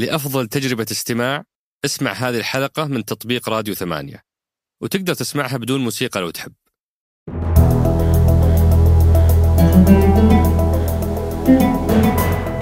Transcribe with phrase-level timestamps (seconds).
[0.00, 1.44] لأفضل تجربة استماع
[1.84, 4.22] اسمع هذه الحلقة من تطبيق راديو ثمانية.
[4.82, 6.52] وتقدر تسمعها بدون موسيقى لو تحب.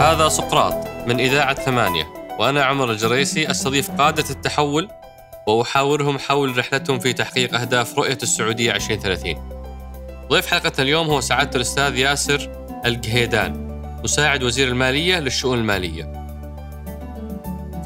[0.00, 2.04] هذا سقراط من إذاعة ثمانية
[2.38, 4.88] وأنا عمر الجريسي أستضيف قادة التحول
[5.46, 9.34] وأحاورهم حول رحلتهم في تحقيق أهداف رؤية السعودية 2030
[10.30, 12.50] ضيف حلقة اليوم هو سعادة الأستاذ ياسر
[12.86, 13.68] القهيدان
[14.04, 16.17] مساعد وزير المالية للشؤون المالية.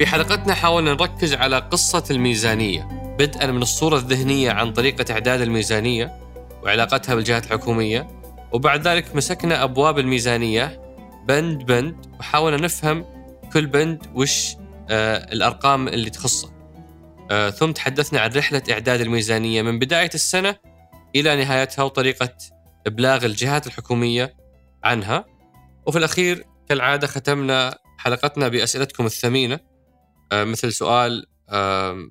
[0.03, 2.83] في حلقتنا حاولنا نركز على قصة الميزانية
[3.19, 6.19] بدءا من الصورة الذهنية عن طريقة إعداد الميزانية
[6.63, 8.09] وعلاقتها بالجهات الحكومية
[8.53, 10.81] وبعد ذلك مسكنا أبواب الميزانية
[11.29, 13.05] بند بند وحاولنا نفهم
[13.53, 14.55] كل بند وش
[14.91, 16.51] آه الأرقام اللي تخصه.
[17.31, 20.57] آه ثم تحدثنا عن رحلة إعداد الميزانية من بداية السنة
[21.17, 22.35] إلى نهايتها وطريقة
[22.87, 24.35] إبلاغ الجهات الحكومية
[24.85, 25.25] عنها.
[25.87, 29.72] وفي الأخير كالعادة ختمنا حلقتنا بأسئلتكم الثمينة.
[30.33, 32.11] مثل سؤال آه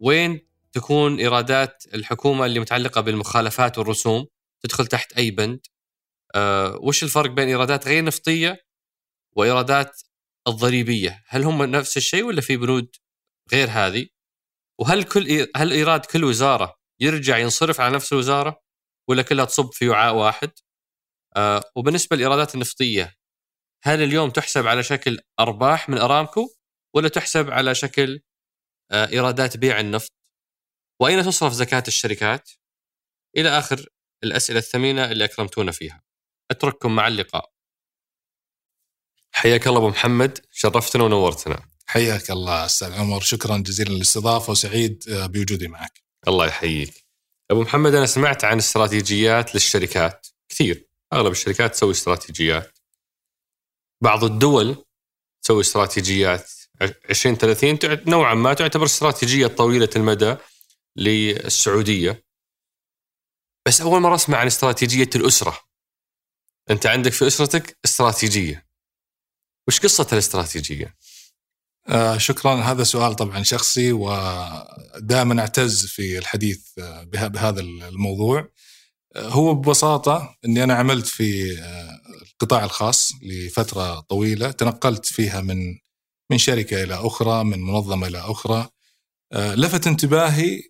[0.00, 0.40] وين
[0.72, 4.26] تكون إيرادات الحكومة اللي متعلقة بالمخالفات والرسوم؟
[4.60, 5.60] تدخل تحت أي بند؟
[6.34, 8.64] آه وش الفرق بين إيرادات غير نفطية
[9.36, 10.02] وإيرادات
[10.48, 12.96] الضريبية؟ هل هم نفس الشيء ولا في بنود
[13.52, 14.06] غير هذه؟
[14.78, 18.60] وهل كل هل إيراد كل وزارة يرجع ينصرف على نفس الوزارة
[19.08, 20.50] ولا كلها تصب في وعاء واحد؟
[21.36, 23.14] آه وبالنسبة للإيرادات النفطية
[23.82, 26.48] هل اليوم تحسب على شكل أرباح من أرامكو
[26.94, 28.20] ولا تحسب على شكل
[28.90, 30.12] آه إيرادات بيع النفط.
[31.00, 32.50] وأين تصرف زكاة الشركات؟
[33.36, 33.88] إلى آخر
[34.24, 36.02] الأسئلة الثمينة اللي أكرمتونا فيها.
[36.50, 37.52] أترككم مع اللقاء.
[39.32, 40.46] حياك الله أبو محمد.
[40.50, 41.68] شرفتنا ونورتنا.
[41.86, 43.20] حياك الله أستاذ عمر.
[43.20, 46.02] شكرا جزيلا للاستضافة وسعيد بوجودي معك.
[46.28, 47.06] الله يحييك.
[47.50, 50.26] أبو محمد أنا سمعت عن استراتيجيات للشركات.
[50.48, 50.88] كثير.
[51.12, 52.78] أغلب الشركات تسوي استراتيجيات.
[54.00, 54.84] بعض الدول
[55.42, 56.50] تسوي استراتيجيات
[56.82, 60.36] 2030 نوعا ما تعتبر استراتيجية طويلة المدى
[60.96, 62.24] للسعودية.
[63.66, 65.58] بس أول مرة أسمع عن استراتيجية الأسرة.
[66.70, 68.66] أنت عندك في أسرتك استراتيجية.
[69.68, 70.94] وش قصة الاستراتيجية؟
[71.88, 72.54] آه شكرا.
[72.54, 76.68] هذا سؤال طبعا شخصي ودائما أعتز في الحديث
[77.02, 78.48] بهذا الموضوع.
[79.16, 81.58] هو ببساطة أني أنا عملت في
[82.32, 85.78] القطاع الخاص لفترة طويلة تنقلت فيها من
[86.34, 88.68] من شركة إلى أخرى من منظمة إلى أخرى.
[89.32, 90.62] لفت انتباهي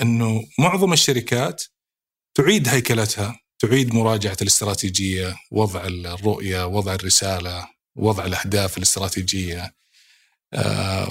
[0.00, 1.64] أنه معظم الشركات
[2.34, 9.74] تعيد هيكلتها تعيد مراجعة الاستراتيجية وضع الرؤية وضع الرسالة وضع الأهداف الاستراتيجية.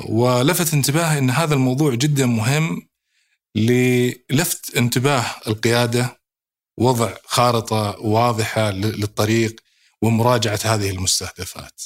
[0.06, 2.88] ولفت انتباهي أن هذا الموضوع جدا مهم
[3.56, 6.22] للفت انتباه القيادة
[6.78, 9.62] وضع خارطة واضحة للطريق
[10.02, 11.82] ومراجعة هذه المستهدفات.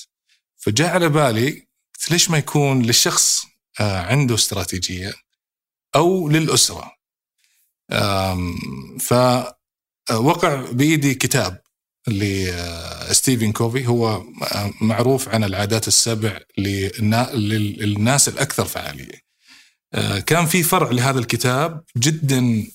[0.59, 3.45] فجاء على بالي قلت ليش ما يكون للشخص
[3.79, 5.13] عنده استراتيجية
[5.95, 6.91] أو للأسرة.
[8.99, 11.61] فوقع بإيدي كتاب
[12.07, 13.87] لستيفن كوفي.
[13.87, 14.23] هو
[14.81, 19.21] معروف عن العادات السبع للناس الأكثر فعالية.
[20.25, 22.67] كان في فرع لهذا الكتاب جدا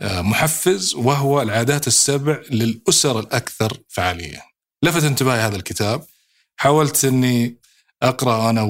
[0.00, 4.42] محفز وهو العادات السبع للأسر الأكثر فعالية.
[4.82, 6.06] لفت انتباهي هذا الكتاب.
[6.56, 7.56] حاولت أني
[8.02, 8.62] أقرأ أنا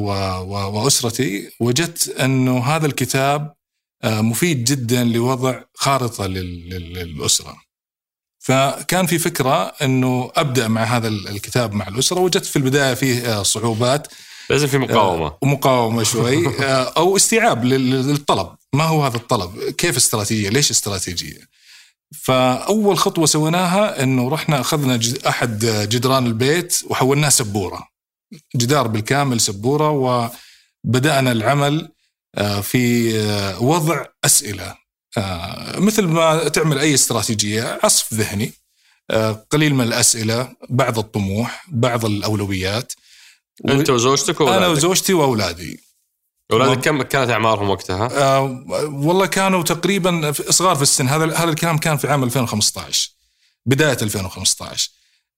[0.42, 3.54] وأسرتي وجدت أنه هذا الكتاب
[4.04, 7.56] مفيد جدا لوضع خارطة للأسرة.
[8.38, 14.08] فكان في فكرة أنه أبدأ مع هذا الكتاب مع الأسرة وجدت في البداية فيه صعوبات
[14.50, 15.36] لازم في مقاومة.
[15.42, 16.64] ومقاومة شوي
[16.96, 18.56] أو استيعاب للطلب.
[18.72, 21.40] ما هو هذا الطلب؟ كيف استراتيجية؟ ليش استراتيجية؟
[22.12, 27.88] فأول خطوة سويناها أنه رحنا أخذنا أحد جدران البيت وحولناه سبورة.
[28.56, 29.90] جدار بالكامل سبورة
[30.84, 31.88] وبدأنا العمل
[32.62, 33.12] في
[33.60, 34.74] وضع أسئلة.
[35.76, 38.52] مثل ما تعمل أي استراتيجية عصف ذهني
[39.50, 42.92] قليل من الأسئلة بعض الطموح بعض الأولويات.
[43.68, 45.80] أنت وزوجتك وأولادك؟ أنا وزوجتي وأولادي.
[46.52, 51.08] اولادك كم كانت أعمارهم وقتها؟ آه والله كانوا تقريبا صغار في السن.
[51.08, 53.10] هذا هذا الكلام كان في عام 2015
[53.66, 54.90] بداية 2015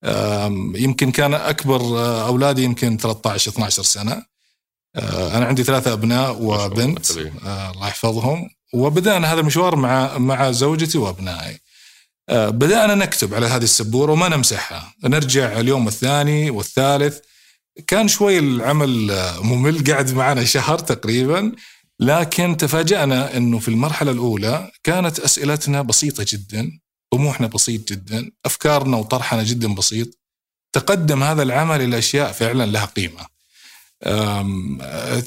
[0.05, 1.81] آه يمكن كان أكبر
[2.27, 4.23] أولادي يمكن 13 12 سنة.
[4.97, 7.11] آه أنا عندي ثلاثة أبناء وبنت.
[7.47, 8.51] آه الله يحفظهم.
[8.75, 11.61] وبدأنا هذا المشوار مع مع زوجتي وأبنائي.
[12.29, 14.95] آه بدأنا نكتب على هذه السبورة وما نمسحها.
[15.05, 17.19] نرجع اليوم الثاني والثالث.
[17.87, 21.53] كان شوي العمل ممل قعد معنا شهر تقريبا
[22.01, 26.81] لكن تفاجأنا أنه في المرحلة الأولى كانت أسئلتنا بسيطة جدا
[27.11, 30.19] طموحنا بسيط جدا أفكارنا وطرحنا جدا بسيط.
[30.73, 33.27] تقدم هذا العمل إلى أشياء فعلا لها قيمة.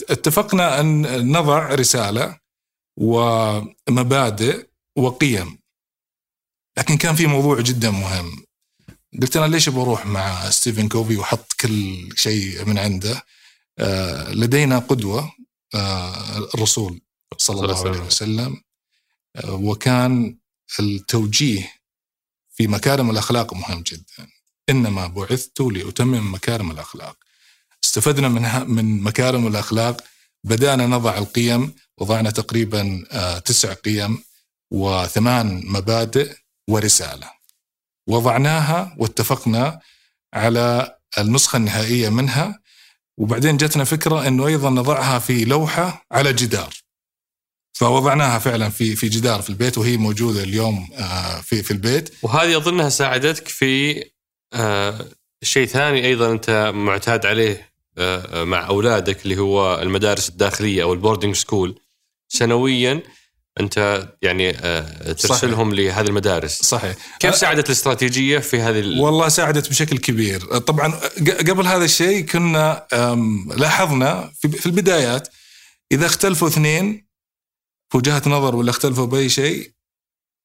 [0.09, 1.01] اتفقنا أن
[1.31, 2.38] نضع رسالة
[2.97, 4.67] ومبادئ
[4.97, 5.57] وقيم.
[6.77, 8.46] لكن كان في موضوع جدا مهم.
[9.21, 13.23] قلت أنا ليش بروح مع ستيفن كوفي وحط كل شيء من عنده؟
[13.79, 15.31] آه، لدينا قدوة
[15.75, 17.01] آه، الرسول
[17.37, 18.61] صلى الله عليه وسلم
[19.35, 20.37] آه، وكان
[20.79, 21.73] التوجيه
[22.49, 24.27] في مكارم الأخلاق مهم جدا.
[24.69, 27.17] إنما بعثت لأتمم مكارم الأخلاق.
[27.83, 30.03] استفدنا منها من مكارم الأخلاق
[30.43, 34.23] بدأنا نضع القيم وضعنا تقريبا آه، تسع قيم
[34.71, 36.35] وثمان مبادئ
[36.69, 37.37] ورسالة.
[38.07, 39.80] وضعناها واتفقنا
[40.33, 42.59] على النسخة النهائية منها.
[43.18, 46.74] وبعدين جتنا فكرة إنه أيضا نضعها في لوحة على جدار.
[47.74, 52.13] فوضعناها فعلا في في جدار في البيت وهي موجودة اليوم آه، في في البيت.
[52.21, 54.04] وهذه أظنها ساعدتك في
[54.53, 55.06] آه،
[55.44, 60.98] شيء ثاني أيضا أنت معتاد عليه آه، مع أولادك اللي هو المدارس الداخلية أو ال
[60.98, 61.79] boarding school.
[62.30, 63.03] سنويا
[63.59, 66.62] أنت يعني آه، ترسلهم لهذه المدارس.
[66.62, 66.95] صحيح.
[67.19, 69.00] كيف ساعدت الاستراتيجية في هذه ال...
[69.00, 70.57] والله ساعدت بشكل كبير.
[70.57, 70.94] طبعا
[71.48, 72.88] قبل هذا الشيء كنا
[73.57, 75.27] لاحظنا في البدايات
[75.92, 77.07] إذا اختلفوا اثنين
[77.92, 79.71] في وجهه نظر ولا اختلفوا بأي شيء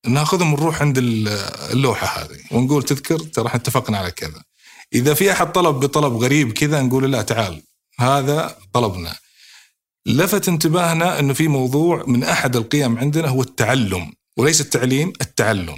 [0.07, 1.29] ناخذهم ونروح عند ال-
[1.73, 4.43] اللوحة هذه ونقول تذكر ترى إحنا اتفقنا على كذا.
[4.95, 7.63] إذا في أحد طلب بطلب غريب كذا نقول لا تعال
[7.99, 9.17] هذا طلبنا.
[10.07, 15.77] لفت انتباهنا إنه في موضوع من أحد القيم عندنا هو التعلم وليس التعليم التعلم.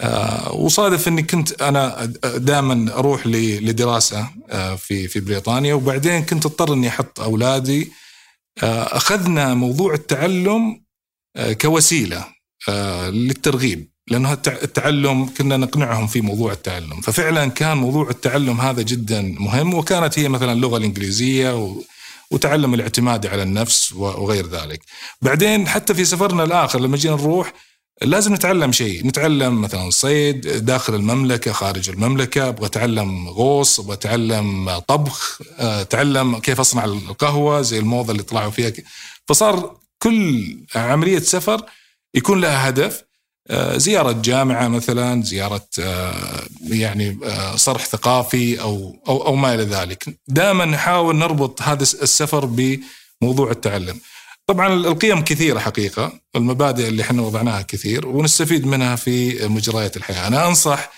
[0.00, 6.72] آه، وصادف إني كنت أنا دائما أروح لدراسة آه، في في بريطانيا وبعدين كنت أضطر
[6.72, 7.92] إني أحط أولادي.
[8.62, 10.82] آه، أخذنا موضوع التعلم
[11.36, 12.24] آه، كوسيلة
[12.68, 17.00] آه، للترغيب لأنه التع- التعلم كنا نقنعهم في موضوع التعلم.
[17.00, 21.82] ففعلا كان موضوع التعلم هذا جدا مهم وكانت هي مثلا اللغة الإنجليزية و
[22.30, 24.82] وتعلم الاعتماد على النفس وغير ذلك.
[25.22, 27.52] بعدين حتى في سفرنا الآخر لما جينا نروح
[28.02, 29.06] لازم نتعلم شيء.
[29.06, 36.38] نتعلم مثلا صيد داخل المملكة خارج المملكة أبغى أتعلم غوص أبغى أتعلم طبخ آه، أتعلم
[36.38, 38.72] كيف أصنع القهوة زي الموضة اللي طلعوا فيها.
[39.28, 41.62] فصار كل عملية سفر
[42.14, 43.03] يكون لها هدف
[43.76, 50.18] زيارة جامعة مثلا زيارة آه، يعني آه، صرح ثقافي أو, أو, أو ما إلى ذلك.
[50.28, 54.00] دائما نحاول نربط هذا السفر بموضوع التعلم.
[54.46, 60.26] طبعا القيم كثيرة حقيقة المبادئ اللي إحنا وضعناها كثير ونستفيد منها في مجريات الحياة.
[60.26, 60.90] أنا أنصح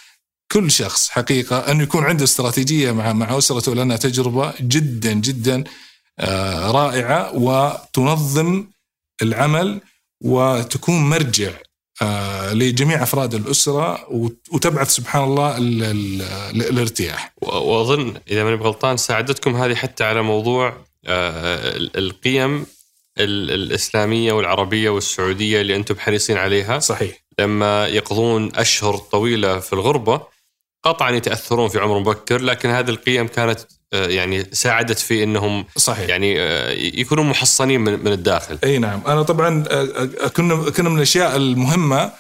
[0.53, 5.65] كل شخص حقيقة انه يكون عنده استراتيجية مع مع أسرته لأنها تجربة جدا جدا
[6.19, 8.65] آه، رائعة وتنظم
[9.23, 9.81] العمل
[10.25, 11.66] وتكون مرجع آه،
[12.53, 17.35] لجميع أفراد الأسرة وت- وتبعث سبحان الله ال- ال- الارتياح.
[17.43, 20.77] وأظن إذا ماني بغلطان ساعدتكم هذه حتى على موضوع
[21.09, 22.67] آه، ال- القيم
[23.19, 27.25] ال- الإسلامية والعربية والسعودية اللي أنتم حريصين عليها صحيح.
[27.39, 30.21] لما يقضون أشهر طويلة في الغربة
[30.87, 33.61] قطعا يتأثرون في عمر مبكر لكن هذه القيم كانت
[33.93, 36.09] آه، يعني ساعدت في إنهم صحيح.
[36.09, 38.59] يعني آه، يكونوا محصنين من من الداخل.
[38.65, 39.01] أي نعم.
[39.07, 42.13] أنا طبعا آه، كنا كنا من الأشياء المهمة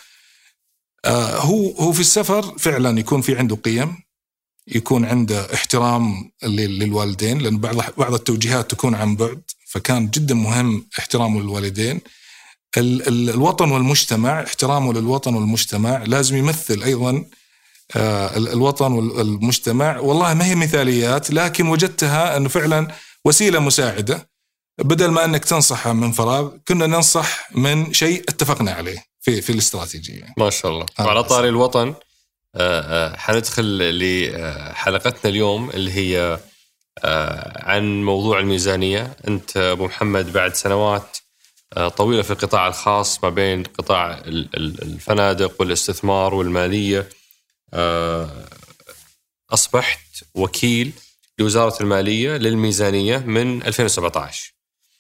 [1.37, 3.97] هو هو في السفر فعلا يكون في عنده قيم
[4.69, 10.87] يكون عنده احترام لل- للوالدين لأن بعض بعض التوجيهات تكون عن بعد فكان جدا مهم
[10.99, 12.00] احترامه للوالدين
[12.76, 17.25] ال- ال- الوطن والمجتمع احترامه للوطن والمجتمع لازم يمثل أيضا
[17.97, 22.88] الوطن والمجتمع والله ما هي مثاليات لكن وجدتها أنه فعلا
[23.25, 24.28] وسيلة مساعدة.
[24.78, 30.35] بدل ما أنك تنصحه من فراغ كنا ننصح من شيء اتفقنا عليه في في الاستراتيجية.
[30.38, 30.87] ما شاء الله.
[31.00, 31.23] آه، وعلى.
[31.25, 31.95] طاري الوطن
[32.55, 36.38] آه، آه، حندخل لحلقتنا اليوم اللي هي
[37.05, 39.16] آه، عن موضوع الميزانية.
[39.28, 41.16] أنت أبو محمد بعد سنوات
[41.76, 47.09] آه، طويلة في القطاع الخاص ما بين قطاع ال- ال- الفنادق والاستثمار والمالية.
[47.75, 48.44] آه،
[49.50, 50.92] أصبحت وكيل
[51.38, 54.54] لوزارة المالية للميزانية من 2017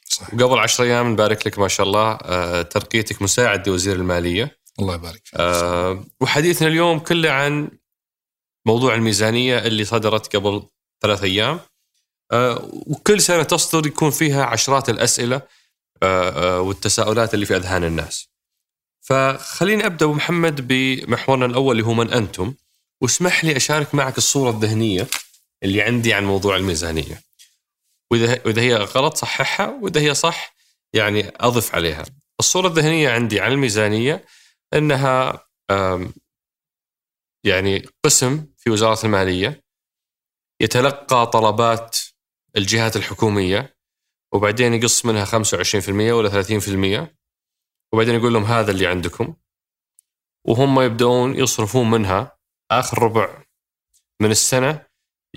[0.04, 0.34] صحيح.
[0.34, 4.58] وقبل 10 أيام نبارك لك ما شاء الله آه، ترقيتك مساعد لوزير المالية.
[4.78, 5.40] الله يبارك فيك.
[5.40, 7.70] آه، وحديثنا اليوم كله عن
[8.66, 10.62] موضوع الميزانية اللي صدرت قبل
[11.02, 11.60] ثلاث أيام.
[12.32, 15.42] آه، وكل سنة تصدر يكون فيها عشرات الأسئلة
[16.02, 18.28] آه، آه، والتساؤلات اللي في أذهان الناس.
[19.06, 22.54] فخليني أبو محمد بمحورنا الأول اللي هو من أنتم
[23.02, 25.06] واسمح لي أشارك معك الصورة الذهنية
[25.62, 27.22] اللي عندي عن موضوع الميزانية.
[28.10, 30.54] وإذا وإذا هي غلط صححها وإذا هي صح
[30.92, 32.04] يعني أضف عليها.
[32.40, 34.24] الصورة الذهنية عندي عن الميزانية
[34.74, 35.46] إنها
[37.44, 39.62] يعني قسم في وزارة المالية
[40.60, 41.98] يتلقى طلبات
[42.56, 43.76] الجهات الحكومية
[44.32, 47.16] وبعدين يقص منها 25% ولا 30%
[47.96, 49.34] وبعدين يقول لهم هذا اللي عندكم.
[50.44, 52.38] وهم يبدأون يصرفون منها
[52.70, 53.42] آخر ربع
[54.20, 54.86] من السنة.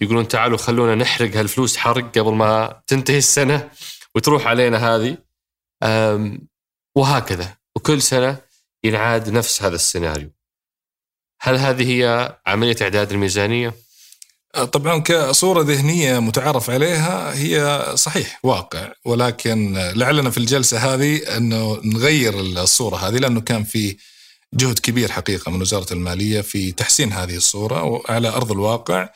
[0.01, 3.71] يقولون تعالوا خلونا نحرق هالفلوس حرق قبل ما تنتهي السنة
[4.15, 5.17] وتروح علينا هذه.
[6.95, 7.57] وهكذا.
[7.75, 8.37] وكل سنة
[8.83, 10.31] ينعاد نفس هذا السيناريو.
[11.41, 13.73] هل هذه هي عملية إعداد الميزانية؟
[14.55, 18.91] آه، طبعا كصورة ذهنية متعارف عليها هي صحيح واقع.
[19.05, 23.97] ولكن لعلنا في الجلسة هذه أنه نغير الصورة هذه لأنه كان في
[24.53, 29.09] جهد كبير حقيقة من وزارة المالية في تحسين هذه الصورة على أرض الواقع.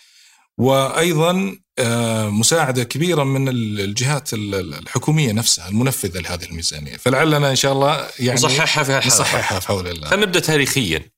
[0.58, 6.98] وأيضا آه، مساعدة كبيرة من الجهات الحكومية نفسها المنفذة لهذه الميزانية.
[6.98, 10.08] فلعلنا إن شاء الله يعني نصححها في نصححها في حول الله.
[10.08, 10.98] خلينا نبدأ تاريخيا.
[10.98, 11.13] آه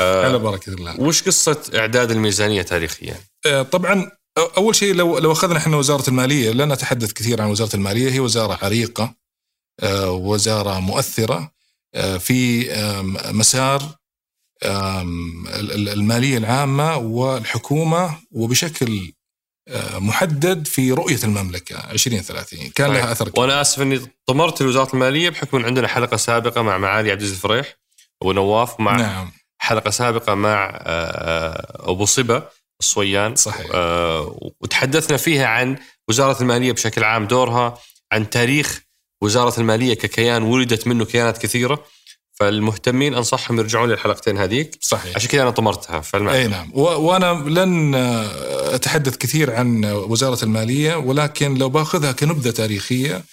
[0.00, 4.10] على بركة الله وش قصة إعداد الميزانية تاريخيا؟ آه طبعا
[4.56, 8.20] أول شيء لو لو أخذنا إحنا وزارة المالية لا نتحدث كثير عن وزارة المالية هي
[8.20, 9.14] وزارة عريقة
[9.82, 11.52] آه وزارة مؤثرة
[11.94, 12.68] آه في
[13.32, 13.98] مسار
[15.92, 19.12] المالية العامة والحكومة وبشكل
[19.68, 23.40] آه، محدد في رؤية المملكة 2030 كان لها أثر كبير.
[23.40, 27.36] وأنا آسف أني طمرت لوزارة المالية بحكم أن عندنا حلقة سابقة مع معالي عبد العزيز
[27.36, 27.74] الفريح
[28.22, 29.32] أبو نواف مع نعم.
[29.58, 32.48] حلقة سابقة مع آه، آه، أبو صبا
[32.80, 33.36] الصويان.
[33.36, 33.66] صحيح.
[34.60, 35.76] وتحدثنا فيها عن
[36.08, 37.78] وزارة المالية بشكل عام دورها
[38.12, 38.80] عن تاريخ
[39.22, 41.84] وزارة المالية ككيان ولدت منه كيانات كثيرة.
[42.32, 44.78] فالمهتمين أنصحهم يرجعون للحلقتين هذيك.
[44.80, 45.16] صحيح.
[45.16, 46.02] عشان كذا أنا طمرتها.
[46.14, 46.70] أي نعم.
[46.74, 47.94] وأنا لن
[48.74, 53.24] أتحدث كثير عن وزارة المالية ولكن لو باخذها كنبذة تاريخية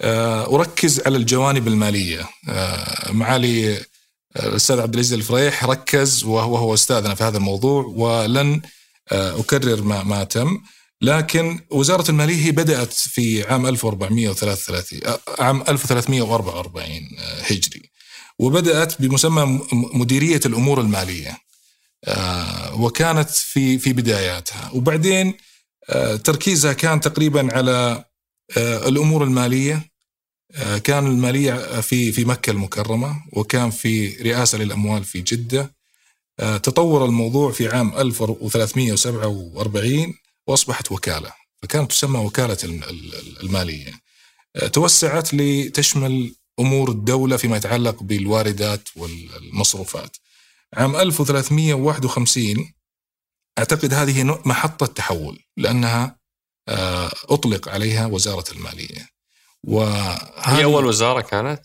[0.00, 2.28] آه، أركز على الجوانب المالية.
[2.48, 3.80] آه، معالي
[4.36, 8.62] الأستاذ عبد العزيز الفريح ركز وهو هو أستاذنا في هذا الموضوع ولن
[9.12, 10.58] آه، أكرر ما ما تم.
[11.00, 15.00] لكن وزارة المالية هي بدأت في عام 1433
[15.38, 17.00] عام 1344
[17.40, 17.90] هجري.
[18.38, 21.38] وبدأت بمسمى مديرية الأمور المالية
[22.04, 24.70] آه، وكانت في في بداياتها.
[24.74, 25.34] وبعدين
[25.90, 28.04] آه، تركيزها كان تقريبا على
[28.56, 29.93] آه، الأمور المالية
[30.84, 35.74] كان المالية في في مكة المكرمة وكان في رئاسة للأموال في جدة
[36.38, 40.14] تطور الموضوع في عام 1347
[40.46, 41.32] وأصبحت وكالة
[41.62, 42.58] فكانت تسمى وكالة
[43.42, 43.92] المالية
[44.72, 50.16] توسعت لتشمل أمور الدولة فيما يتعلق بالواردات والمصروفات.
[50.74, 52.72] عام 1351
[53.58, 56.16] أعتقد هذه محطة تحول لأنها
[56.68, 59.13] آه، أطلق عليها وزارة المالية.
[59.66, 61.60] وهي أول وزارة كانت؟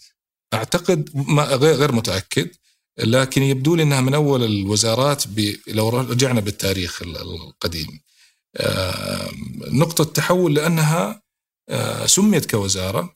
[0.53, 2.49] أعتقد ما غير متأكد
[2.97, 5.23] لكن يبدو لي إنها من أول الوزارات
[5.67, 8.01] لو رجعنا بالتاريخ القديم.
[9.71, 11.21] نقطة تحول لأنها
[11.69, 13.15] آه، سميت كوزارة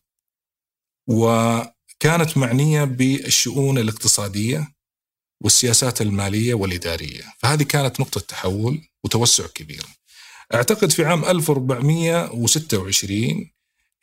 [1.09, 4.73] وكانت معنية بالشؤون الاقتصادية
[5.43, 9.85] والسياسات المالية والإدارية، فهذه كانت نقطة تحول وتوسع كبير.
[10.53, 13.52] أعتقد في عام 1426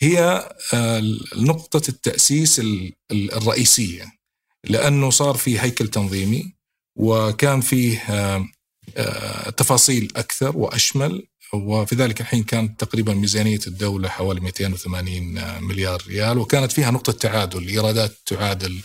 [0.03, 1.03] هي آه،
[1.37, 2.61] نقطة التأسيس
[3.13, 4.13] الرئيسية
[4.65, 6.55] لأنه صار في هيكل تنظيمي
[6.97, 8.47] وكان فيه آه،
[8.97, 16.39] آه، تفاصيل أكثر وأشمل وفي ذلك الحين كانت تقريبا ميزانية الدولة حوالي 280 مليار ريال
[16.39, 18.81] وكانت فيها نقطة تعادل إيرادات تعادل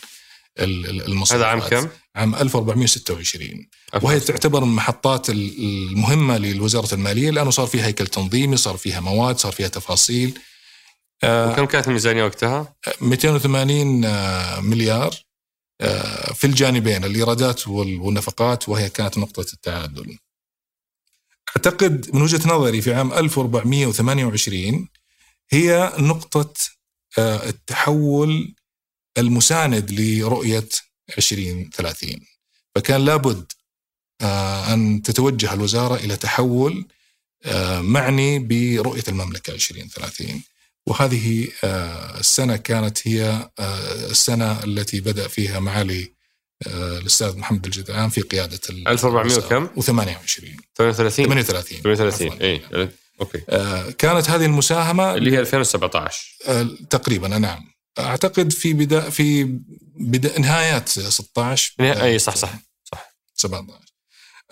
[0.59, 1.37] المصروفات.
[1.37, 3.67] هذا عام كم؟ عام 1426
[4.01, 9.37] وهي تعتبر من المحطات المهمة لوزارة المالية لأنه صار فيها هيكل تنظيمي صار فيها مواد
[9.37, 10.39] صار فيها تفاصيل.
[11.23, 15.15] وكم كانت الميزانية وقتها؟ 280 آه، مليار
[15.81, 20.17] آه، في الجانبين الإيرادات والنفقات وهي كانت نقطة التعادل.
[21.57, 24.89] أعتقد من وجهة نظري في عام 1428
[25.49, 26.53] هي نقطة
[27.17, 28.55] آه، التحول
[29.17, 30.69] المساند لرؤية
[31.17, 32.25] 2030
[32.75, 33.51] فكان لابد
[34.21, 36.87] آه، أن تتوجه الوزارة إلى تحول
[37.45, 40.43] آه، معني برؤية المملكة 2030
[40.87, 41.47] وهذه
[42.19, 43.49] السنة كانت هي
[44.11, 46.15] السنة التي بدأ فيها معالي
[46.67, 49.81] آه، الأستاذ محمد الجدعان في قيادة 1400 وكم؟ و28
[50.75, 52.61] 38 38 38 اي
[53.21, 53.41] أوكي.
[53.49, 57.71] آه كانت هذه المساهمة اللي هي 2017 آه تقريبا نعم.
[57.99, 59.43] أعتقد في بدا في
[59.95, 63.15] بدا نهايات 16 اي صح صح صح.
[63.35, 63.79] 17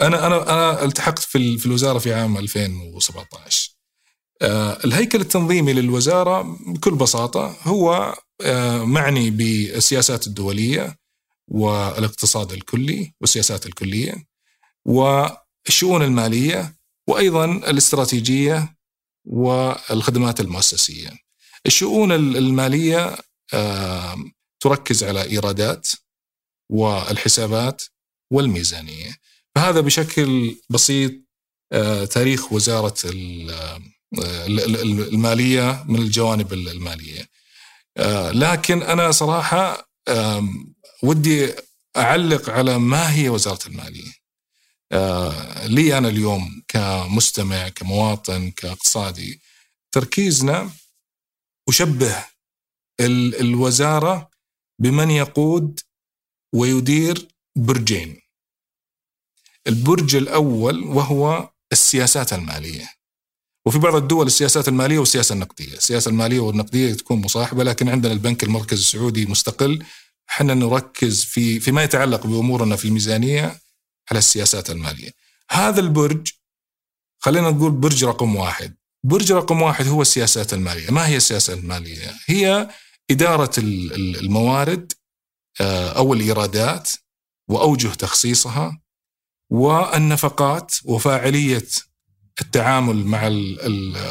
[0.02, 3.73] أنا أنا أنا التحقت في في الوزارة في عام 2017 آه
[4.86, 10.98] الهيكل التنظيمي للوزارة بكل بساطة هو آه معني بالسياسات الدولية
[11.48, 14.26] والاقتصاد الكلي والسياسات الكلية
[14.86, 16.76] والشؤون المالية
[17.10, 18.76] وأيضا الاستراتيجية
[19.26, 21.10] والخدمات المؤسسية.
[21.66, 23.16] الشؤون المالية
[24.60, 25.88] تركز على إيرادات
[26.72, 27.84] والحسابات
[28.32, 29.16] والميزانية.
[29.56, 31.12] فهذا بشكل بسيط
[32.12, 32.96] تاريخ وزارة
[34.18, 37.30] المالية من الجوانب المالية.
[38.32, 39.90] لكن أنا صراحة
[41.04, 41.54] ودي
[41.98, 44.12] أعلق على ما هي وزارة المالية.
[44.92, 49.42] آه، لي أنا اليوم كمستمع كمواطن كأقتصادي
[49.92, 50.72] تركيزنا
[51.70, 52.26] أشبه
[53.00, 54.30] الوزارة
[54.80, 55.80] بمن يقود
[56.54, 58.22] ويدير برجين.
[59.68, 62.90] البرج الأول وهو السياسات المالية.
[63.66, 68.44] وفي بعض الدول السياسات المالية والسياسة النقدية، السياسة المالية والنقدية تكون مصاحبة لكن عندنا البنك
[68.44, 69.84] المركزي السعودي مستقل
[70.30, 73.60] إحنا نركز في فيما يتعلق بأمورنا في الميزانية
[74.12, 75.12] على السياسات المالية.
[75.52, 76.28] هذا البرج
[77.20, 78.76] خلينا نقول برج رقم واحد.
[79.06, 82.70] برج رقم واحد هو السياسات المالية، ما هي السياسات المالية؟ هي
[83.12, 84.94] إدارة الموارد
[85.62, 86.92] آه، أو الإيرادات
[87.50, 88.82] وأوجه تخصيصها
[89.52, 91.68] والنفقات وفاعلية
[92.42, 93.28] التعامل مع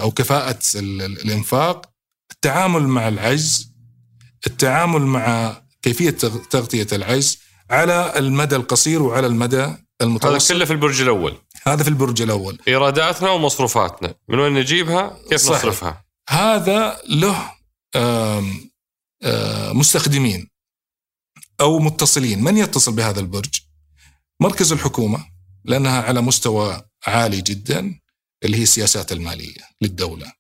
[0.01, 1.91] أو كفاءة الإنفاق،
[2.33, 3.73] التعامل مع العجز،
[4.47, 6.11] التعامل مع كيفية
[6.51, 7.39] تغطية العجز
[7.71, 10.51] على المدى القصير وعلى المدى المتوسط.
[10.51, 11.39] هذا كله في البرج الأول.
[11.67, 12.59] هذا في البرج الأول.
[12.69, 14.15] إيراداتنا ومصروفاتنا.
[14.29, 15.59] من وين نجيبها؟ كيف صحيح.
[15.59, 16.05] نصرفها.
[16.29, 17.53] هذا له
[17.97, 18.71] آم
[19.25, 20.51] آم مستخدمين
[21.61, 22.45] أو متصلين.
[22.45, 23.61] من يتصل بهذا البرج؟
[24.41, 25.27] مركز الحكومة
[25.65, 28.01] لأنها على مستوى عالي جدا.
[28.45, 30.33] اللي هي السياسات المالية للدولة.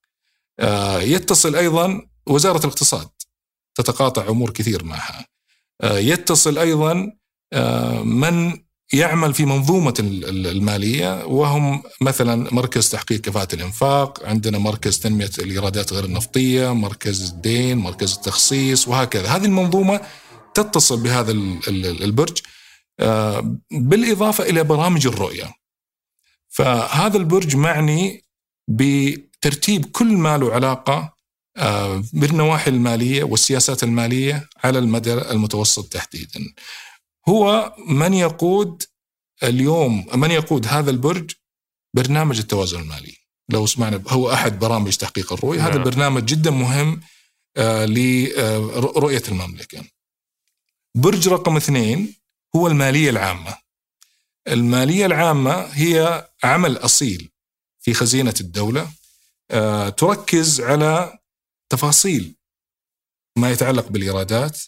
[0.61, 3.09] آه، يتصل أيضا وزارة الاقتصاد
[3.75, 5.26] تتقاطع أمور كثير معها.
[5.80, 7.12] آه، يتصل أيضا
[7.52, 8.59] آه، من
[8.92, 16.04] يعمل في منظومة المالية وهم مثلا مركز تحقيق كفاءة الإنفاق عندنا مركز تنمية الإيرادات غير
[16.04, 19.28] النفطية مركز الدين مركز التخصيص وهكذا.
[19.28, 20.00] هذه المنظومة
[20.54, 21.32] تتصل بهذا
[21.78, 22.38] البرج
[23.71, 25.62] بالإضافة إلى برامج الرؤية.
[26.52, 28.25] فهذا البرج معني
[28.69, 31.15] بترتيب كل ما له علاقة
[32.12, 36.41] بالنواحي المالية والسياسات المالية على المدى المتوسط تحديدا.
[37.28, 38.82] هو من يقود
[39.43, 41.30] اليوم من يقود هذا البرج
[41.95, 43.17] برنامج التوازن المالي.
[43.49, 45.58] لو سمعنا هو أحد برامج تحقيق الرؤية.
[45.58, 45.71] نعم.
[45.71, 47.00] هذا برنامج جدا مهم
[47.56, 49.84] آه لرؤيه المملكة.
[50.97, 52.15] برج رقم اثنين
[52.56, 53.56] هو المالية العامة.
[54.49, 57.31] المالية العامة هي عمل أصيل
[57.81, 58.91] في خزينة الدولة
[59.50, 61.19] آه تركز على
[61.69, 62.37] تفاصيل
[63.37, 64.61] ما يتعلق بالإيرادات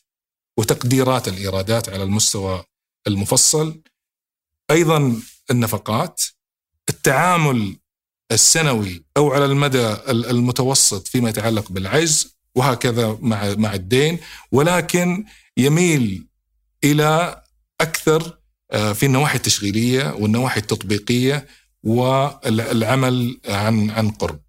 [0.57, 2.65] وتقديرات الإيرادات على المستوى
[3.07, 3.83] المفصل.
[4.71, 6.23] أيضا النفقات
[6.89, 7.77] التعامل
[8.33, 14.19] السنوي أو على المدى المتوسط فيما يتعلق بالعجز وهكذا مع مع الدين
[14.53, 15.25] ولكن
[15.57, 16.27] يميل
[16.85, 17.43] إلى
[17.81, 18.39] أكثر
[18.75, 21.47] في النواحي التشغيلية والنواحي التطبيقية
[21.83, 24.41] والعمل عن عن قرب.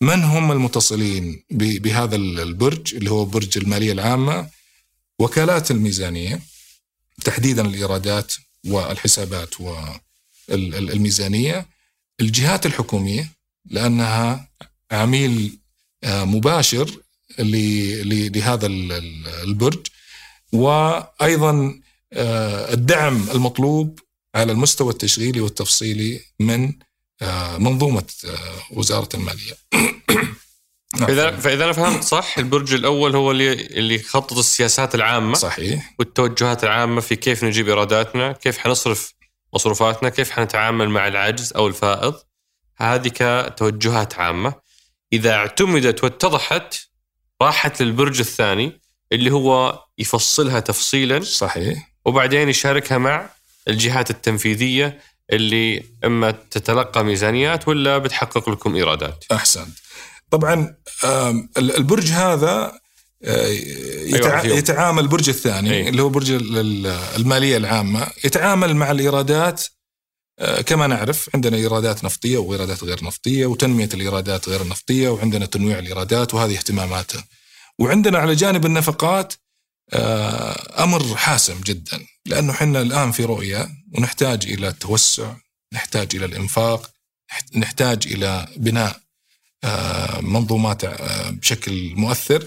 [0.00, 4.48] من هم المتصلين بهذا البرج اللي هو برج المالية العامة؟
[5.18, 6.40] وكالات الميزانية
[7.24, 8.34] تحديدا الإيرادات
[8.66, 9.54] والحسابات
[10.48, 11.66] والميزانيه
[12.20, 13.32] الجهات الحكومية
[13.70, 14.48] لأنها
[14.90, 15.58] عميل
[16.04, 16.90] آه، مباشر
[17.38, 18.66] لهذا
[19.44, 19.86] البرج
[20.52, 23.98] وأيضا آه، الدعم المطلوب
[24.34, 26.72] على المستوى التشغيلي والتفصيلي من
[27.22, 28.04] آه، منظومة
[28.70, 29.54] وزارة المالية.
[30.98, 36.64] فإذا فإذا أنا فهمت صح البرج الأول هو اللي اللي يخطط السياسات العامة صحيح والتوجهات
[36.64, 39.14] العامة في كيف نجيب إيراداتنا، كيف حنصرف
[39.54, 42.14] مصروفاتنا، كيف حنتعامل مع العجز أو الفائض.
[42.76, 44.54] هذه كتوجهات عامة.
[45.12, 46.88] إذا اعتمدت واتضحت
[47.42, 48.80] راحت للبرج الثاني
[49.12, 53.30] اللي هو يفصلها تفصيلا صحيح وبعدين يشاركها مع
[53.68, 55.00] الجهات التنفيذية
[55.32, 59.24] اللي إما تتلقى ميزانيات ولا بتحقق لكم إيرادات.
[59.32, 59.78] أحسنت.
[60.30, 60.74] طبعا
[61.58, 62.72] البرج هذا
[63.24, 65.88] آه، أيوة يتعامل البرج الثاني أيه.
[65.88, 66.30] اللي هو برج
[67.16, 69.64] المالية العامة يتعامل مع الإيرادات
[70.38, 75.78] آه، كما نعرف عندنا إيرادات نفطية وإيرادات غير نفطية وتنمية الإيرادات غير النفطيه وعندنا تنويع
[75.78, 77.24] الإيرادات وهذه اهتماماته.
[77.78, 79.34] وعندنا على جانب النفقات
[80.78, 85.34] أمر حاسم جدا لأنه إحنا الآن في رؤية ونحتاج إلى التوسع،
[85.74, 86.90] نحتاج إلى الإنفاق،
[87.54, 89.00] نحتاج إلى بناء
[89.64, 92.46] آه، منظومات آه، بشكل مؤثر.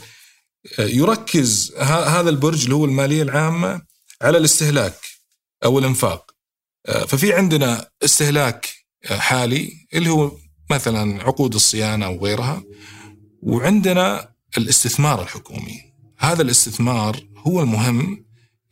[0.80, 3.82] آه، يركز هذا البرج اللي هو المالية العامة
[4.22, 5.00] على الاستهلاك
[5.64, 6.32] أو الإنفاق.
[7.08, 8.70] ففي عندنا استهلاك
[9.06, 10.38] حالي اللي هو
[10.70, 12.64] مثلا عقود الصيانة وغيرها
[13.42, 15.91] وعندنا الاستثمار الحكومي.
[16.22, 18.26] هذا الاستثمار هو المهم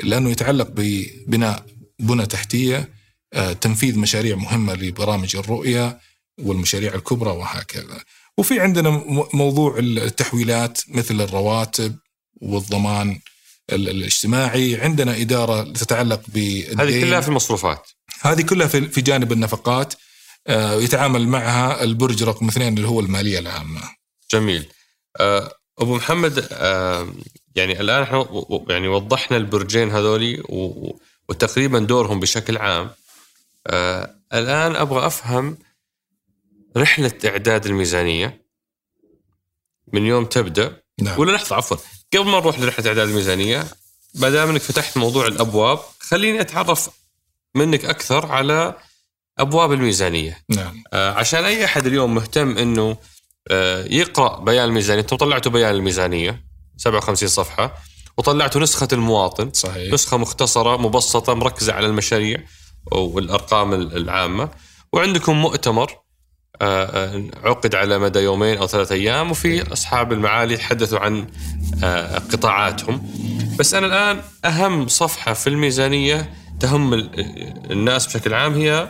[0.03, 1.65] لأنه يتعلق ببناء
[1.99, 2.89] بنى تحتية
[3.33, 5.99] آه، تنفيذ مشاريع مهمة لبرامج الرؤية
[6.39, 8.03] والمشاريع الكبرى وهكذا.
[8.37, 8.89] وفي عندنا
[9.33, 11.95] موضوع التحويلات مثل الرواتب
[12.41, 13.19] والضمان
[13.71, 16.37] الاجتماعي، عندنا إدارة تتعلق ب
[16.79, 17.87] هذه كلها في المصروفات.
[18.21, 19.93] هذه كلها في جانب النفقات
[20.47, 23.81] آه، يتعامل معها البرج رقم اثنين اللي هو المالية العامة.
[24.31, 24.69] جميل.
[25.19, 26.47] آه، أبو محمد
[27.55, 28.25] يعني الآن إحنا
[28.69, 30.43] يعني وضحنا البرجين هذولي
[31.29, 32.91] وتقريبا دورهم بشكل عام.
[33.67, 35.57] آه الآن أبغى أفهم
[36.77, 38.41] رحلة إعداد الميزانية
[39.93, 40.81] من يوم تبدأ.
[41.01, 41.19] نعم.
[41.19, 41.77] ولا لحظة عفوا.
[42.13, 43.67] قبل ما نروح لرحلة إعداد الميزانية
[44.15, 46.89] ما دام إنك فتحت موضوع الأبواب خليني أتعرف
[47.55, 48.75] منك أكثر على
[49.39, 50.43] أبواب الميزانية.
[50.49, 50.83] نعم.
[50.93, 52.97] آه عشان أي أحد اليوم مهتم إنه آه
[53.89, 55.01] يقرأ بيان الميزانية.
[55.01, 56.43] أنتم طلعتوا بيان الميزانية
[56.77, 57.75] 57 صفحة
[58.17, 59.93] وطلعتوا نسخة المواطن صحيح.
[59.93, 62.37] نسخة مختصرة مبسطة مركزة على المشاريع
[62.91, 64.49] والأرقام العامة.
[64.93, 65.91] وعندكم مؤتمر
[66.61, 71.27] آه، آه، عقد على مدى يومين أو ثلاثة أيام وفي أصحاب المعالي تحدثوا عن
[71.83, 73.11] آه، قطاعاتهم.
[73.59, 76.93] بس أنا الآن أهم صفحة في الميزانية تهم
[77.71, 78.89] الناس بشكل عام هي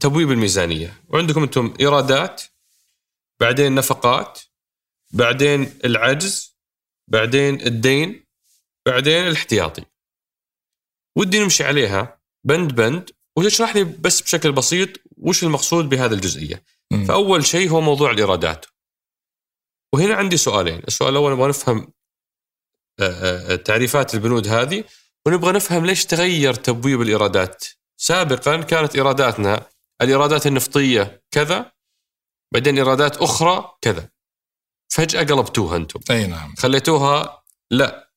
[0.00, 1.02] تبويب الميزانية.
[1.08, 2.42] وعندكم أنتم إيرادات
[3.40, 4.40] بعدين نفقات
[5.10, 6.58] بعدين العجز
[7.08, 8.26] بعدين الدين
[8.86, 9.84] بعدين الاحتياطي.
[11.16, 16.62] ودي نمشي عليها بند بند وتشرح لي بس بشكل بسيط وش المقصود بهذا الجزئية.
[16.90, 17.04] م.
[17.04, 18.66] فأول شيء هو موضوع الإيرادات.
[19.94, 20.82] وهنا عندي سؤالين.
[20.88, 21.92] السؤال الأول نبغى نفهم
[23.64, 24.84] تعريفات البنود هذه
[25.26, 27.64] ونبغى نفهم ليش تغير تبويب الإيرادات.
[27.96, 29.66] سابقا كانت إيراداتنا
[30.02, 31.72] الايرادات النفطية كذا
[32.54, 34.08] بعدين ايرادات أخرى كذا.
[34.92, 36.00] فجأة قلبتوها أنتم.
[36.10, 36.54] أي نعم.
[36.54, 38.12] خليتوها لا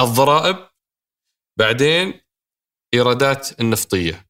[0.00, 0.56] الضرائب
[1.58, 2.20] بعدين
[2.94, 4.26] ايرادات النفطية.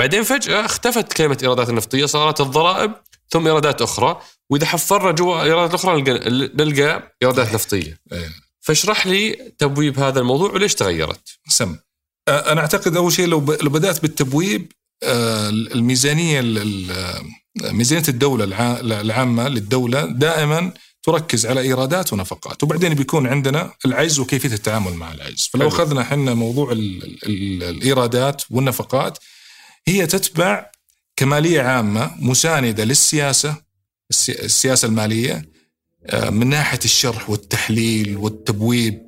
[0.00, 2.92] بعدين فجأة اختفت كلمة ايرادات النفطية صارت الضرائب
[3.28, 4.22] ثم ايرادات أخرى.
[4.50, 6.02] وإذا حفرنا جوا ايرادات أخرى
[6.54, 8.00] نلقى, ايرادات نفطية.
[8.12, 8.30] أيه.
[8.60, 11.78] فاشرح لي تبويب هذا الموضوع وليش تغيرت؟ سم.
[12.28, 16.40] أنا أعتقد أول شيء لو بدأت بالتبويب الميزانية
[17.62, 18.44] ميزانية الدولة
[19.00, 25.50] العامة للدولة دائما تركز على إيرادات ونفقات وبعدين بيكون عندنا العجز وكيفية التعامل مع العجز.
[25.52, 29.18] فلو أخذنا إحنا موضوع ال ال الإيرادات والنفقات
[29.88, 30.70] هي تتبع
[31.16, 33.56] كمالية عامة مساندة للسياسة
[34.28, 35.50] السياسة المالية
[36.06, 39.02] آه، من ناحية الشرح والتحليل والتبويب.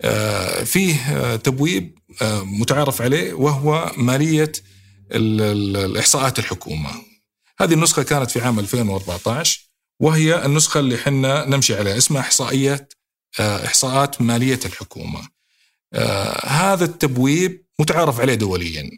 [0.00, 1.98] آه، فيه آه، تبويب
[2.42, 4.52] متعارف عليه وهو مالية
[5.12, 6.90] الإحصاءات الحكومة.
[7.60, 9.60] هذه النسخة كانت في عام 2014
[10.00, 12.88] وهي النسخة اللي حنا نمشي عليها اسمها إحصائية
[13.40, 15.28] آه، إحصاءات مالية الحكومة.
[15.92, 18.90] آه، هذا التبويب متعارف عليه دوليا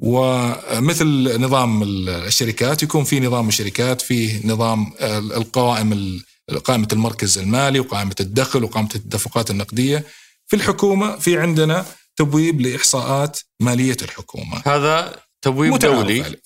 [0.00, 4.92] ومثل نظام الشركات يكون في نظام الشركات فيه نظام
[5.36, 6.20] القوائم
[6.64, 10.04] قائمة المركز المالي وقائمة الدخل وقائمة التدفقات النقدية.
[10.46, 14.62] في الحكومة في عندنا تبويب لإحصاءات مالية الحكومة.
[14.66, 16.36] هذا تبويب دولي؟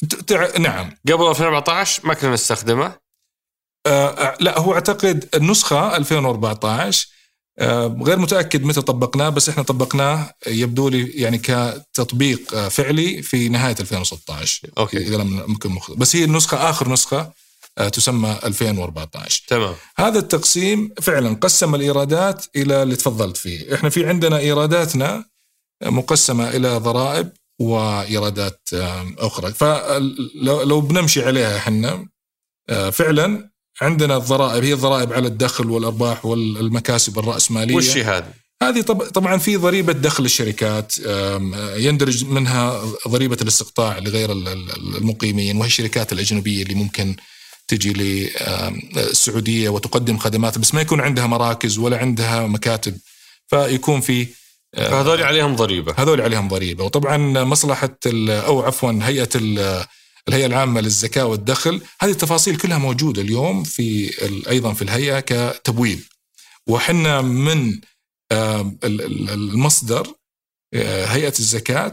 [0.58, 0.90] نعم.
[1.08, 2.94] قبل 2014 ما كنا نستخدمه؟
[3.86, 7.08] آه لا هو أعتقد النسخة 2014
[7.58, 13.48] آه غير متأكد متى طبقناه بس إحنا طبقناه يبدو لي يعني كتطبيق آه فعلي في
[13.48, 14.96] نهاية 2016 أوكي.
[14.98, 15.90] إذا لم ممكن مخ...
[15.92, 17.32] بس هي النسخة آخر نسخة
[17.78, 19.74] آه تسمى 2014 تمام.
[19.98, 23.74] هذا التقسيم فعلا قسم الإيرادات إلى اللي تفضلت فيه.
[23.74, 25.24] إحنا في عندنا إيراداتنا
[25.84, 28.68] مقسمة إلى ضرائب وإيرادات
[29.18, 29.52] أخرى.
[29.52, 32.06] فلو بنمشي عليها إحنا
[32.68, 33.50] آه، فعلا
[33.82, 37.74] عندنا الضرائب هي الضرائب على الدخل والأرباح والمكاسب الرأسمالية.
[37.76, 38.80] وش هذه؟ هذه
[39.14, 40.94] طبعا في ضريبة دخل الشركات
[41.76, 47.16] يندرج منها ضريبة الاستقطاع لغير المقيمين وهي الشركات الأجنبية اللي ممكن
[47.68, 52.98] تجي للسعوديه وتقدم خدمات بس ما يكون عندها مراكز ولا عندها مكاتب.
[53.48, 54.26] فيكون في
[54.72, 55.94] فهذول عليهم ضريبة.
[55.98, 56.84] هذول عليهم ضريبة.
[56.84, 57.98] وطبعا مصلحة
[58.28, 59.28] أو عفوا هيئة
[60.28, 64.10] الهيئة العامة للزكاة والدخل هذه التفاصيل كلها موجودة اليوم في
[64.48, 66.00] أيضا في الهيئة كتبويب.
[66.66, 67.80] وحنا من
[68.92, 70.06] المصدر
[70.74, 71.92] آه، هيئة الزكاة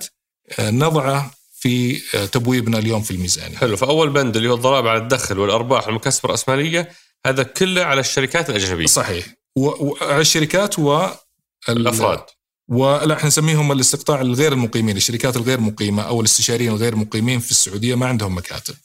[0.60, 3.58] آه، نضعه في آه، تبويبنا اليوم في الميزانية.
[3.58, 3.78] حلو.
[3.78, 6.92] فأول بند اللي هو الضرائب على الدخل والأرباح والمكاسب الرأسمالية
[7.26, 8.86] هذا كله على الشركات الأجنبية.
[8.86, 9.26] صحيح.
[9.56, 12.24] وعلى الشركات والافراد
[12.68, 17.96] ولا إحنا نسميهم الاستقطاع الغير المقيمين الشركات الغير مقيمة أو الاستشاريين الغير مقيمين في السعودية
[17.96, 18.76] ما عندهم مكاتب.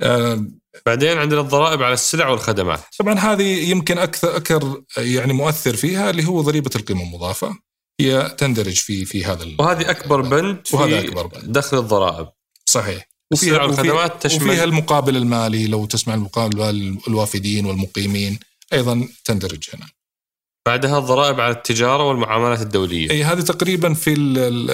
[0.00, 0.46] آه،
[0.86, 2.80] بعدين عندنا الضرائب على السلع والخدمات.
[2.98, 7.54] طبعا هذه يمكن أكثر أكثر يعني مؤثر فيها اللي هو ضريبة القيمة المضافة.
[8.00, 11.52] هي تندرج في في هذا وهذه أكبر بند في وهذا أكبر بند.
[11.52, 12.28] دخل الضرائب.
[12.66, 13.08] صحيح.
[13.32, 16.60] السلع وفيها والخدمات تشمل وفيها المقابل المالي لو تسمع المقابل
[17.08, 18.38] الوافدين والمقيمين
[18.72, 19.86] أيضا تندرج هنا.
[20.66, 23.10] بعدها الضرائب على التجارة والمعاملات الدولية.
[23.10, 24.70] إي هذه تقريبا في ال- ال-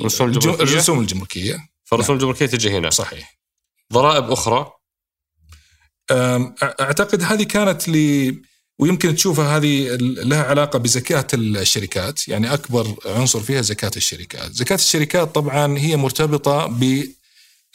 [0.00, 1.58] الرسوم الجم- الجمركية؟ الرسوم الجمركية.
[1.84, 2.90] فالرسوم الجمركية تجي هنا.
[2.90, 3.38] صحيح.
[3.92, 4.72] ضرائب أخرى؟
[6.80, 8.34] أعتقد هذه كانت ل
[8.78, 15.34] ويمكن تشوفها هذه لها علاقة بزكاة الشركات، يعني أكبر عنصر فيها زكاة الشركات، زكاة الشركات
[15.34, 16.66] طبعا هي مرتبطة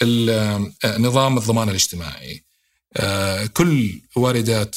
[0.02, 2.44] بنظام الضمان الاجتماعي.
[3.54, 4.76] كل واردات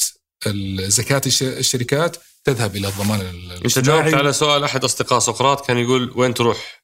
[0.87, 3.19] زكاة الش- الشركات تذهب إلى الضمان
[3.65, 6.81] انت جاوبت على سؤال أحد أصدقاء سقراط كان يقول وين تروح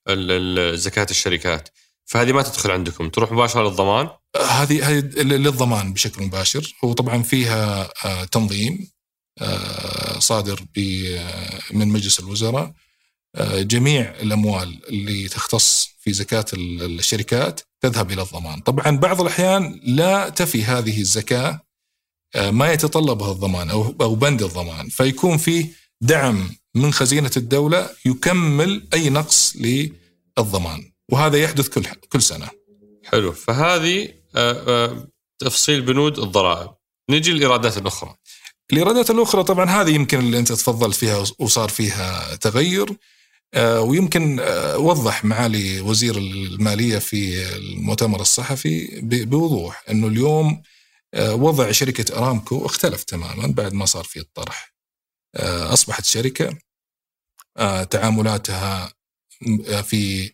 [0.74, 1.70] زكاة الشركات؟
[2.06, 4.10] فهذه ما تدخل عندكم تروح مباشرة للضمان؟
[4.50, 6.74] هذه هذه للضمان بشكل مباشر.
[6.84, 8.92] هو طبعا فيها آه، تنظيم
[9.42, 12.74] آه، صادر آه، من مجلس الوزراء.
[13.36, 18.60] آه، جميع الأموال اللي تختص في زكاة ال- الشركات تذهب إلى الضمان.
[18.60, 21.60] طبعا بعض الأحيان لا تفي هذه الزكاة آه،
[22.36, 24.90] ما يتطلبها الضمان أو أو بند الضمان.
[24.90, 25.66] فيكون فيه
[26.02, 30.92] دعم من خزينة الدولة يكمل أي نقص للضمان.
[31.12, 32.50] وهذا يحدث كل كل سنة.
[33.06, 33.32] حلو.
[33.32, 35.08] فهذه آه، آه،
[35.40, 36.70] تفصيل بنود الضرائب.
[37.10, 38.16] نجي للإيرادات الأخرى.
[38.72, 42.98] الإيرادات الأخرى طبعا هذه يمكن اللي أنت تفضلت فيها وصار فيها تغير
[43.54, 50.62] آه، ويمكن آه، وضح معالي وزير المالية في المؤتمر الصحفي بوضوح إنه اليوم آه،
[51.18, 54.74] وضع شركة أرامكو اختلف تماما بعد ما صار في الطرح.
[55.36, 56.58] آه، أصبحت شركة
[57.58, 58.94] آه، تعاملاتها
[59.84, 60.32] في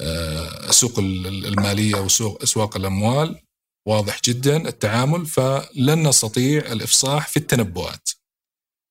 [0.00, 3.40] آه، السوق ال- المالية وسوق أسواق الأموال
[3.86, 8.08] واضح جدا التعامل فلن نستطيع الإفصاح في التنبؤات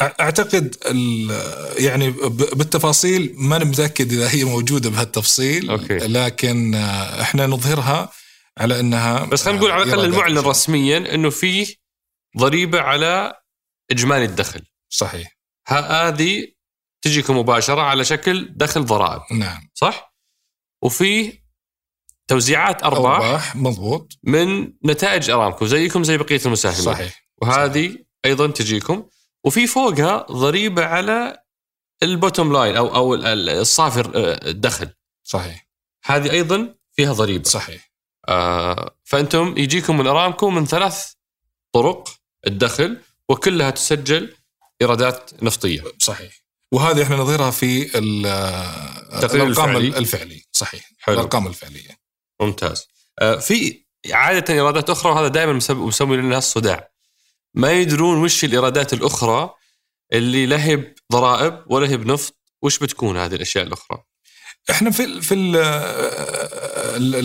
[0.00, 5.94] أعتقد ال- يعني بالتفاصيل ما متأكد إذا هي موجودة بهالتفصيل أوكي.
[5.98, 8.12] لكن إحنا نظهرها
[8.58, 10.04] على إنها بس خلينا نقول على الأقل.
[10.04, 11.66] المعلن رسميا إنه فيه
[12.38, 13.32] ضريبة على
[13.90, 14.62] إجمالي الدخل.
[14.88, 16.46] صحيح هذه
[17.02, 19.22] تجيكم مباشرة على شكل دخل ضرائب.
[19.32, 19.68] نعم.
[19.74, 20.14] صح؟
[20.82, 21.38] وفي
[22.28, 24.12] توزيعات أرباح أرباح مضبوط.
[24.22, 26.82] من نتائج أرامكو زيكم زي بقية المساهمين.
[26.82, 27.28] صحيح.
[27.42, 29.08] وهذه أيضا تجيكم.
[29.44, 31.42] وفي فوقها ضريبة على
[32.02, 34.88] ال bottom line أو أو ال- ال- الصافي آه، الدخل.
[35.24, 35.68] صحيح.
[36.04, 37.44] هذه أيضا فيها ضريبة.
[37.44, 37.92] صحيح.
[38.28, 41.12] آه فأنتم يجيكم من أرامكو من ثلاث
[41.72, 42.08] طرق
[42.46, 44.34] الدخل وكلها تسجل
[44.82, 45.82] إيرادات نفطية.
[45.98, 46.32] صحيح.
[46.72, 49.98] وهذه إحنا نظهرها في ال- التقرير الأرقام الفعلي.
[49.98, 50.44] الفعلي.
[50.52, 50.90] صحيح.
[50.98, 51.14] حلو.
[51.14, 51.98] الأرقام الفعلية.
[52.40, 52.86] ممتاز.
[53.18, 56.88] آه في عادة إيرادات أخرى وهذا دائما مسمي لنا الصداع.
[57.54, 59.50] ما يدرون وش الإيرادات الأخرى
[60.12, 62.34] اللي لا هي بضرائب ولا هي بنفط.
[62.62, 63.98] وش بتكون هذه الأشياء الأخرى؟
[64.70, 65.56] إحنا في في ال-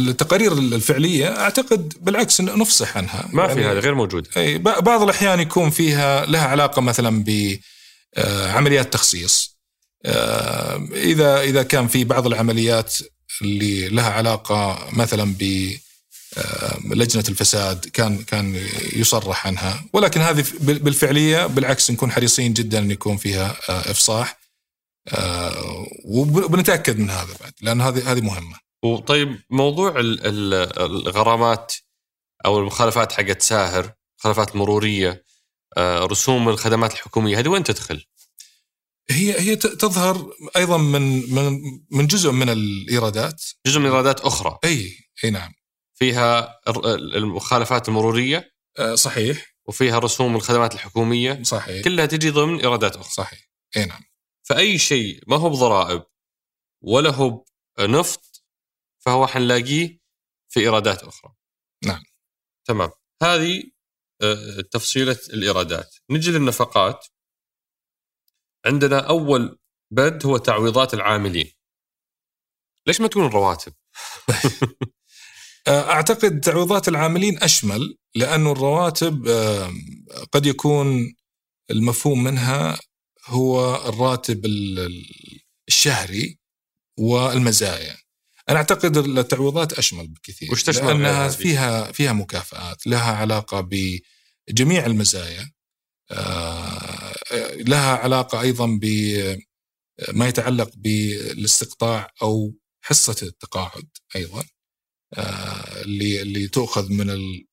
[0.10, 3.30] التقارير الفعلية أعتقد بالعكس نفصح عنها.
[3.34, 4.28] ما في يعني هذا غير موجود.
[4.38, 7.24] أي ب- بعض الأحيان يكون فيها لها علاقة مثلا
[8.17, 9.58] بعمليات تخصيص.
[10.06, 12.95] آه، إذا إذا كان في بعض العمليات
[13.41, 15.71] اللي لها علاقة مثلا ب
[16.38, 19.84] آه، لجنة الفساد كان كان يصرح عنها.
[19.93, 24.39] ولكن هذه بال- بالفعلية بالعكس نكون حريصين جدا أن يكون فيها آه، إفصاح.
[25.08, 28.58] آه، وب- وبنتأكد من هذا بعد لأن هذه هذه مهمة.
[28.84, 31.73] وطيب موضوع ال- ال- الغرامات
[32.45, 35.23] أو المخالفات حقت ساهر مخالفات مرورية آه،
[35.80, 37.40] رسوم الخدمات الحكومية.
[37.40, 38.06] هذه وين تدخل؟
[39.10, 43.44] هي هي تظهر أيضا من من من جزء من الإيرادات.
[43.66, 44.60] جزء من إيرادات أخرى.
[44.64, 45.54] أي أي نعم.
[45.96, 46.60] فيها
[47.16, 48.54] المخالفات المرورية.
[48.80, 49.54] آه، صحيح.
[49.66, 51.44] وفيها رسوم الخدمات الحكومية.
[51.44, 51.84] صحيح.
[51.84, 53.12] كلها تجي ضمن إيرادات أخرى.
[53.12, 53.50] صحيح.
[53.78, 54.02] أي نعم.
[54.44, 56.04] فأي شيء ما هو بضرائب
[56.82, 57.46] ولا هو
[57.78, 58.44] بنفط
[59.00, 60.00] فهو حنلاقيه
[60.50, 61.34] في إيرادات أخرى.
[61.86, 62.04] نعم.
[62.66, 62.92] تمام.
[63.24, 63.73] هذه آه،
[64.72, 65.96] تفصيلة الإيرادات.
[66.12, 67.08] نجي للنفقات.
[68.66, 69.60] عندنا أول
[69.92, 71.52] بند هو تعويضات العاملين.
[72.88, 73.74] ليش ما تكون الرواتب
[75.68, 79.74] آه، أعتقد تعويضات العاملين أشمل لأنه الرواتب آه،
[80.32, 81.16] قد يكون
[81.72, 82.80] المفهوم منها
[83.26, 86.40] هو الراتب ال- ال- الشهري
[87.00, 87.98] والمزايا.
[88.50, 93.70] أنا أعتقد التعويضات أشمل بكثير وش تشمل لأنها؟ فيها فيها مكافآت لها علاقة
[94.50, 95.52] بجميع المزايا
[96.12, 97.14] آه،
[97.56, 104.44] لها علاقة أيضا بما يتعلق بالاستقطاع أو حصة التقاعد أيضا
[105.18, 107.46] آه، اللي اللي تؤخذ من ال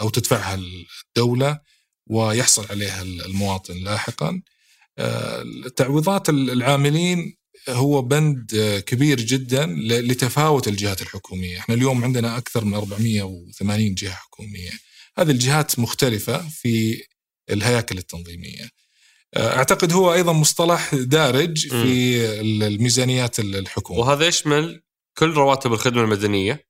[0.00, 0.60] أو تدفعها
[1.08, 1.60] الدولة
[2.06, 4.42] ويحصل عليها المواطن لاحقا.
[4.98, 5.44] آه،
[5.76, 7.35] تعويضات العاملين
[7.68, 14.14] هو بند آه، كبير جدا لتفاوت الجهات الحكومية، إحنا اليوم عندنا أكثر من 480 جهة
[14.14, 14.70] حكومية.
[15.18, 17.02] هذه الجهات مختلفة في
[17.50, 18.70] الهياكل التنظيمية.
[19.34, 24.00] آه، أعتقد هو أيضا مصطلح دارج في الميزانيات الحكومية.
[24.00, 24.82] وهذا يشمل
[25.18, 26.66] كل رواتب الخدمة المدنية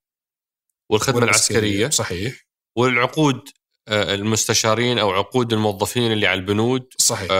[0.90, 3.40] والخدمة العسكرية صحيح والعقود
[3.88, 7.30] آه، المستشارين أو عقود الموظفين اللي على البنود صحيح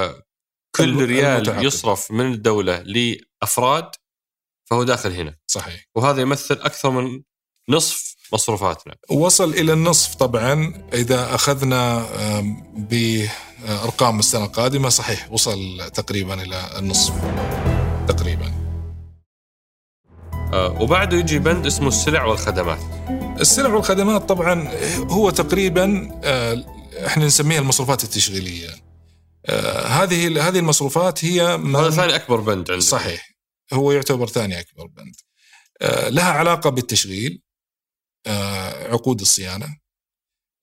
[0.76, 1.64] كل ريال.
[1.64, 3.90] يصرف من الدولة لأفراد
[4.64, 5.36] فهو داخل هنا.
[5.46, 5.84] صحيح.
[5.94, 7.22] وهذا يمثل أكثر من
[7.68, 8.94] نصف مصروفاتنا.
[9.10, 10.82] وصل إلى النصف طبعا.
[10.92, 12.06] إذا أخذنا
[12.76, 17.14] بأرقام السنة القادمة صحيح وصل تقريبا إلى النصف.
[18.08, 18.52] تقريبا.
[20.52, 22.78] آه، وبعده يجي بند اسمه السلع والخدمات.
[23.40, 26.64] السلع والخدمات طبعا هو تقريبا آه،
[27.06, 28.85] إحنا نسميها المصروفات التشغيلية.
[29.46, 33.30] آه، هذه هذه المصروفات هي هذا ثاني أكبر بند عندنا صحيح.
[33.72, 35.14] هو يعتبر ثاني أكبر بند.
[35.82, 37.42] آه، لها علاقة بالتشغيل
[38.26, 39.76] آه، عقود الصيانة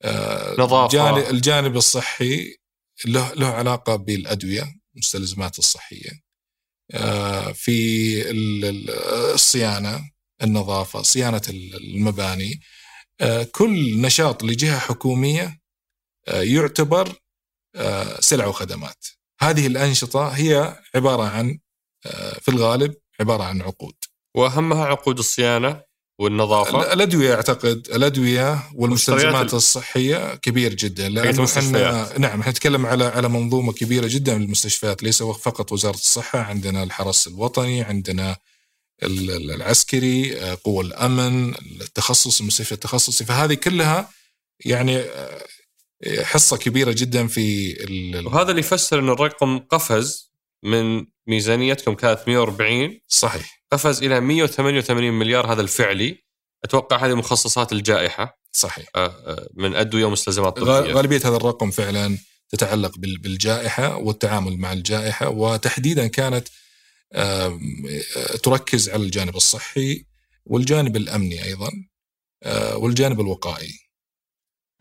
[0.03, 1.29] آه، نظافة.
[1.29, 2.57] الجانب, الصحي
[3.05, 6.11] له له علاقة بالأدوية المستلزمات الصحية
[6.93, 8.89] آه، في ال- ال-
[9.33, 10.09] الصيانة
[10.43, 12.59] النظافة صيانة ال- المباني
[13.21, 15.59] آه، كل نشاط لجهة حكومية
[16.27, 17.13] يعتبر
[18.19, 19.05] سلع وخدمات.
[19.41, 21.59] هذه الأنشطة هي عبارة عن
[22.05, 23.93] آه، في الغالب عبارة عن عقود.
[24.35, 25.81] وأهمها عقود الصيانة
[26.19, 26.93] والنظافة.
[26.93, 31.29] الأدوية أعتقد الأدوية والمستلزمات الصحية كبير جدا لأنه.
[31.77, 36.39] إحنا نعم إحنا نتكلم على على منظومة كبيرة جدا من المستشفيات ليس فقط وزارة الصحة
[36.39, 38.37] عندنا الحرس الوطني عندنا
[39.03, 44.09] ال- ال- العسكري آه، قوى الأمن التخصص المستشفى التخصصي فهذه كلها
[44.65, 45.45] يعني آه،
[46.21, 52.99] حصة كبيرة جدا في ال- وهذا اللي يفسر إن الرقم قفز من ميزانيتكم كانت 140
[53.07, 53.63] صحيح.
[53.71, 56.23] قفز إلى 188 مليار هذا الفعلي.
[56.63, 58.39] أتوقع هذه مخصصات الجائحة.
[58.51, 58.85] صحيح.
[58.95, 60.93] آه، آه، من أدوية ومستلزمات طبية.
[60.93, 62.17] غالبية هذا الرقم فعلا
[62.49, 66.47] تتعلق بال- بالجائحة والتعامل مع الجائحة وتحديدا كانت
[67.15, 67.59] آه،
[68.43, 70.05] تركز على الجانب الصحي
[70.45, 71.69] والجانب الأمني أيضا
[72.75, 73.73] والجانب الوقائي.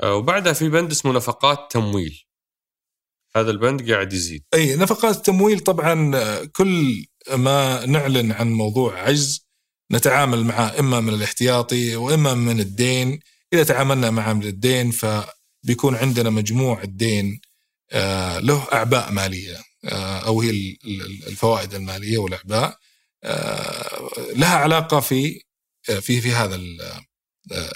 [0.05, 2.23] وبعدها في بند اسمه نفقات تمويل.
[3.37, 4.45] هذا البند قاعد يزيد.
[4.55, 9.47] أي نفقات التمويل طبعا آه، كل ما نعلن عن موضوع عجز
[9.93, 13.21] نتعامل معه إما من الاحتياطي وإما من الدين.
[13.53, 17.41] إذا تعاملنا معه من الدين فبيكون عندنا مجموع الدين
[17.93, 22.79] آه، له أعباء مالية آه، أو هي ال- ال- الفوائد المالية والأعباء
[23.25, 25.41] آه، لها علاقة في
[25.91, 27.01] آه، في في هذا آه،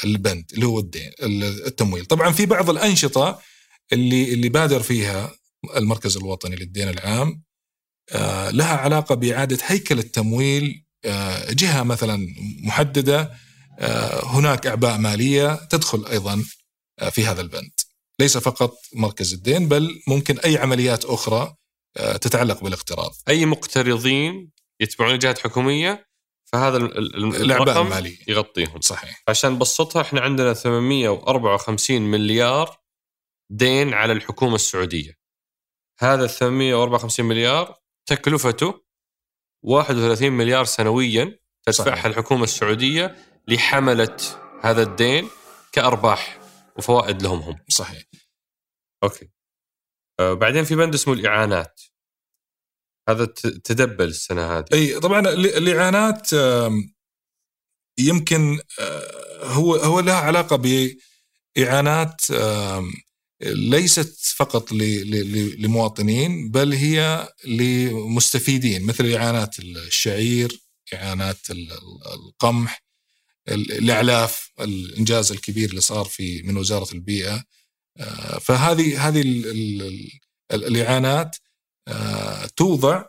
[0.04, 1.10] البند اللي هو الدين
[1.66, 2.04] التمويل.
[2.06, 3.40] طبعا في بعض الأنشطة
[3.92, 5.32] اللي اللي بادر فيها
[5.76, 7.42] المركز الوطني للدين العام
[8.12, 12.26] آه، لها علاقة بإعادة هيكل التمويل آه، جهة مثلا
[12.62, 13.32] محددة
[14.22, 16.44] هناك أعباء مالية تدخل أيضا
[17.10, 17.70] في هذا البند.
[18.20, 21.54] ليس فقط مركز الدين بل ممكن أي عمليات أخرى
[21.96, 23.10] تتعلق بالاقتراض.
[23.28, 24.50] أي مقترضين
[24.80, 26.05] يتبعون جهات حكومية؟
[26.52, 28.18] فهذا الاعباء المالية.
[28.28, 28.80] يغطيهم.
[28.80, 29.22] صحيح.
[29.28, 32.80] عشان نبسطها إحنا عندنا 854 مليار
[33.50, 35.18] دين على الحكومة السعودية.
[35.98, 38.84] هذا ال 854 مليار تكلفته
[39.62, 43.16] 31 مليار سنويا تدفعها الحكومة السعودية
[43.48, 44.16] لحملة
[44.62, 45.28] هذا الدين
[45.72, 46.38] كأرباح
[46.76, 47.58] وفوائد لهم هم.
[47.68, 48.02] صحيح.
[49.02, 49.30] أوكي.
[50.20, 51.80] آه بعدين في بند اسمه الإعانات.
[53.08, 53.24] هذا
[53.64, 54.64] تدبل السنة هذه.
[54.72, 56.30] إي طبعا الاعانات
[57.98, 60.56] يمكن آه، هو هو لها علاقة
[61.56, 62.20] بإعانات
[63.42, 70.60] ليست فقط لمواطنين بل هي لمستفيدين مثل إعانات الشعير
[70.94, 71.38] إعانات
[72.14, 72.86] القمح
[73.48, 77.44] الأعلاف الإنجاز الكبير اللي صار في من وزارة البيئة.
[77.96, 79.22] آه، فهذه هذه
[80.52, 81.36] الإعانات.
[81.88, 83.04] آه، توضع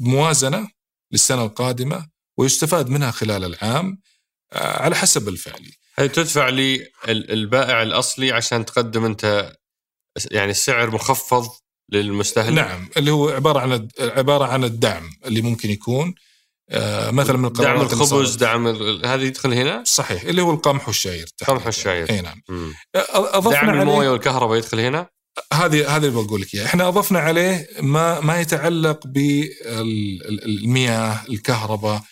[0.00, 0.68] بموازنه
[1.12, 4.00] للسنة القادمة ويستفاد منها خلال العام
[4.52, 5.72] آه، على حسب الفعلي.
[5.96, 9.52] هي تدفع للبائع الأصلي عشان تقدم أنت
[10.30, 11.48] يعني سعر مخفض
[11.88, 16.27] للمستهلك نعم اللي هو عبارة عن عبارة عن الدعم اللي ممكن يكون آه
[17.10, 18.66] مثلا من دعم الخبز دعم
[19.06, 22.10] هذه يدخل هنا؟ صحيح اللي هو القمح والشعير القمح والشعير.
[22.10, 22.42] إي نعم.
[23.14, 25.06] أضفنا دعم الموية والكهرباء يدخل هنا؟
[25.52, 26.66] هذه هذه اللي بقول لك إياها.
[26.66, 32.02] إحنا أضفنا عليه ما ما يتعلق بالمياه الكهرباء.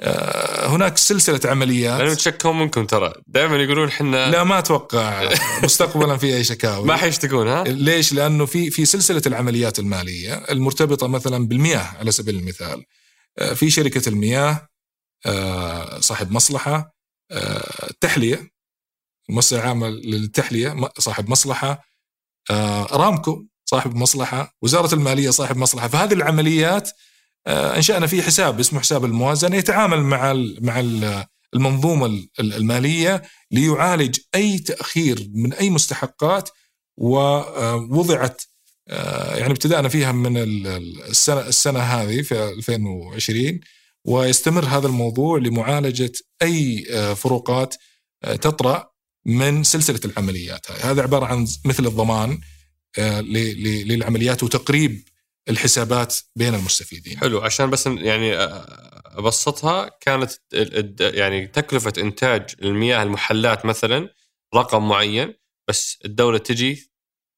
[0.00, 2.00] آه، هناك سلسلة عمليات.
[2.00, 3.12] أنا متشكون منكم ترى.
[3.26, 5.30] دائما يقولون إحنا لا ما أتوقع
[5.64, 6.86] مستقبلا في أي شكاوي.
[6.86, 12.34] ما حيشتكون ها؟ ليش؟ لأنه في في سلسلة العمليات المالية المرتبطة مثلا بالمياه على سبيل
[12.34, 12.66] المثال.
[12.68, 12.84] آه،
[13.54, 14.68] في شركة المياه
[15.26, 16.94] آه، صاحب مصلحة
[18.00, 18.50] تحلية
[19.28, 21.84] المؤسسه العامه للتحلية صاحب مصلحة
[22.50, 25.88] ارامكو صاحب مصلحة وزارة المالية صاحب مصلحة.
[25.88, 26.90] فهذه العمليات
[27.46, 30.80] آه، أنشأنا فيه حساب اسمه حساب الموازنة يتعامل مع مع
[31.54, 36.50] المنظومة المالية ليعالج أي تأخير من أي مستحقات
[36.96, 38.53] ووضعت آه،
[38.86, 43.60] يعني ابتدانا فيها من السنة السنة هذه في 2020
[44.04, 46.12] ويستمر هذا الموضوع لمعالجة
[46.42, 47.74] أي آه، فروقات
[48.22, 48.94] تطرأ
[49.26, 52.40] من سلسلة العمليات هذا عبارة عن مثل الضمان
[53.88, 55.08] للعمليات وتقريب
[55.48, 57.18] الحسابات بين المستفيدين.
[57.18, 57.40] حلو.
[57.40, 58.34] عشان بس يعني
[59.06, 60.32] أبسطها كانت
[61.00, 64.08] يعني تكلفة إنتاج المياه المحلات مثلا
[64.54, 65.34] رقم معين
[65.68, 66.93] بس الدولة تجي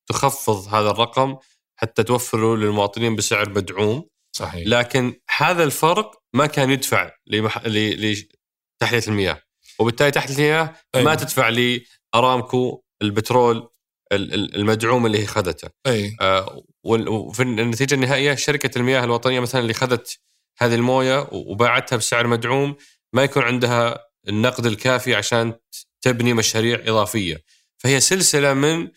[0.07, 1.37] تخفض هذا الرقم
[1.77, 4.09] حتى توفره للمواطنين بسعر مدعوم.
[4.37, 4.67] صحيح.
[4.67, 7.67] لكن هذا الفرق ما كان يدفع لمح...
[7.67, 9.43] لتحلية المياه.
[9.79, 11.07] وبالتالي تحلية المياه أيوة.
[11.07, 13.69] ما تدفع لأرامكو البترول
[14.13, 15.69] المدعوم اللي هي خذته.
[15.87, 16.17] أي.
[16.21, 20.19] آه وفي النتيجة النهائية شركة المياه الوطنية مثلا اللي خذت
[20.59, 22.77] هذه الموية وباعتها بسعر مدعوم
[23.13, 25.55] ما يكون عندها النقد الكافي عشان
[26.01, 27.45] تبني مشاريع إضافية.
[27.79, 28.89] فهي سلسلة من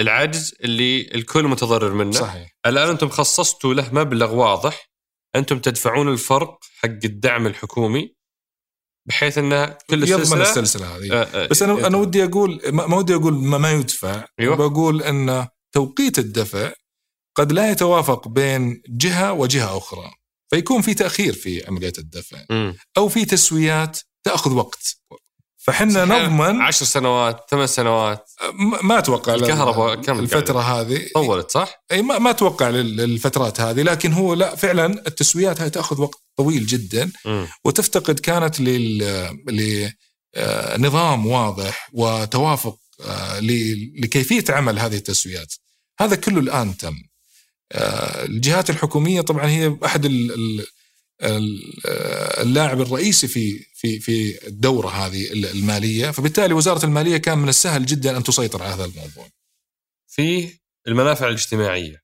[0.00, 2.12] العجز اللي الكل متضرر منه.
[2.12, 2.56] صحيح.
[2.66, 4.92] الآن أنتم خصصتوا له مبلغ واضح.
[5.36, 8.14] أنتم تدفعون الفرق حق الدعم الحكومي
[9.08, 11.12] بحيث إنه كل يضمن السلسلة هذه.
[11.12, 14.26] آه آه بس أنا أنا ودي أقول ما ودي أقول ما, ما يدفع.
[14.40, 14.56] أيوة.
[14.56, 16.72] بقول إن توقيت الدفع
[17.36, 20.10] قد لا يتوافق بين جهة وجهة أخرى.
[20.50, 22.44] فيكون في تأخير في عملية الدفع.
[22.50, 22.72] م.
[22.96, 24.96] أو في تسويات تأخذ وقت.
[25.62, 28.30] فحنا نضمن عشر سنوات ثمان سنوات.
[28.82, 31.06] ما أتوقع الكهرباء كم الفترة هذه.
[31.14, 36.00] طولت صح؟ أي ما, ما أتوقع للفترات هذه لكن هو لا فعلا التسويات هذه تأخذ
[36.00, 37.10] وقت طويل جدا.
[37.24, 37.44] م.
[37.64, 39.28] وتفتقد كانت لل
[40.76, 43.40] لنظام واضح وتوافق آه،
[44.02, 45.54] لكيفية عمل هذه التسويات.
[46.00, 46.94] هذا كله الآن تم.
[47.72, 50.06] آه، الجهات الحكومية طبعا هي أحد
[51.22, 56.10] اللاعب الرئيسي في في في الدورة هذه المالية.
[56.10, 59.28] فبالتالي وزارة المالية كان من السهل جدا أن تسيطر على هذا الموضوع.
[60.08, 60.58] في
[60.88, 62.02] المنافع الاجتماعية.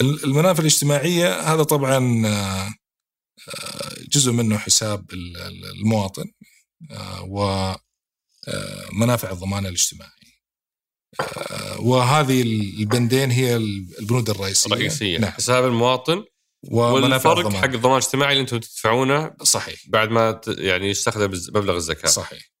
[0.00, 2.74] المنافع الاجتماعية هذا طبعا آه،
[4.08, 6.24] جزء منه حساب المواطن
[6.90, 7.22] آه،
[8.92, 10.10] ومنافع الضمان الاجتماعي.
[11.20, 14.72] آه، وهذه البندين هي البنود الرئيسية.
[14.72, 15.18] الرئيسية.
[15.18, 15.30] نعم.
[15.30, 16.24] حساب المواطن
[16.70, 19.80] والفرق حق الضمان الاجتماعي اللي أنتم تدفعونه صحيح.
[19.88, 22.08] بعد ما يعني يستخدم مبلغ الزكاة.
[22.08, 22.52] صحيح.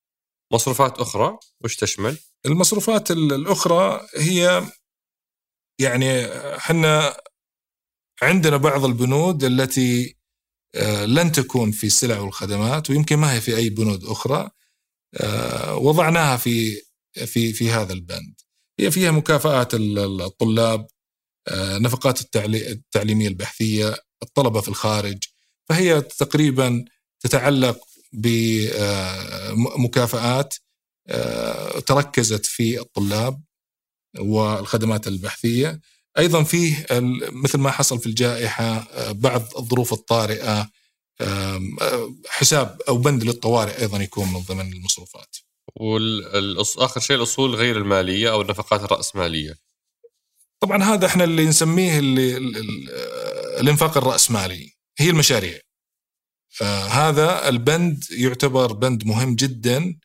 [0.52, 4.66] مصروفات أخرى وش تشمل؟ المصروفات الأخرى هي
[5.80, 6.26] يعني
[6.56, 7.16] إحنا
[8.22, 10.16] عندنا بعض البنود التي
[10.74, 14.50] آه، لن تكون في السلع والخدمات ويمكن ما هي في أي بنود أخرى
[15.14, 16.82] آه، وضعناها في
[17.26, 18.40] في في هذا البند.
[18.80, 20.86] هي فيها مكافآت الطلاب
[21.52, 25.18] نفقات التعليمية البحثية الطلبة في الخارج
[25.68, 26.84] فهي تقريبا
[27.20, 27.78] تتعلق
[29.62, 30.54] بمكافآت
[31.86, 33.42] تركزت في الطلاب
[34.18, 35.80] والخدمات البحثية
[36.18, 36.86] أيضا فيه
[37.32, 40.70] مثل ما حصل في الجائحة آه، بعض الظروف الطارئة
[41.20, 41.60] آه،
[42.28, 45.36] حساب أو بند للطوارئ أيضا يكون من ضمن المصروفات.
[45.76, 49.54] واخر شيء الأصول غير المالية أو النفقات الرأسمالية.
[50.62, 52.36] طبعا هذا إحنا اللي نسميه اللي
[53.60, 55.60] الإنفاق الرأسمالي هي المشاريع.
[56.62, 59.98] آه، هذا البند يعتبر بند مهم جدا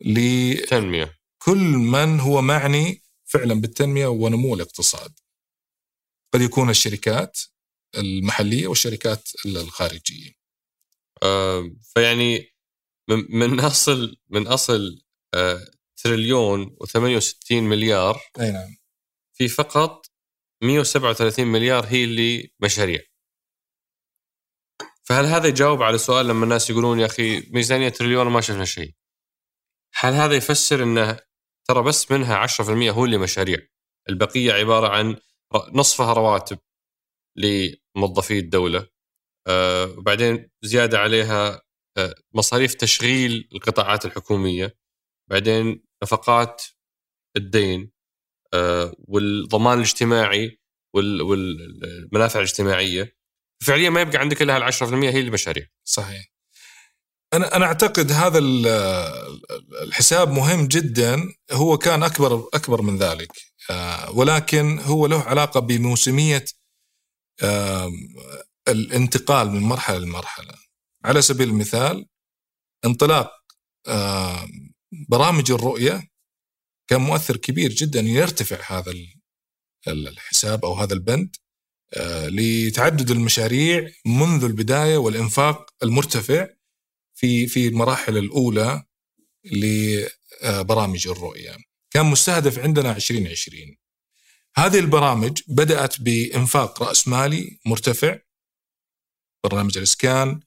[0.00, 5.12] لتنميه كل من هو معني فعلا بالتنمية ونمو الاقتصاد.
[6.34, 7.38] قد يكون الشركات
[7.96, 10.32] المحلية والشركات الخارجية.
[11.22, 12.54] آه فيعني
[13.08, 15.02] من اصل من أصل
[15.34, 18.79] آه تريليون و68 مليار أي نعم
[19.40, 20.06] في فقط
[20.62, 23.00] 137 مليار هي اللي مشاريع.
[25.02, 28.94] فهل هذا يجاوب على سؤال لما الناس يقولون يا أخي ميزانية تريليون ما شفنا شيء؟
[29.94, 31.18] هل هذا يفسر إنه
[31.68, 32.60] ترى بس منها 10%
[32.90, 33.58] هو اللي مشاريع
[34.08, 35.16] البقية عبارة عن
[35.72, 36.58] نصفها رواتب
[37.36, 38.88] لموظفي الدولة
[39.48, 41.62] آه، وبعدين زيادة عليها
[41.98, 44.76] آه، مصاريف تشغيل القطاعات الحكومية
[45.30, 46.62] بعدين نفقات
[47.36, 47.99] الدين
[48.98, 50.58] والضمان الاجتماعي
[50.94, 53.16] والمنافع الاجتماعية.
[53.62, 55.66] فعليا ما يبقى عندك إلا هال 10% هي المشاريع.
[55.84, 56.26] صحيح.
[57.32, 58.38] أنا أنا أعتقد هذا
[59.82, 61.34] الحساب مهم جدا.
[61.52, 63.32] هو كان أكبر أكبر من ذلك.
[63.70, 66.44] آه، ولكن هو له علاقة بموسمية
[68.68, 70.54] الانتقال من مرحلة لمرحلة.
[71.04, 72.06] على سبيل المثال
[72.84, 73.30] انطلاق
[75.08, 76.02] برامج الرؤية
[76.90, 78.94] كان مؤثر كبير جدا يرتفع هذا
[79.88, 81.36] الحساب أو هذا البند
[81.94, 86.48] آه، لتعدد المشاريع منذ البداية والإنفاق المرتفع
[87.14, 88.84] في في المراحل الأولى
[89.44, 91.56] لبرامج الرؤية.
[91.90, 93.76] كان مستهدف عندنا 2020
[94.56, 98.18] هذه البرامج بدأت بإنفاق رأس مالي مرتفع
[99.44, 100.40] برنامج الإسكان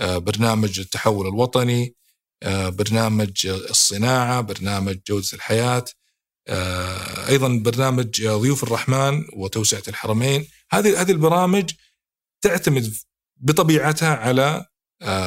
[0.00, 1.96] آه، برنامج التحول الوطني
[2.68, 5.84] برنامج الصناعة برنامج جودة الحياة
[6.48, 10.46] آه، أيضا برنامج ضيوف الرحمن وتوسعة الحرمين.
[10.70, 11.70] هذه هذه البرامج
[12.42, 12.94] تعتمد
[13.36, 14.66] بطبيعتها على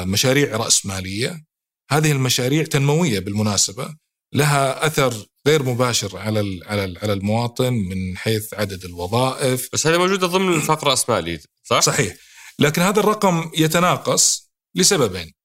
[0.04, 1.44] مشاريع راسماليه
[1.90, 3.94] هذه المشاريع تنموية بالمناسبة.
[4.32, 9.68] لها أثر غير مباشر على على على المواطن من حيث عدد الوظائف.
[9.72, 12.16] بس هذه موجودة ضمن الفقر الراسمالي صح؟ صحيح.
[12.58, 15.37] لكن هذا الرقم يتناقص لسببين.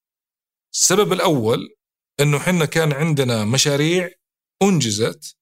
[0.73, 1.75] السبب الأول
[2.19, 4.09] إنه إحنا كان عندنا مشاريع
[4.63, 5.35] أنجزت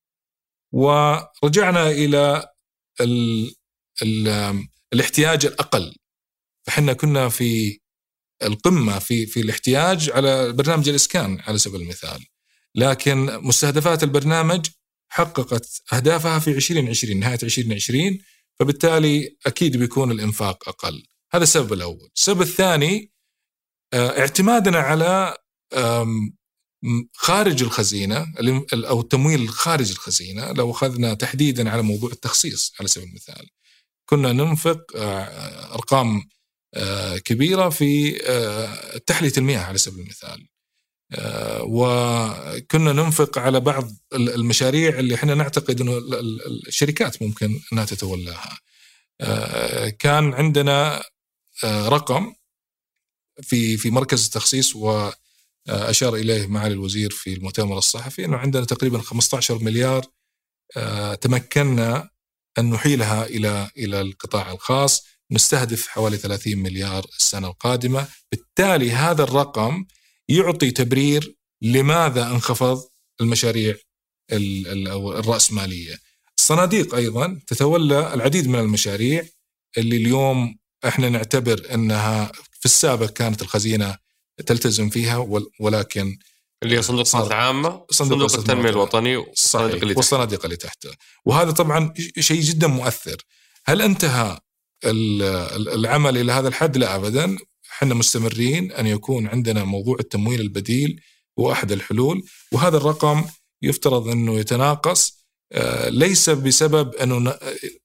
[0.72, 2.50] ورجعنا إلى
[3.02, 3.56] ال
[4.02, 4.28] ال
[4.94, 5.96] الاحتياج الأقل.
[6.68, 7.80] فاحنا كنا في
[8.44, 12.26] القمة في في الاحتياج على برنامج الإسكان على سبيل المثال.
[12.76, 14.68] لكن مستهدفات البرنامج
[15.10, 18.20] حققت أهدافها في 2020 نهاية 2020
[18.60, 21.04] فبالتالي أكيد بيكون الإنفاق أقل.
[21.34, 22.10] هذا السبب الأول.
[22.16, 23.11] السبب الثاني
[23.94, 25.36] اعتمادنا على
[27.14, 28.34] خارج الخزينة
[28.74, 33.50] أو التمويل خارج الخزينة لو أخذنا تحديدا على موضوع التخصيص على سبيل المثال
[34.06, 36.24] كنا ننفق آه، أرقام
[36.74, 38.12] آه، كبيرة في
[39.06, 40.48] تحلية المياه على سبيل المثال
[41.14, 45.98] آه، وكنا ننفق على بعض المشاريع اللي إحنا نعتقد إنه
[46.68, 48.58] الشركات ممكن إنها تتولاها.
[49.22, 51.04] آه، كان عندنا
[51.64, 52.34] آه، رقم
[53.42, 59.64] في في مركز التخصيص واشار إليه معالي الوزير في المؤتمر الصحفي إنه عندنا تقريبا 15
[59.64, 60.06] مليار
[61.22, 62.10] تمكنا
[62.60, 65.04] أن نحيلها إلى إلى القطاع الخاص.
[65.32, 68.08] نستهدف حوالي 30 مليار السنة القادمة.
[68.32, 69.86] بالتالي هذا الرقم
[70.28, 72.84] يعطي تبرير لماذا انخفض
[73.22, 73.76] المشاريع
[74.32, 75.98] الرأسمالية.
[76.40, 79.26] الصناديق أيضا تتولى العديد من المشاريع
[79.78, 82.32] اللي اليوم إحنا نعتبر أنها
[82.62, 83.98] في السابق كانت الخزينة
[84.46, 85.18] تلتزم فيها
[85.60, 86.18] ولكن
[86.64, 90.90] اللي هي صندوق الصناعه العامه صندوق, صندوق التنمية الوطني والصناديق اللي, والصناديق اللي تحته.
[91.26, 93.18] وهذا طبعا شيء جدا مؤثر.
[93.66, 94.40] هل انتهى
[95.76, 97.38] العمل إلى هذا الحد؟ لا ابدا.
[97.72, 101.02] إحنا مستمرين أن يكون عندنا موضوع التمويل البديل
[101.40, 103.24] هو احد الحلول وهذا الرقم
[103.62, 105.22] يفترض أنه يتناقص
[105.54, 107.38] آه، ليس بسبب أنه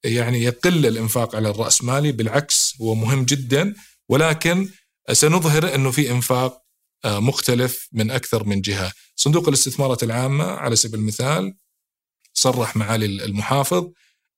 [0.04, 3.74] يعني يقل الإنفاق على الرأسمالي بالعكس هو مهم جدا.
[4.08, 4.68] ولكن
[5.12, 6.62] سنظهر أنه في إنفاق
[7.04, 8.92] آه، مختلف من أكثر من جهة.
[9.16, 11.56] صندوق الاستثمارات العامة على سبيل المثال
[12.34, 13.90] صرح معالي المحافظ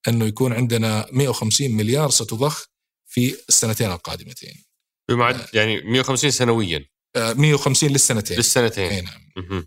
[0.09, 2.67] أنه يكون عندنا 150 مليار ستضخ
[3.07, 4.65] في السنتين القادمتين.
[5.09, 6.85] بمعد يعني 150 سنويا.
[7.17, 8.37] 150 للسنتين.
[8.37, 8.91] للسنتين.
[8.91, 9.67] أي نعم.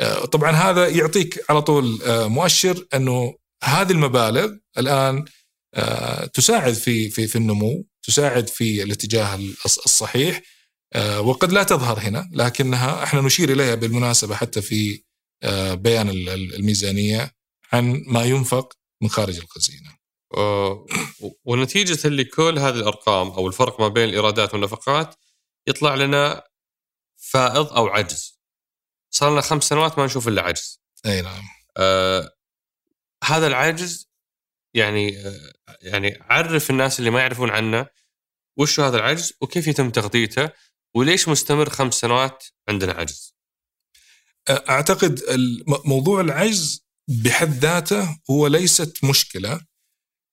[0.00, 3.34] آه، طبعا هذا يعطيك على طول آه، مؤشر أنه
[3.64, 5.24] هذه المبالغ الآن
[5.74, 7.84] آه، تساعد في في في النمو.
[8.06, 10.42] تساعد في الاتجاه الصحيح.
[11.18, 15.02] وقد لا تظهر هنا لكنها إحنا نشير إليها بالمناسبة حتى في
[15.72, 17.34] بيان الميزانية
[17.72, 19.96] عن ما ينفق من خارج الخزينة.
[21.44, 25.14] ونتيجة لكل هذه الأرقام أو الفرق ما بين الإيرادات والنفقات
[25.66, 26.42] يطلع لنا
[27.16, 28.40] فائض أو عجز.
[29.10, 30.82] صار لنا خمس سنوات ما نشوف إلا عجز.
[31.06, 31.42] أي نعم.
[31.76, 32.30] آه
[33.24, 34.10] هذا العجز
[34.74, 35.16] يعني
[35.82, 37.86] يعني عرف الناس اللي ما يعرفون عنه
[38.58, 40.50] وش هذا العجز وكيف يتم تغطيته
[40.94, 43.34] وليش مستمر خمس سنوات عندنا عجز.
[44.50, 45.20] أعتقد
[45.84, 49.60] موضوع العجز بحد ذاته هو ليست مشكلة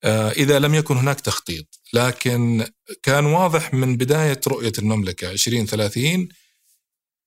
[0.04, 1.80] آه، إذا لم يكن هناك تخطيط.
[1.94, 2.68] لكن
[3.04, 6.30] كان واضح من بداية رؤية المملكة 2030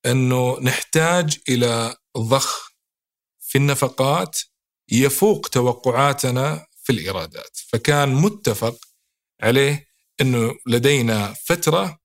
[0.06, 2.70] أنه نحتاج إلى ضخ
[3.40, 4.38] في النفقات
[4.90, 8.78] يفوق توقعاتنا في الإيرادات، فكان متفق
[9.42, 9.86] عليه
[10.20, 11.98] إنه لدينا فترة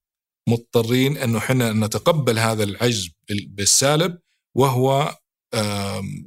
[0.47, 4.19] مضطرين إنه إحنا نتقبل هذا العجز بالسالب
[4.55, 5.17] وهو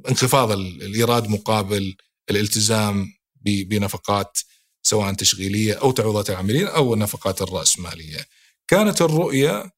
[0.09, 1.95] انخفاض الإيراد مقابل
[2.29, 4.37] الالتزام بنفقات
[4.83, 8.25] سواء تشغيلية أو تعويضات العاملين أو النفقات الرأسمالية.
[8.67, 9.71] كانت الرؤية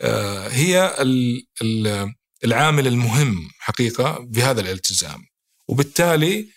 [0.00, 0.94] آه، هي
[2.44, 5.26] العامل المهم حقيقة بهذا الالتزام
[5.68, 6.48] وبالتالي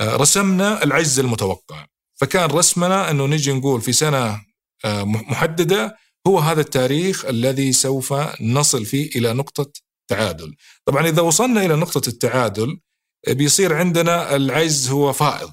[0.00, 1.86] رسمنا العجز المتوقع.
[2.14, 4.42] فكان رسمنا إنه نجي نقول في سنة
[4.84, 9.72] آه، محددة هو هذا التاريخ الذي سوف نصل فيه إلى نقطة
[10.08, 10.54] تعادل.
[10.84, 12.80] طبعا إذا وصلنا إلى نقطة التعادل
[13.28, 15.50] بيصير عندنا العجز هو فائض.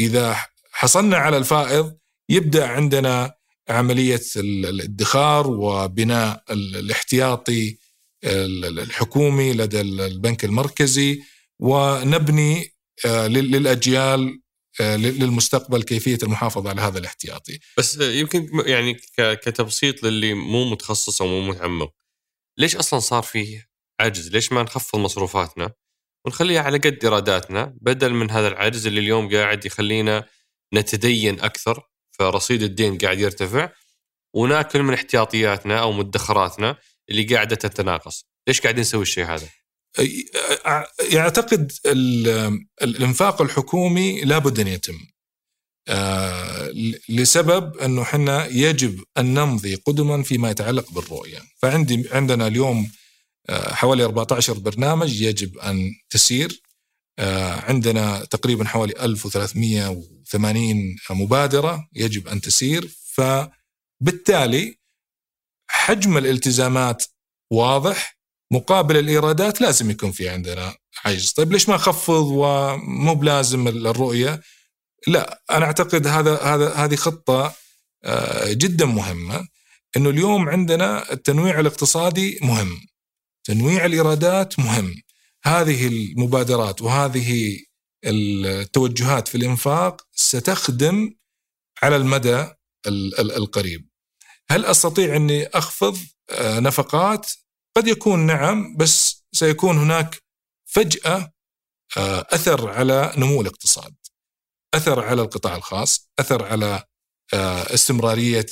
[0.00, 0.36] إذا
[0.72, 1.96] حصلنا على الفائض
[2.28, 3.34] يبدأ عندنا
[3.68, 7.78] عملية الادخار وبناء الاحتياطي
[8.24, 11.22] الحكومي لدى البنك المركزي
[11.58, 14.40] ونبني آه، للأجيال
[14.80, 17.58] آه، للمستقبل كيفية المحافظة على هذا الاحتياطي.
[17.78, 21.92] بس يمكن يعني كتبسيط للي مو متخصص أو مو متعمق
[22.58, 23.68] ليش أصلا صار فيه
[24.00, 25.72] عجز؟ ليش ما نخفض مصروفاتنا
[26.26, 30.26] ونخليها على قد إيراداتنا بدل من هذا العجز اللي اليوم قاعد يخلينا
[30.74, 33.70] نتدين أكثر فرصيد الدين قاعد يرتفع
[34.34, 36.76] وناكل من احتياطياتنا أو مدخراتنا
[37.10, 39.48] اللي قاعدة تتناقص، ليش قاعدين نسوي الشيء هذا؟
[41.10, 41.72] يعتقد
[42.82, 44.98] الإنفاق الحكومي لابد أن يتم.
[47.08, 52.90] لسبب أنه إحنا يجب أن نمضي قدما فيما يتعلق بالرؤية، فعندي عندنا اليوم
[53.50, 56.62] حوالي 14 برنامج يجب أن تسير.
[57.68, 62.88] عندنا تقريبا حوالي 1300 80 مبادرة يجب أن تسير.
[63.14, 64.78] فبالتالي
[65.70, 67.04] حجم الالتزامات
[67.52, 68.19] واضح.
[68.50, 70.74] مقابل الإيرادات لازم يكون في عندنا
[71.04, 74.40] عجز طيب ليش ما نخفض ومو بلازم الرؤية
[75.06, 77.54] لا أنا أعتقد هذا هذا هذه خطة
[78.04, 79.48] آه، جدا مهمة
[79.96, 82.80] إنه اليوم عندنا التنويع الاقتصادي مهم
[83.44, 84.94] تنويع الإيرادات مهم
[85.44, 87.58] هذه المبادرات وهذه
[88.04, 91.14] التوجهات في الإنفاق ستخدم
[91.82, 92.46] على المدى
[93.18, 93.88] القريب.
[94.50, 95.98] هل أستطيع إني أخفض
[96.30, 97.30] آه، نفقات؟
[97.80, 100.22] قد يكون نعم بس سيكون هناك
[100.66, 101.32] فجأة
[101.96, 103.94] آه، أثر على نمو الاقتصاد.
[104.74, 106.84] أثر على القطاع الخاص، أثر على
[107.34, 108.46] آه، استمرارية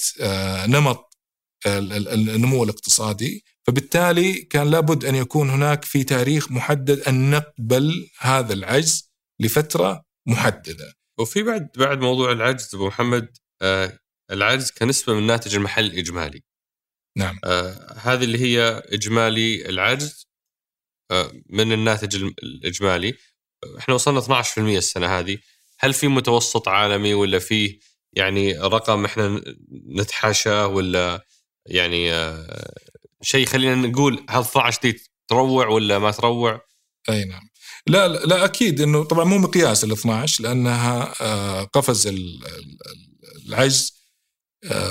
[0.66, 1.18] نمط
[1.66, 9.12] النمو الاقتصادي فبالتالي كان لابد أن يكون هناك في تاريخ محدد أن نقبل هذا العجز
[9.40, 10.94] لفترة محددة.
[11.18, 13.98] وفي بعد بعد موضوع العجز أبو محمد آه
[14.30, 16.47] العجز كنسبة من الناتج المحلي الإجمالي.
[17.18, 17.38] نعم.
[17.44, 20.26] آه هذه اللي هي إجمالي العجز
[21.10, 23.14] آه من الناتج الإجمالي
[23.78, 25.38] إحنا وصلنا 12% السنة هذه،
[25.78, 27.78] هل في متوسط عالمي ولا في
[28.12, 29.42] يعني رقم إحنا
[29.96, 31.26] نتحاشاه ولا
[31.66, 32.74] يعني آه
[33.22, 36.60] شيء خلينا نقول هل 12 دي تروع ولا ما تروع؟
[37.08, 37.48] أي نعم.
[37.86, 42.14] لا لا أكيد إنه طبعا مو مقياس ال 12 لأنها آه، قفز
[43.46, 43.97] العجز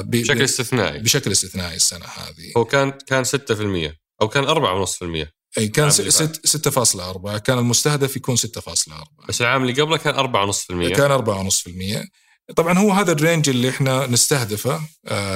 [0.02, 1.00] بشكل استثنائي.
[1.00, 2.52] بشكل استثنائي السنة هذه.
[2.58, 6.46] هو كان كان 6% أو كان 4.5% أي كان العام اللي فات.
[6.48, 12.08] 6 6.4 كان المستهدف يكون 6.4 بس العام اللي قبله كان 4.5% كان 4.5%
[12.56, 15.36] طبعا هو هذا الرينج اللي إحنا نستهدفه آه،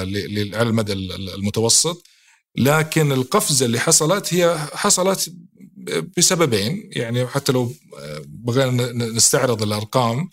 [0.53, 2.03] على المدى ال- ال- المتوسط.
[2.57, 5.33] لكن القفزة اللي حصلت هي حصلت
[6.17, 6.89] بسببين.
[6.91, 10.29] يعني حتى لو آه، بغينا نستعرض الأرقام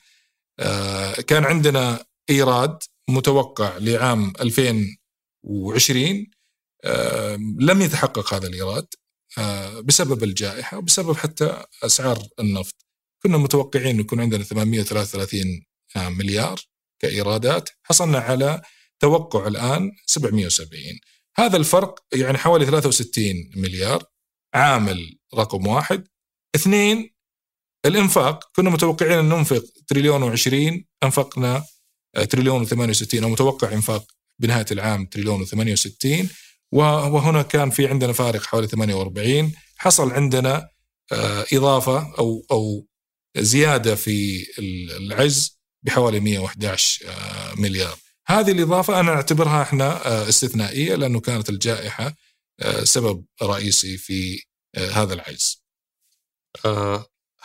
[0.61, 2.79] آه، كان عندنا إيراد
[3.09, 6.27] متوقع لعام 2020
[6.85, 8.87] آه، لم يتحقق هذا الإيراد
[9.39, 12.75] آه، بسبب الجائحة وبسبب حتى أسعار النفط.
[13.23, 15.65] كنا متوقعين يكون عندنا 833
[15.97, 16.61] مليار
[17.03, 17.69] كإيرادات.
[17.83, 18.63] حصلنا على
[19.01, 21.01] توقع الآن 770
[21.37, 24.05] هذا الفرق يعني حوالي 63 مليار
[24.55, 26.09] عامل رقم واحد.
[26.55, 27.15] اثنين
[27.87, 31.65] الإنفاق كنا متوقعين أن ننفق تريليون و20 أنفقنا آه،
[32.25, 34.07] تريليون و68 أو متوقع إنفاق
[34.39, 36.27] بنهاية العام تريليون و68
[36.73, 40.69] وهنا كان في عندنا فارق حوالي 48 حصل عندنا
[41.13, 42.87] آه، إضافة أو أو
[43.37, 44.47] زيادة في
[44.97, 47.99] العجز بحوالي 111 آه، مليار.
[48.27, 52.15] هذه الإضافة أنا أعتبرها إحنا آه، استثنائية لأنه كانت الجائحة
[52.83, 54.43] سبب رئيسي في
[54.77, 55.65] هذا العجز.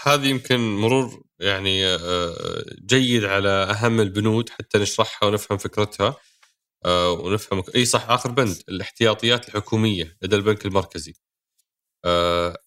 [0.03, 6.15] هذه يمكن مرور يعني آه جيد على أهم البنود حتى نشرحها ونفهم فكرتها
[6.85, 11.13] آه ونفهم إي صح آخر بند الاحتياطيات الحكومية لدى البنك المركزي.
[12.05, 12.57] آه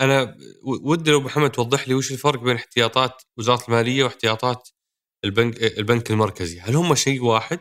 [0.00, 4.68] أنا ودي لو محمد توضح لي وش الفرق بين احتياطات وزارة المالية واحتياطات
[5.24, 7.60] البنك البنك المركزي، هل هم شيء واحد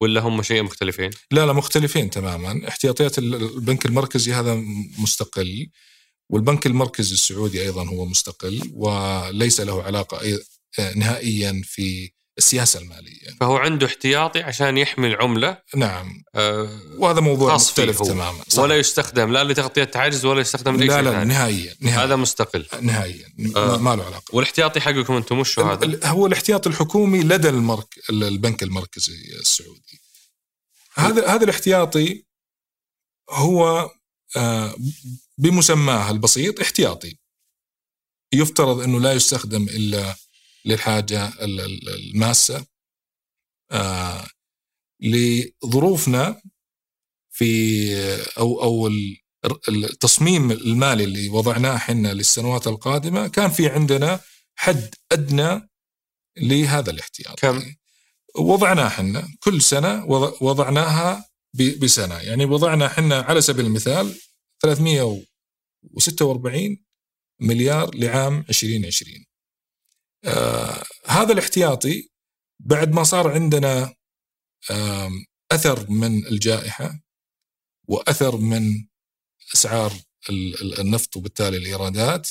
[0.00, 4.54] ولا هم شيء مختلفين؟ لا لا مختلفين تماما احتياطيات البنك المركزي هذا
[4.98, 5.70] مستقل
[6.30, 10.20] والبنك المركزي السعودي أيضا هو مستقل وليس له علاقة
[10.96, 17.68] نهائيا في السياسة المالية فهو عنده احتياطي عشان يحمي العملة نعم آه وهذا موضوع خاص
[17.70, 18.02] مختلف.
[18.02, 18.62] تماما صح.
[18.62, 21.24] ولا يستخدم لا لتغطية عجز ولا يستخدم لا لا ثاني.
[21.24, 23.76] نهائيا نهائيا هذا مستقل نهائيا آه.
[23.76, 28.62] ما- له علاقة والاحتياطي حقكم أنتم وش هو هذا؟ هو الاحتياط الحكومي لدى المرك البنك
[28.62, 30.00] المركزي السعودي
[30.94, 32.24] هذا هذا الاحتياطي
[33.30, 33.90] هو
[34.36, 34.74] آه،
[35.38, 37.16] بمسماه البسيط احتياطي.
[38.32, 40.14] يفترض إنه لا يستخدم إلا
[40.64, 42.66] للحاجة ال- ال- الماسة.
[43.70, 44.26] آه،
[45.00, 46.42] لظروفنا
[47.30, 47.94] في
[48.38, 49.16] أو أو ال-
[49.68, 54.20] التصميم المالي اللي وضعناه إحنا للسنوات القادمة كان في عندنا
[54.54, 55.68] حد أدنى
[56.38, 57.40] لهذا الاحتياط.
[57.40, 57.74] كم؟
[58.36, 62.18] وضعناه إحنا كل سنة وض- وضعناها ب- بسنة.
[62.18, 64.14] يعني وضعنا إحنا على سبيل المثال
[64.64, 66.76] 346
[67.40, 69.24] مليار لعام 2020
[70.24, 72.10] آه هذا الاحتياطي
[72.60, 73.94] بعد ما صار عندنا
[74.70, 77.00] آم، أثر من الجائحة
[77.88, 78.86] وأثر من
[79.54, 79.92] أسعار
[80.30, 82.30] ال- ال- النفط وبالتالي الإيرادات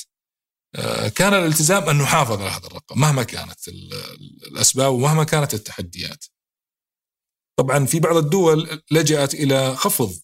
[0.74, 5.54] آه، كان الالتزام أن نحافظ على هذا الرقم مهما كانت ال- ال- الأسباب ومهما كانت
[5.54, 6.24] التحديات.
[7.58, 10.20] طبعا في بعض الدول لجأت إلى خفض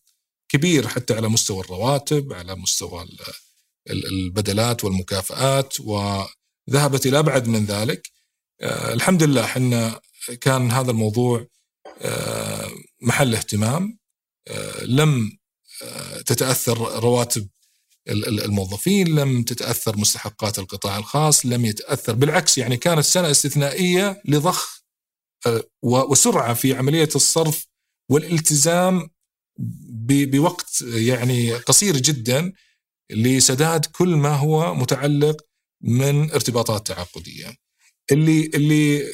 [0.52, 3.18] كبير حتى على مستوى الرواتب، على مستوى ال-
[3.90, 8.10] ال- البدلات والمكافآت وذهبت إلى أبعد من ذلك.
[8.60, 10.00] آه، الحمد لله إحنا
[10.40, 11.46] كان هذا الموضوع
[12.02, 12.70] آه،
[13.02, 13.98] محل اهتمام
[14.48, 15.38] آه، لم
[16.26, 17.48] تتأثر رواتب
[18.08, 24.22] ال- ال- الموظفين لم تتأثر مستحقات القطاع الخاص لم يتأثر بالعكس يعني كانت سنة استثنائية
[24.24, 24.80] لضخ
[25.82, 27.66] و- وسرعة في عملية الصرف
[28.10, 29.10] والالتزام
[30.08, 32.52] بوقت يعني قصير جدا
[33.10, 35.36] لسداد كل ما هو متعلق
[35.80, 37.56] من ارتباطات تعاقدية.
[38.12, 39.04] اللي اللي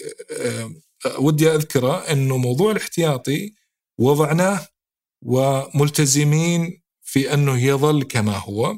[0.40, 0.72] آه،
[1.18, 3.55] ودي أذكره إنه موضوع الاحتياطي
[3.99, 4.66] وضعناه
[5.22, 8.76] وملتزمين في أنه يظل كما هو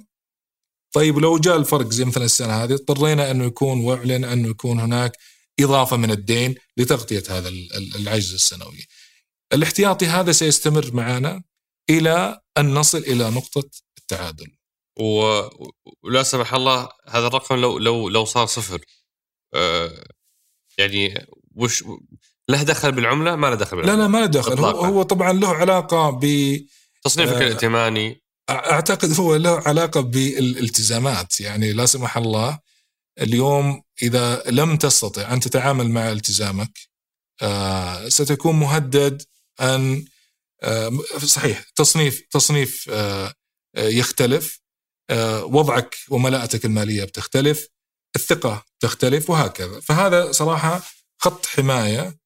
[0.93, 5.12] طيب لو جاء الفرق زي مثلا السنة هذه اضطرينا أنه يكون وأعلن أنه يكون هناك
[5.61, 8.87] إضافة من الدين لتغطية هذا ال- ال- العجز السنوي.
[9.53, 11.43] الاحتياطي هذا سيستمر معنا
[11.91, 14.57] إلى أن نصل إلى نقطة التعادل.
[15.01, 15.41] و...
[16.03, 18.84] ولا سمح الله هذا الرقم لو لو لو صار صفر
[19.55, 20.05] آه
[20.78, 21.84] يعني وش
[22.49, 24.03] له دخل بالعملة؟ ما له دخل لا بالعملة.
[24.03, 24.59] لا ما له دخل.
[24.59, 24.86] هو, إطلاقاً.
[24.89, 26.26] هو طبعا له علاقة ب
[27.05, 28.22] تصنيفك آه، الائتماني.
[28.51, 31.41] أعتقد هو له علاقة بالالتزامات.
[31.41, 32.59] يعني لا سمح الله
[33.20, 36.78] اليوم إذا لم تستطع أن تتعامل مع التزامك
[37.43, 39.22] آه، ستكون مهدد
[39.61, 40.05] أن
[41.27, 43.33] صحيح تصنيف تصنيف آه،
[43.77, 44.61] آه، يختلف.
[45.11, 47.69] آه، وضعك وملاءتك المالية بتختلف
[48.17, 49.81] الثقة تختلف وهكذا.
[49.81, 50.83] فهذا صراحة
[51.19, 52.19] خط حماية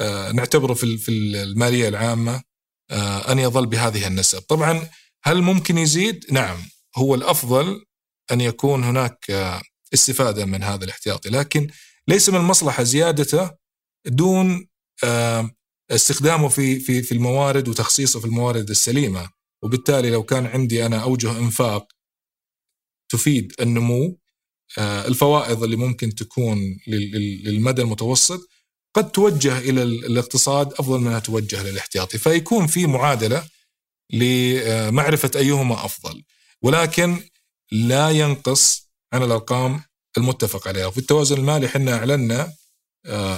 [0.00, 2.42] آه، نعتبره في في المالية العامة
[2.90, 4.40] آه، أن يظل بهذه النسب.
[4.42, 4.88] طبعا
[5.24, 6.58] هل ممكن يزيد؟ نعم
[6.96, 7.84] هو الأفضل
[8.32, 9.62] أن يكون هناك آه،
[9.94, 11.28] استفادة من هذا الاحتياطي.
[11.30, 11.68] لكن
[12.08, 13.50] ليس من المصلحه زيادته
[14.06, 14.68] دون
[15.04, 15.50] آه،
[15.90, 19.30] استخدامه في في في الموارد وتخصيصه في الموارد السليمة.
[19.62, 21.92] وبالتالي لو كان عندي أنا أوجه إنفاق
[23.08, 24.18] تفيد النمو
[24.78, 28.48] آه، الفوائض اللي ممكن تكون للمدى المتوسط
[28.94, 33.48] قد توجه إلى الاقتصاد أفضل منها توجه للاحتياطي فيكون في معادلة
[34.12, 36.22] لمعرفة أيهما أفضل.
[36.62, 37.20] ولكن
[37.72, 39.82] لا ينقص عن الأرقام
[40.18, 40.86] المتفق عليها.
[40.86, 42.52] وفي التوازن المالي إحنا أعلنا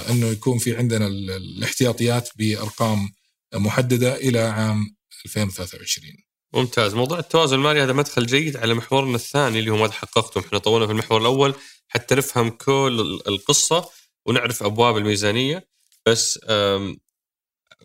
[0.09, 3.09] إنه يكون في عندنا الاحتياطيات بأرقام
[3.53, 4.95] محددة إلى عام
[5.25, 6.93] 2023 ممتاز.
[6.93, 10.85] موضوع التوازن المالي هذا مدخل جيد على محورنا الثاني اللي هو ماذا حققتم إحنا طولنا
[10.85, 11.55] في المحور الأول
[11.87, 13.89] حتى نفهم كل القصة
[14.25, 15.67] ونعرف أبواب الميزانية.
[16.05, 16.39] بس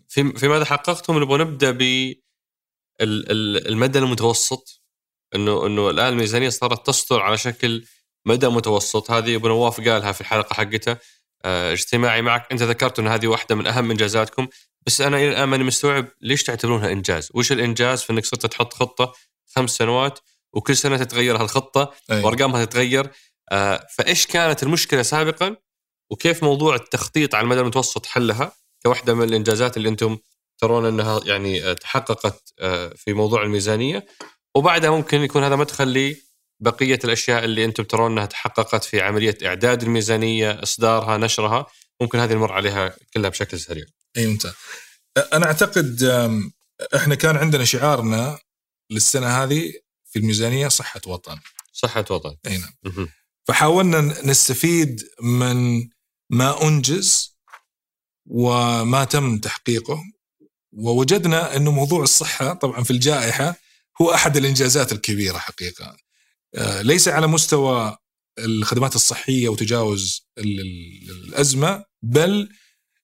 [0.07, 2.13] في في ماذا حققتم نبغى نبدأ ب
[3.01, 4.81] المدى المتوسط.
[5.35, 7.85] انه إنه الآن الميزانية صارت تصدر على شكل
[8.25, 9.11] مدى متوسط.
[9.11, 10.99] هذه ابو نواف قالها في الحلقة حقته آه،
[11.73, 12.51] اجتماعي معك.
[12.51, 14.47] انت ذكرت انه هذه واحدة من أهم إنجازاتكم.
[14.85, 18.73] بس أنا إلى الآن ماني مستوعب ليش تعتبرونها إنجاز؟ وش الإنجاز في إنك صرت تحط
[18.73, 19.13] خطة
[19.55, 20.19] خمس سنوات
[20.53, 22.23] وكل سنة تتغير هالخطة أيه.
[22.23, 23.11] وأرقامها تتغير؟
[23.51, 25.55] آه فإيش كانت المشكلة سابقا؟
[26.11, 28.51] وكيف موضوع التخطيط على المدى المتوسط حلها؟
[28.83, 30.17] كواحده من الإنجازات اللي أنتم
[30.57, 34.05] ترون إنها يعني آه، تحققت آه، في موضوع الميزانية.
[34.55, 35.87] وبعدها ممكن يكون هذا مدخل
[36.61, 41.65] لبقيه الأشياء اللي أنتم ترون أنها تحققت في عملية إعداد الميزانية، إصدارها، نشرها،
[42.01, 43.85] ممكن هذه نمر عليها كلها بشكل سريع.
[44.17, 44.53] أي ممتاز.
[45.33, 46.03] أنا أعتقد
[46.95, 48.39] إحنا كان عندنا شعارنا
[48.91, 49.73] للسنة هذه
[50.05, 51.39] في الميزانية صحة وطن.
[51.73, 52.35] صحة وطن.
[52.47, 53.07] أي نعم.
[53.47, 55.89] فحاولنا نستفيد من
[56.29, 57.37] ما أنجز
[58.25, 60.03] وما تم تحقيقه
[60.71, 63.55] ووجدنا أنه موضوع الصحة طبعا في الجائحة
[64.01, 65.97] هو أحد الإنجازات الكبيرة حقيقة
[66.81, 67.97] ليس على مستوى
[68.39, 72.49] الخدمات الصحية وتجاوز الأزمة بل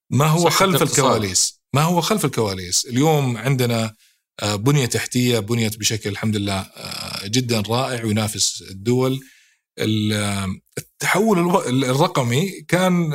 [0.10, 1.62] ما هو خلف الكواليس.
[1.74, 3.96] ما هو خلف الكواليس؟ اليوم عندنا
[4.42, 9.20] آه، بنية تحتية بنيت بشكل الحمد لله آه، جدا رائع وينافس الدول.
[9.80, 11.40] التحول
[11.84, 13.14] الرقمي كان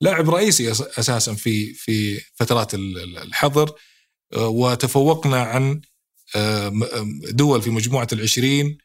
[0.00, 3.72] لاعب رئيسي أساسا في في فترات الحظر.
[4.36, 5.80] وتفوقنا عن
[7.30, 8.78] دول في مجموعة العشرين.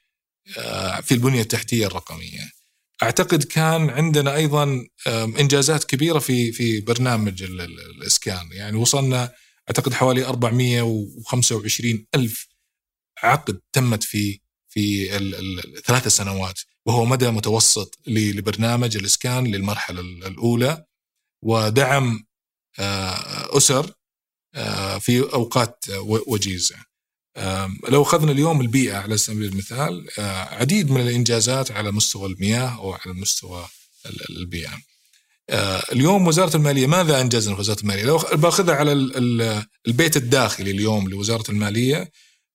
[1.02, 2.52] في البنية التحتية الرقمية.
[3.04, 4.88] أعتقد كان عندنا أيضا
[5.40, 9.34] إنجازات كبيرة في في برنامج الإسكان يعني وصلنا
[9.70, 12.48] أعتقد حوالي 425 ألف
[13.24, 14.40] عقد تمت في
[14.70, 20.86] في الثلاث سنوات وهو مدى متوسط لبرنامج الإسكان للمرحلة الأولى
[21.44, 22.26] ودعم
[22.80, 23.94] آه، أسر
[24.56, 25.86] آه، في أوقات
[26.28, 26.76] وجيزة.
[27.90, 32.94] لو أخذنا اليوم البيئة على سبيل المثال آه، عديد من الإنجازات على مستوى المياه أو
[32.94, 33.68] على مستوى
[34.30, 34.78] البيئة.
[35.92, 38.92] اليوم وزارة المالية ماذا أنجزنا في وزارة المالية؟ لو باخذها على
[39.88, 42.12] البيت الداخلي اليوم لوزارة المالية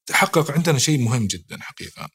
[0.07, 2.09] تحقق عندنا شيء مهم جدا حقيقة.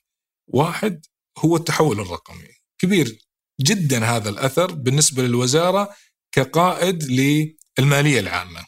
[0.48, 1.06] واحد
[1.38, 2.48] هو التحول الرقمي
[2.80, 3.18] كبير
[3.62, 5.90] جدا هذا الأثر بالنسبة للوزارة
[6.32, 8.66] كقائد للمالية العامة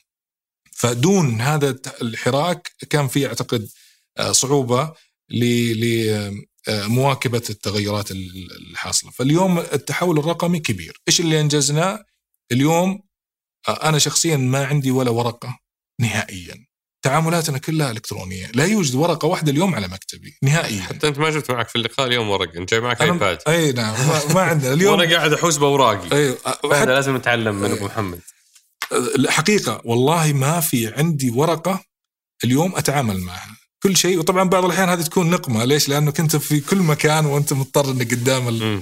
[0.71, 3.86] فدون هذا الحراك كان في أعتقد آه،
[4.31, 4.93] صعوبة
[5.29, 9.11] لمواكبه التغيرات الحاصلة.
[9.11, 11.01] فاليوم التحول الرقمي كبير.
[11.07, 12.05] إيش اللي أنجزناه؟
[12.51, 13.01] اليوم
[13.67, 15.59] آه، أنا شخصيا ما عندي ولا ورقة
[16.01, 16.67] نهائيا.
[17.01, 20.81] تعاملاتنا كلها إلكترونية، لا يوجد ورقة واحدة اليوم على مكتبي نهائيا.
[20.81, 24.07] حتى أنت ما جبت معك في اللقاء اليوم ورقة، أنت جاي معك ايباد إي نعم.
[24.07, 24.73] ما, ما عندنا.
[24.73, 26.11] اليوم وأنا قاعد أحوس بأوراقي.
[26.11, 26.37] أيوه
[26.73, 28.19] هذا لازم نتعلم من أبو محمد.
[28.91, 31.83] الحقيقة والله ما في عندي ورقة
[32.43, 33.56] اليوم أتعامل معها.
[33.83, 34.19] كل شيء.
[34.19, 35.65] وطبعا بعض الأحيان هذه تكون نقمة.
[35.65, 38.81] ليش؟ لأنه كنت في كل مكان وأنت مضطر إنك قدام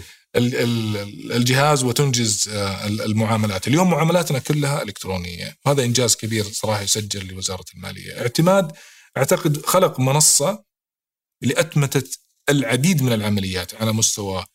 [1.35, 3.67] الجهاز وتنجز آه، المعاملات.
[3.67, 5.57] اليوم معاملاتنا كلها إلكترونية.
[5.65, 8.21] وهذا إنجاز كبير صراحة يسجل لوزارة المالية.
[8.21, 8.71] اعتماد
[9.17, 10.63] أعتقد خلق منصة
[11.41, 12.09] لأتمتة
[12.49, 14.45] العديد من العمليات على مستوى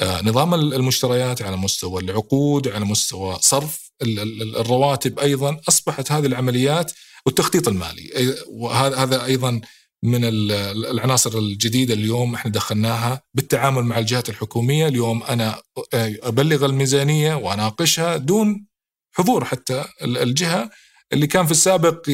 [0.00, 5.60] آه، نظام المشتريات على مستوى العقود على مستوى صرف الرواتب أيضا.
[5.68, 6.92] أصبحت هذه العمليات
[7.28, 8.34] والتخطيط المالي.
[8.46, 9.60] وهذا أيضا
[10.02, 14.88] من العناصر الجديدة اليوم إحنا دخلناها بالتعامل مع الجهات الحكومية.
[14.88, 15.62] اليوم أنا
[15.94, 18.66] أبلغ الميزانية وأناقشها دون
[19.12, 20.70] حضور حتى الجهة
[21.12, 22.04] اللي كان في السابق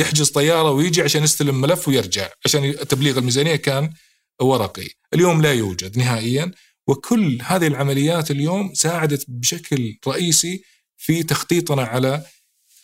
[0.00, 3.92] يحجز طيارة ويجي عشان يستلم ملف ويرجع عشان تبليغ الميزانية كان
[4.40, 4.88] ورقي.
[5.14, 6.50] اليوم لا يوجد نهائيا.
[6.88, 10.62] وكل هذه العمليات اليوم ساعدت بشكل رئيسي
[10.96, 12.22] في تخطيطنا على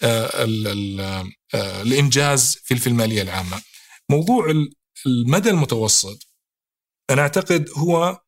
[0.03, 0.45] آه،
[1.55, 3.62] الانجاز في المالية العامة.
[4.11, 4.55] موضوع
[5.07, 6.28] المدى المتوسط
[7.11, 8.22] أنا أعتقد هو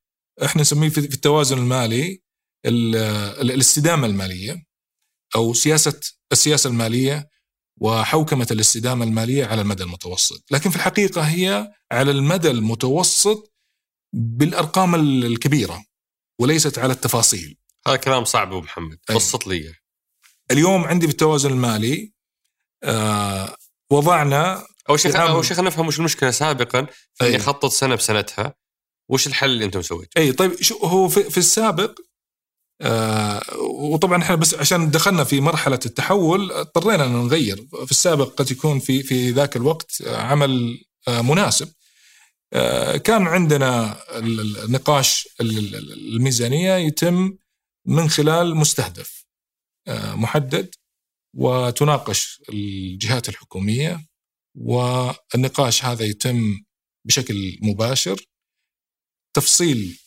[0.44, 2.22] إحنا نسميه في التوازن المالي
[2.66, 4.64] الاستدامة المالية
[5.34, 6.00] أو سياسه
[6.32, 7.28] السياسة المالية
[7.80, 13.54] وحوكمة الاستدامة المالية على المدى المتوسط، لكن في الحقيقة هي على المدى المتوسط
[14.12, 15.84] بالأرقام الكبيرة
[16.40, 17.58] وليست على التفاصيل.
[17.86, 19.74] هذا كلام صعب أبو محمد، بسط لي.
[20.50, 22.13] اليوم عندي في التوازن المالي
[22.84, 23.56] آه
[23.90, 28.54] وضعنا اول شيء اول شيء خلينا نفهم وش المشكلة سابقا في إني اخطط سنة بسنتها.
[29.08, 31.98] وش الحل اللي أنتم سويته؟ أي طيب شو هو في, في السابق
[32.80, 37.66] آه وطبعا إحنا بس عشان دخلنا في مرحلة التحول اضطرينا إن نغير.
[37.84, 40.78] في السابق قد يكون في في ذاك الوقت عمل
[41.08, 41.72] آه مناسب.
[42.52, 47.36] آه كان عندنا النقاش الميزانية يتم
[47.86, 49.24] من خلال مستهدف
[49.88, 50.74] آه محدد.
[51.34, 54.06] وتناقش الجهات الحكومية
[54.54, 56.64] والنقاش هذا يتم
[57.04, 58.20] بشكل مباشر.
[59.36, 59.98] تفصيل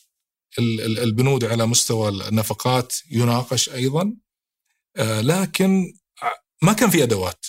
[0.58, 4.14] البنود على مستوى النفقات يناقش أيضا.
[4.96, 5.92] آه، لكن
[6.62, 7.46] ما كان في أدوات.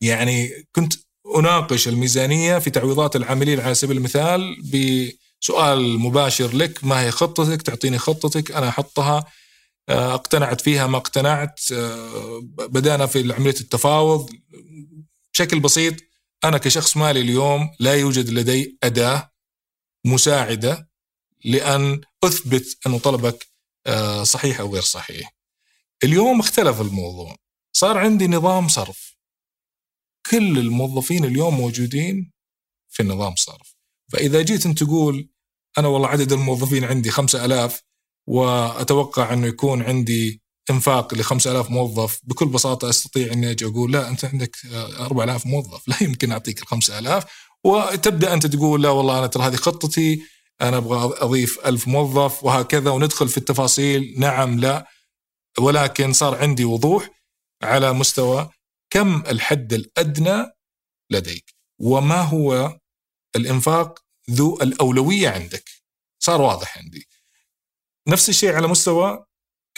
[0.00, 0.92] يعني كنت
[1.36, 7.98] أناقش الميزانية في تعويضات العاملين على سبيل المثال بسؤال مباشر لك ما هي خطتك؟ تعطيني
[7.98, 9.24] خطتك أنا أحطها.
[9.88, 14.30] اقتنعت فيها ما اقتنعت آه، بدأنا في عملية التفاوض
[15.32, 15.94] بشكل بسيط
[16.44, 19.32] أنا كشخص مالي اليوم لا يوجد لدي أداة
[20.06, 20.90] مساعدة
[21.44, 23.46] لأن أثبت انه طلبك
[23.86, 25.34] آه، صحيح أو غير صحيح.
[26.04, 27.36] اليوم اختلف الموضوع،
[27.72, 29.16] صار عندي نظام صرف.
[30.30, 32.32] كل الموظفين اليوم موجودين
[32.88, 33.76] في النظام صرف.
[34.12, 35.30] فإذا جيت أنت تقول
[35.78, 37.82] أنا والله عدد الموظفين عندي خمسة ألاف
[38.26, 42.20] وأتوقع إنه يكون عندي إنفاق ل 5000 موظف.
[42.24, 44.56] بكل بساطة أستطيع إني أجي أقول لا أنت عندك
[45.00, 45.88] 4000 موظف.
[45.88, 47.24] لا يمكن أعطيك ال 5000
[47.64, 50.22] وتبدأ أنت تقول لا والله أنا ترى هذه خطتي
[50.60, 54.14] أنا أبغى أضيف ألف موظف وهكذا وندخل في التفاصيل.
[54.18, 54.86] نعم لا.
[55.58, 57.08] ولكن صار عندي وضوح
[57.62, 58.50] على مستوى
[58.90, 60.46] كم الحد الأدنى
[61.10, 61.54] لديك.
[61.80, 62.78] وما هو
[63.36, 63.98] الإنفاق
[64.30, 65.70] ذو الأولوية عندك؟
[66.18, 67.06] صار واضح عندي.
[68.08, 69.24] نفس الشيء على مستوى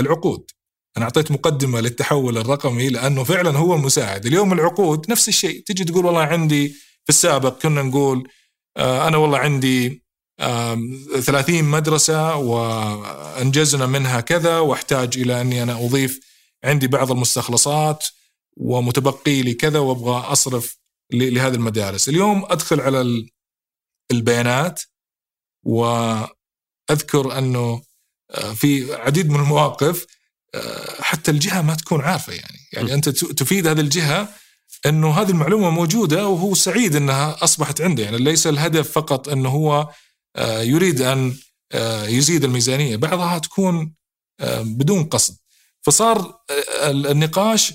[0.01, 0.51] العقود.
[0.97, 4.27] أنا أعطيت مقدمة للتحول الرقمي لأنه فعلا هو مساعد.
[4.27, 5.63] اليوم العقود نفس الشيء.
[5.67, 6.69] تجي تقول والله عندي
[7.05, 8.29] في السابق كنا نقول
[8.77, 10.05] آه أنا والله عندي
[10.39, 16.21] 30 مدرسة وأنجزنا منها كذا وأحتاج إلى أني أنا أضيف
[16.65, 18.07] عندي بعض المستخلصات
[18.57, 20.79] ومتبقي لي كذا وأبغى أصرف
[21.13, 22.09] لهذه المدارس.
[22.09, 23.27] اليوم أدخل على
[24.11, 24.83] البيانات
[25.67, 27.83] وأذكر أنه آه،
[28.55, 30.07] في عديد من المواقف
[30.55, 32.59] آه، حتى الجهة ما تكون عارفة يعني.
[32.73, 34.29] يعني أنت تفيد هذه الجهة
[34.87, 38.03] أنه هذه المعلومة موجودة وهو سعيد أنها أصبحت عنده.
[38.03, 39.89] يعني ليس الهدف فقط أنه هو
[40.37, 41.37] آه، يريد أن
[41.73, 42.97] آه، يزيد الميزانية.
[42.97, 43.95] بعضها تكون
[44.61, 45.37] بدون قصد.
[45.83, 46.39] فصار
[46.85, 47.73] النقاش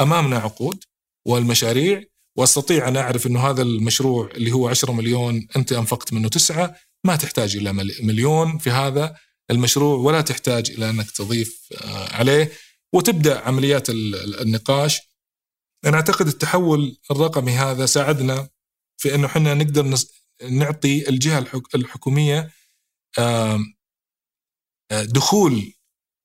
[0.00, 0.84] أمامنا عقود
[1.26, 2.02] والمشاريع.
[2.36, 7.16] وأستطيع أن أعرف إنه هذا المشروع اللي هو 10 مليون أنت أنفقت منه تسعة ما
[7.16, 7.72] تحتاج إلى
[8.02, 9.16] مليون في هذا.
[9.50, 12.52] المشروع ولا تحتاج إلى أنك تضيف عليه.
[12.92, 15.00] وتبدأ عمليات النقاش.
[15.84, 18.48] أنا أعتقد التحول الرقمي هذا ساعدنا
[18.96, 19.98] في إنه إحنا نقدر
[20.50, 22.52] نعطي الجهة الحكومية
[24.92, 25.72] دخول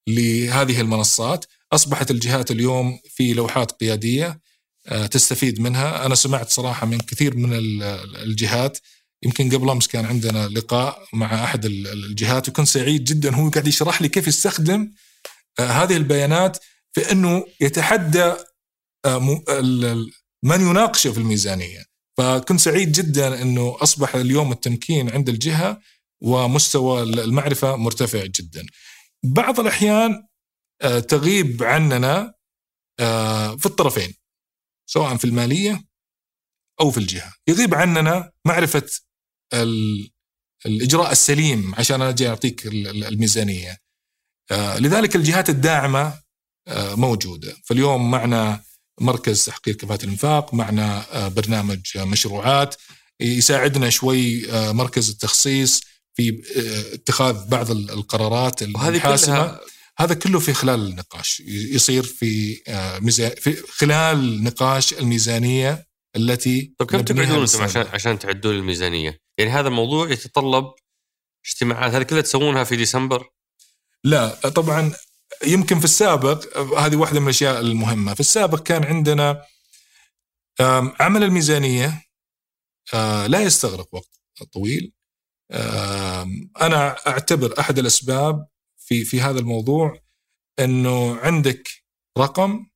[0.10, 1.46] لهذه المنصات.
[1.72, 4.42] أصبحت الجهات اليوم في لوحات قيادية
[5.12, 6.06] تستفيد منها.
[6.06, 7.50] أنا سمعت صراحة من كثير من
[8.16, 8.78] الجهات
[9.24, 14.02] يمكن قبل أمس كان عندنا لقاء مع أحد الجهات وكنت سعيد جدا هو قاعد يشرح
[14.02, 14.92] لي كيف يستخدم
[15.60, 16.58] هذه البيانات
[16.94, 18.34] في إنه يتحدى
[20.44, 21.84] من يناقشه في الميزانية
[22.18, 25.82] فكنت سعيد جدا إنه أصبح اليوم التمكين عند الجهة
[26.22, 28.66] ومستوى المعرفة مرتفع جدا.
[29.24, 30.28] بعض الأحيان
[30.82, 32.34] آه، تغيب عننا
[33.00, 34.14] آه، في الطرفين
[34.90, 35.84] سواء في المالية
[36.82, 38.90] أو في الجهة، يغيب عننا معرفة
[40.66, 43.78] الإجراء السليم عشان أجي أعطيك الميزانية.
[44.52, 46.28] آه، لذلك الجهات الداعمة
[46.96, 48.64] موجودة، فاليوم معنا
[49.02, 52.76] مركز تحقيق كفاءة الإنفاق معنا آه، برنامج مشروعات.
[53.20, 55.82] يساعدنا شوي آه، مركز التخصيص
[56.14, 59.60] في آه، اتخاذ بعض القرارات الحاسمة
[60.00, 61.40] هذا كله في خلال النقاش.
[61.48, 62.56] يصير في
[63.42, 69.68] في خلال نقاش الميزانية التي طيب كم تبعدون أنتم عشان عشان تعدون الميزانية؟ يعني هذا
[69.68, 70.66] الموضوع يتطلب
[71.46, 73.30] اجتماعات هذه كلها تسوونها في ديسمبر؟
[74.04, 74.94] لا طبعا
[75.46, 79.46] يمكن في السابق هذه واحدة من الأشياء المهمة في السابق كان عندنا
[81.00, 82.04] عمل الميزانية
[83.28, 84.20] لا يستغرق وقت
[84.54, 84.94] طويل
[86.62, 88.48] أنا أعتبر أحد الأسباب
[88.78, 90.00] في في هذا الموضوع
[90.60, 91.70] إنه عندك
[92.18, 92.68] رقم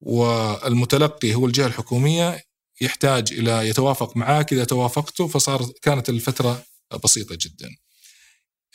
[0.00, 2.42] والمتلقي هو الجهة الحكومية
[2.80, 6.64] يحتاج إلى يتوافق معك إذا توافقته فصار كانت الفترة
[7.04, 7.76] بسيطة جدا.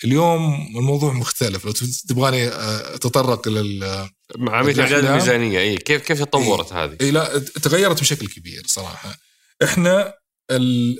[0.03, 1.71] اليوم الموضوع مختلف لو
[2.07, 2.47] تبغاني
[2.95, 8.27] أتطرق إلى عمليه اعداد الميزانية اي كيف كيف تطورت إيه هذه؟ اي لا تغيرت بشكل
[8.27, 9.17] كبير صراحة.
[9.63, 10.13] إحنا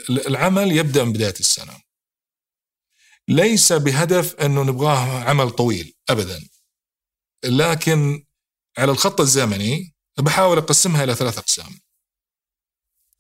[0.10, 1.82] العمل يبدأ من بداية السنة.
[3.28, 6.48] ليس بهدف أنه نبغاه عمل طويل ابدا.
[7.44, 8.24] لكن
[8.78, 11.80] على الخط الزمني بحاول أقسمها إلى ثلاث أقسام.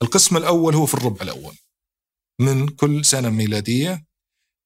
[0.02, 1.56] القسم الأول هو في الربع الأول
[2.42, 4.06] من كل سنة ميلادية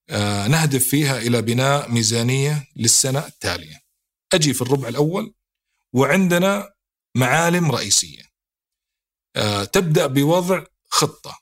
[0.09, 3.79] آه، نهدف فيها إلى بناء ميزانية للسنة التالية.
[4.33, 5.33] أجي في الربع الأول
[5.93, 6.73] وعندنا
[7.17, 8.23] معالم رئيسية.
[9.35, 11.39] آه، تبدأ بوضع خطة.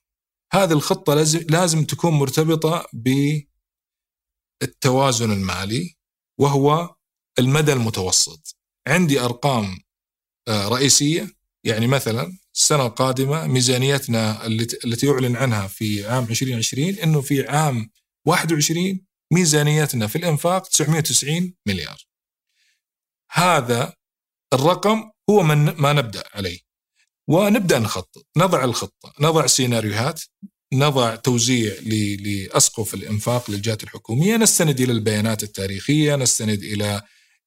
[0.54, 1.14] هذه الخطة
[1.50, 2.88] لازم تكون مرتبطة
[4.62, 5.96] بالتوازن المالي
[6.40, 6.96] وهو
[7.40, 8.58] المدى المتوسط.
[8.88, 9.80] عندي أرقام
[10.48, 14.46] آه، رئيسية يعني مثلا السنة القادمة ميزانيتنا
[14.86, 17.90] التي يعلن عنها في عام 2020 إنه في عام
[18.26, 19.02] 21
[19.32, 22.06] ميزانيتنا في الإنفاق 990 مليار.
[23.32, 23.94] هذا
[24.54, 26.60] الرقم هو من ما نبدأ عليه.
[27.28, 30.22] ونبدأ نخطط، نضع الخطة، نضع سيناريوهات،
[30.74, 31.74] نضع توزيع
[32.20, 37.02] لأسقف الإنفاق للجهات الحكومية، نستند إلى البيانات التاريخية، نستند إلى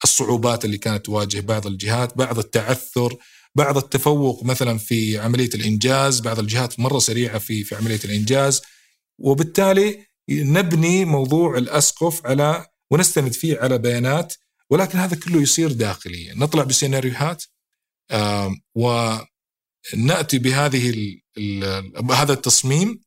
[0.05, 3.17] الصعوبات اللي كانت تواجه بعض الجهات، بعض التعثر،
[3.57, 8.63] بعض التفوق مثلا في عملية الإنجاز، بعض الجهات مرة سريعة في في عملية الإنجاز،
[9.19, 14.35] وبالتالي نبني موضوع الأسقف على ونستند فيه على بيانات
[14.71, 16.35] ولكن هذا كله يصير داخليا.
[16.35, 17.45] نطلع بسيناريوهات
[18.75, 21.17] ونأتي بهذه
[22.11, 23.01] هذا التصميم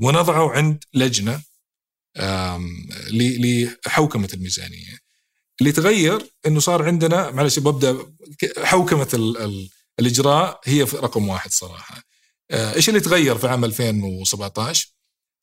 [0.00, 1.42] ونضعه عند لجنة
[3.86, 5.05] لحوكمة الميزانية.
[5.60, 8.06] اللي تغير إنه صار عندنا معلش ببدا
[8.58, 9.08] حوكمة
[9.98, 12.02] الإجراء هي رقم واحد صراحة
[12.52, 14.96] إيش اللي تغير في عام 2017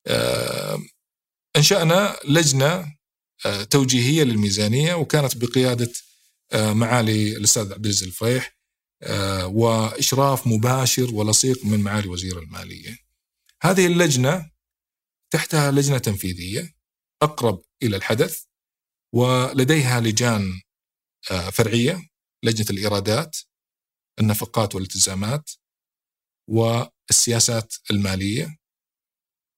[0.06, 0.78] آه،
[1.56, 2.94] أنشأنا لجنة
[3.46, 5.92] آه، توجيهية للميزانية وكانت بقيادة
[6.52, 8.54] آه، معالي الأستاذ عبد العزيز الفريح
[9.44, 12.96] وإشراف مباشر ولصيق من معالي وزير المالية.
[13.62, 14.50] هذه اللجنة
[15.30, 16.74] تحتها لجنة تنفيذية
[17.22, 18.42] أقرب إلى الحدث
[19.14, 20.60] ولديها لجان
[21.52, 22.08] فرعية
[22.44, 23.36] لجنة الإيرادات
[24.20, 25.50] النفقات والالتزامات
[26.50, 28.56] والسياسات المالية.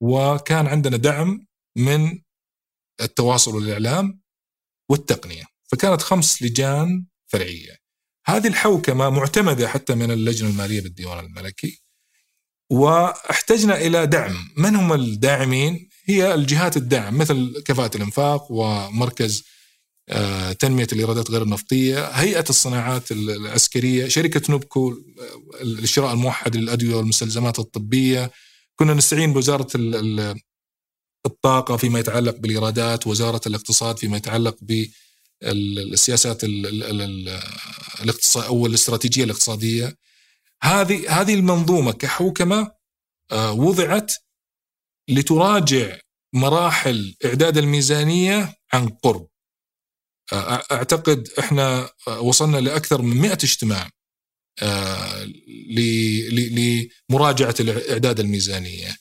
[0.03, 1.47] وكان عندنا دعم
[1.77, 2.23] من
[3.01, 4.21] التواصل والإعلام
[4.91, 5.45] والتقنية.
[5.73, 7.77] فكانت خمس لجان فرعية.
[8.27, 11.83] هذه الحوكمة معتمدة حتى من اللجنة المالية بالديوان الملكي.
[12.73, 14.55] وأحتجنا إلى دعم.
[14.57, 19.45] من هم الداعمين؟ هي الجهات الدعم مثل كفاءة الإنفاق ومركز
[20.09, 24.95] آه، تنمية الإيرادات غير النفطية، هيئة الصناعات العسكرية، شركة نوبكو
[25.63, 28.31] الشراء الموحد للأدوية والمستلزمات الطبية،
[28.77, 29.67] كنا نستعين بوزارة
[31.27, 34.57] الطاقة فيما يتعلق بالإيرادات، وزارة الاقتصاد فيما يتعلق
[35.43, 36.45] بالسياسات
[38.03, 39.97] الاقتصاد أو الاستراتيجية الاقتصادية.
[40.63, 42.71] هذه هذه المنظومة كحوكمة
[43.33, 44.13] آه، وضعت
[45.09, 45.99] لتراجع
[46.35, 49.29] مراحل إعداد الميزانية عن قرب.
[50.73, 53.91] أعتقد إحنا وصلنا لأكثر من 100 اجتماع
[57.11, 58.97] لمراجعة الإعداد الميزانية.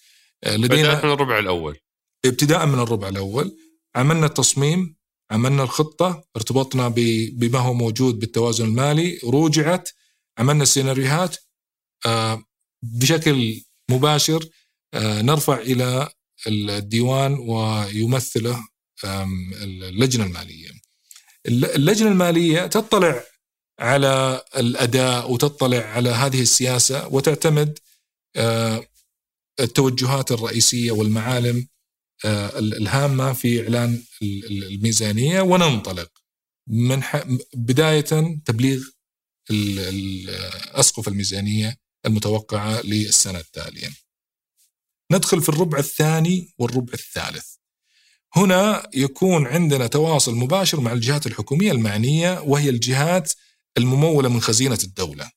[0.46, 1.80] لدينا من الربع الأول.
[2.26, 3.58] ابتداء من الربع الأول.
[3.96, 4.96] عملنا التصميم
[5.32, 6.88] عملنا الخطة ارتبطنا
[7.34, 9.90] بما هو موجود بالتوازن المالي روجعت
[10.38, 11.38] عملنا السيناريوهات
[12.84, 13.62] بشكل
[13.92, 14.46] مباشر.
[14.96, 16.10] نرفع إلى
[16.48, 18.68] الديوان ويمثله
[19.04, 20.70] اللجنة المالية.
[21.48, 23.24] اللجنة المالية تطلع
[23.80, 27.80] على الأداء وتطلع على هذه السياسة وتعتمد
[28.36, 28.88] آه،
[29.60, 31.68] التوجهات الرئيسية والمعالم
[32.26, 36.12] آه، الهامة في إعلان الميزانية وننطلق
[36.68, 37.04] من
[37.54, 38.84] بداية تبليغ
[40.72, 44.05] أسقف الميزانية المتوقعة للسنة التالية.
[45.12, 47.46] ندخل في الربع الثاني والربع الثالث.
[48.36, 53.34] هنا يكون عندنا تواصل مباشر مع الجهات الحكومية المعنية وهي الجهات
[53.78, 55.32] الممولة من خزينة الدولة.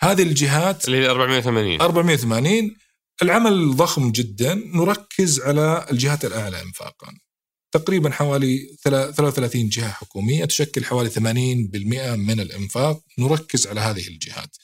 [0.00, 2.76] هذه الجهات اللي هي 480 480
[3.22, 7.12] العمل ضخم جدا نركز على الجهات الأعلى انفاقا.
[7.72, 14.56] تقريبا حوالي 33 جهة حكومية تشكل حوالي 80% من الإنفاق نركز على هذه الجهات.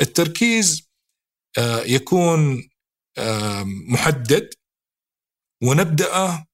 [0.00, 0.92] التركيز
[1.58, 2.68] آه، يكون
[3.64, 4.54] محدد
[5.62, 6.44] ونبدأ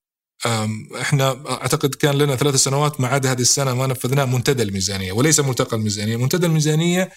[1.01, 5.41] إحنا أعتقد كان لنا ثلاث سنوات ما عدا هذه السنة ما نفذناه منتدى الميزانية وليس
[5.41, 7.13] ملتقى الميزانية، منتدى الميزانية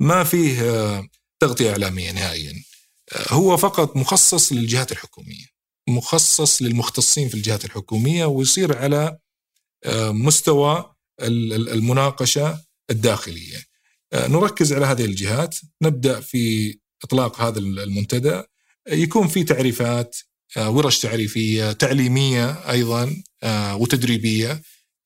[0.00, 1.08] ما فيه
[1.40, 2.62] تغطية إعلامية نهائيا.
[3.28, 5.44] هو فقط مخصص للجهات الحكومية.
[5.88, 9.18] مخصص للمختصين في الجهات الحكومية ويصير على
[9.96, 13.64] مستوى المناقشة الداخلية.
[14.14, 18.42] نركز على هذه الجهات، نبدأ في إطلاق هذا المنتدى
[18.90, 20.16] يكون في تعريفات
[20.56, 24.62] آه، ورش تعريفية تعليمية أيضا آه، وتدريبية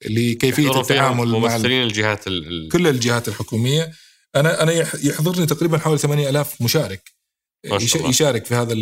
[0.06, 2.68] لكيفية التعامل مع الجهات ال...
[2.72, 3.92] كل الجهات الحكومية.
[4.36, 4.72] أنا أنا
[5.02, 7.12] يحضرني تقريبا حوالي 8000 مشارك.
[7.64, 8.74] يشارك في هذا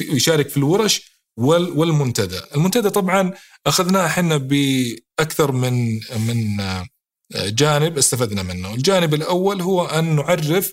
[0.00, 2.40] يشارك في الورش والمنتدى.
[2.54, 3.32] المنتدى طبعا
[3.66, 6.86] أخذناه إحنا بأكثر من من آه،
[7.34, 8.74] جانب استفدنا منه.
[8.74, 10.72] الجانب الأول هو أن نعرف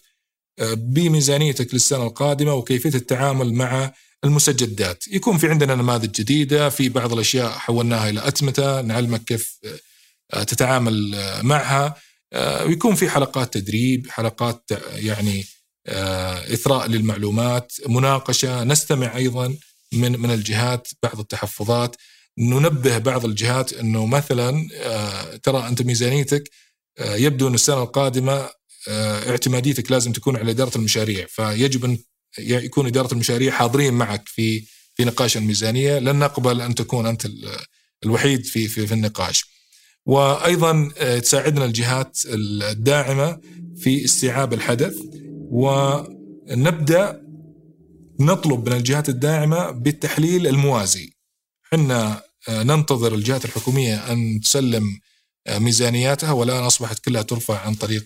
[0.61, 3.91] بميزانيتك للسنة القادمة وكيفية التعامل مع
[4.23, 9.60] المستجدات يكون في عندنا نماذج جديدة في بعض الأشياء حولناها إلى أتمتة نعلمك كيف
[10.34, 11.95] آه، تتعامل آه، معها.
[12.34, 15.45] آه، ويكون في حلقات تدريب حلقات يعني
[16.53, 18.64] إثراء للمعلومات مناقشة.
[18.64, 19.56] نستمع أيضا
[19.94, 21.95] من من الجهات بعض التحفظات.
[22.38, 24.68] ننبه بعض الجهات إنه مثلا
[25.44, 26.49] ترى أنت ميزانيتك
[26.99, 28.49] يبدو ان السنة القادمة
[28.88, 31.98] اعتماديتك لازم تكون على إدارة المشاريع فيجب أن
[32.40, 37.28] يكون إدارة المشاريع حاضرين معك في في نقاش الميزانية لن نقبل أن تكون أنت
[38.03, 39.45] الوحيد في في, في النقاش.
[40.06, 43.40] وأيضا آه، تساعدنا الجهات الداعمة
[43.78, 44.98] في استيعاب الحدث
[45.52, 47.22] ونبدأ
[48.20, 51.14] نطلب من الجهات الداعمة بالتحليل الموازي.
[51.66, 54.99] إحنا آه، ننتظر الجهات الحكومية أن تسلم
[55.48, 58.06] آه، ميزانياتها والان أصبحت كلها ترفع عن طريق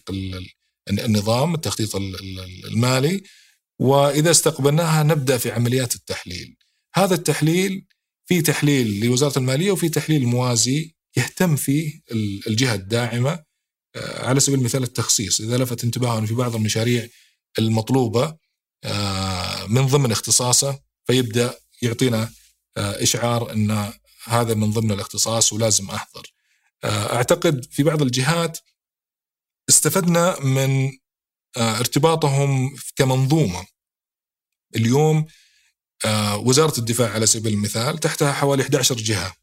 [0.90, 1.96] النظام التخطيط
[2.66, 3.24] المالي
[3.80, 6.58] وإذا استقبلناها نبدأ في عمليات التحليل.
[6.94, 7.86] هذا التحليل
[8.26, 12.02] في تحليل لوزارة المالية وفي تحليل موازي يهتم فيه
[12.48, 13.44] الجهة الداعمة
[13.96, 17.08] آه، على سبيل المثال التخصيص، إذا لفت انتباههم في بعض المشاريع
[17.60, 18.38] المطلوبة
[18.84, 22.32] آه، من ضمن اختصاصه فيبدأ يعطينا
[22.78, 23.92] آه، إشعار إن
[24.24, 26.34] هذا من ضمن الاختصاص ولازم أحضر.
[26.86, 28.58] أعتقد في بعض الجهات
[29.70, 30.92] استفدنا من
[31.58, 33.66] آه، ارتباطهم كمنظومة.
[34.76, 35.26] اليوم
[36.06, 39.34] آه، وزارة الدفاع على سبيل المثال تحتها حوالي 11 جهة.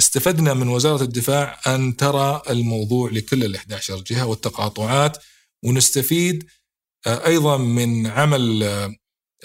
[0.00, 5.24] استفدنا من وزارة الدفاع أن ترى الموضوع لكل ال 11 جهة والتقاطعات
[5.64, 6.46] ونستفيد
[7.06, 8.62] آه، أيضا من عمل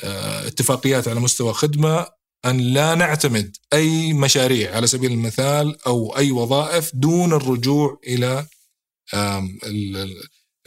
[0.03, 2.07] اتفاقيات على مستوى خدمة
[2.45, 8.45] أن لا نعتمد أي مشاريع على سبيل المثال أو أي وظائف دون الرجوع إلى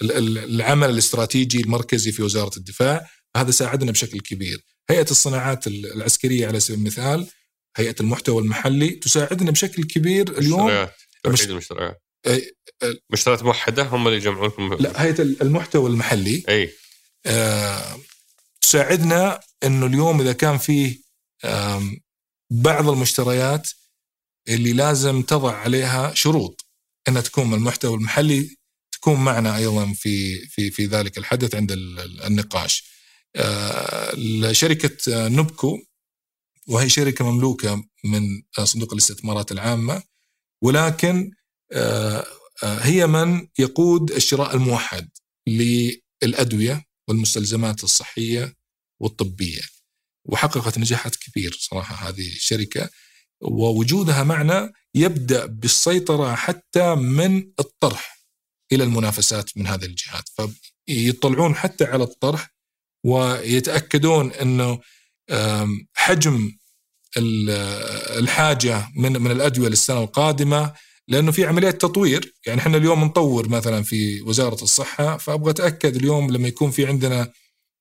[0.03, 4.65] العمل الاستراتيجي المركزي في وزارة الدفاع هذا ساعدنا بشكل كبير.
[4.91, 7.27] هيئة الصناعات العسكرية على سبيل المثال
[7.77, 10.89] هيئة المحتوى المحلي تساعدنا بشكل كبير اليوم.
[11.25, 12.03] توحيد المشتريات.
[13.11, 16.73] مشتريات موحدة هم اللي يجمعون لكم لا هيئة المحتوى المحلي أي.
[17.27, 17.99] آه
[18.61, 20.99] تساعدنا إنه اليوم إذا كان فيه
[22.51, 23.69] بعض المشتريات
[24.49, 26.66] اللي لازم تضع عليها شروط.
[27.09, 28.57] إنها تكون من المحتوى المحلي
[28.93, 31.73] تكون معنا أيضا في في في ذلك الحدث عند
[32.25, 32.85] النقاش.
[33.37, 35.79] آه، شركه نوبكو
[36.69, 38.23] وهي شركة مملوكة من
[38.65, 40.03] صندوق الاستثمارات العامة
[40.63, 41.31] ولكن
[41.73, 42.27] آه،
[42.63, 45.09] آه، هي من يقود الشراء الموحد
[45.47, 48.55] للأدوية والمستلزمات الصحية
[49.01, 49.63] والطبية
[50.25, 52.91] وحققت نجاحات كبير صراحة هذه الشركة
[53.41, 58.19] ووجودها معنا يبدأ بالسيطرة حتى من الطرح
[58.73, 60.25] إلى المنافسات من هذه الجهات
[60.89, 62.55] فيطلعون حتى على الطرح
[63.05, 64.81] ويتأكدون إنه
[65.95, 66.53] حجم
[68.19, 70.73] الحاجة من من الأدوية للسنة القادمة
[71.09, 72.35] لأنه في عمليات تطوير.
[72.47, 77.33] يعني إحنا اليوم نطور مثلا في وزارة الصحة فأبغى أتأكد اليوم لما يكون في عندنا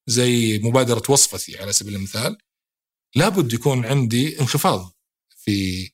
[0.08, 2.38] زي مبادرة وصفتي على سبيل المثال
[3.16, 4.95] لابد يكون عندي انخفاض.
[5.46, 5.90] في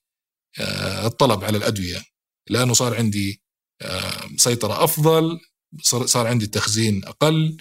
[0.60, 2.04] آه، الطلب على الأدوية.
[2.50, 3.42] لأنه صار عندي
[4.38, 5.40] سيطرة أفضل
[5.84, 7.58] صار عندي تخزين أقل.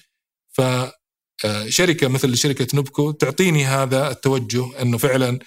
[0.53, 5.39] فشركة مثل شركة نوبكو تعطيني هذا التوجه أنه فعلا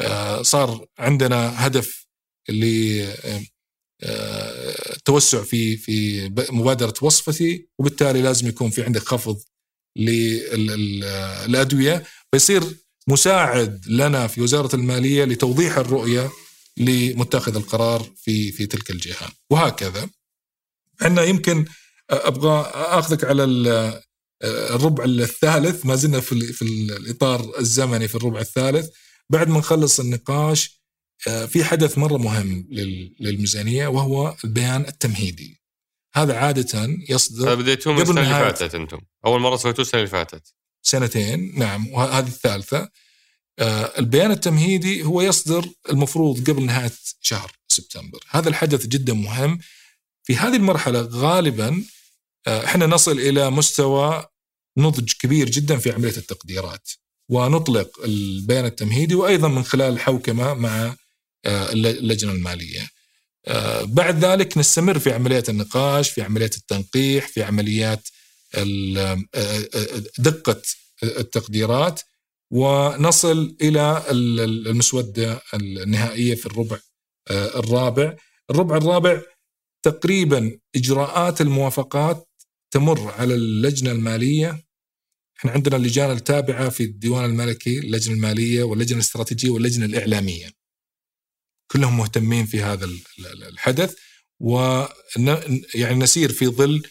[0.00, 2.08] آه، صار عندنا هدف
[2.48, 3.08] اللي
[4.92, 9.42] التوسع في في مبادرة وصفتي وبالتالي لازم يكون في عندك خفض
[9.96, 12.62] للادويه فيصير
[13.08, 16.30] مساعد لنا في وزارة المالية لتوضيح الرؤية
[16.76, 19.28] لمتخذ القرار في في تلك الجهة.
[19.50, 20.08] وهكذا.
[21.02, 21.64] إحنا يمكن
[22.10, 23.44] أبغى أخذك على
[24.44, 25.86] الربع الثالث.
[25.86, 28.88] ما زلنا في في الإطار الزمني في الربع الثالث.
[29.30, 30.82] بعد ما نخلص النقاش
[31.48, 32.68] في حدث مرة مهم
[33.20, 35.62] للميزانية وهو البيان التمهيدي.
[36.14, 38.98] هذا عادة يصدر بديتوه من السنة اللي فاتت أنتم.
[39.26, 40.54] أول مرة سويتوه السنة اللي فاتت.
[40.88, 42.88] سنتين نعم وهذه الثالثة.
[43.58, 48.24] آه، البيان التمهيدي هو يصدر المفروض قبل نهاية شهر سبتمبر.
[48.30, 49.58] هذا الحدث جدا مهم.
[50.24, 51.84] في هذه المرحلة غالبا
[52.46, 54.24] آه، إحنا نصل إلى مستوى
[54.78, 56.88] نضج كبير جدا في عملية التقديرات.
[57.28, 60.96] ونطلق البيان التمهيدي وأيضا من خلال الحوكمه مع
[61.44, 62.88] آه، اللجنة المالية.
[63.46, 68.08] آه، بعد ذلك نستمر في عمليات النقاش، في عمليات التنقيح، في عمليات
[70.18, 70.62] دقة
[71.02, 72.00] التقديرات
[72.50, 76.78] ونصل إلى المسودة النهائية في الربع
[77.30, 78.16] الرابع.
[78.50, 79.22] الربع الرابع
[79.82, 82.28] تقريبا إجراءات الموافقات
[82.70, 84.64] تمر على اللجنة المالية
[85.38, 90.50] إحنا عندنا اللجان التابعة في الديوان الملكي اللجنة المالية واللجنة الاستراتيجية واللجنة الإعلامية
[91.70, 92.88] كلهم مهتمين في هذا
[93.48, 93.94] الحدث
[94.40, 94.84] و
[95.74, 96.82] يعني نسير في ظل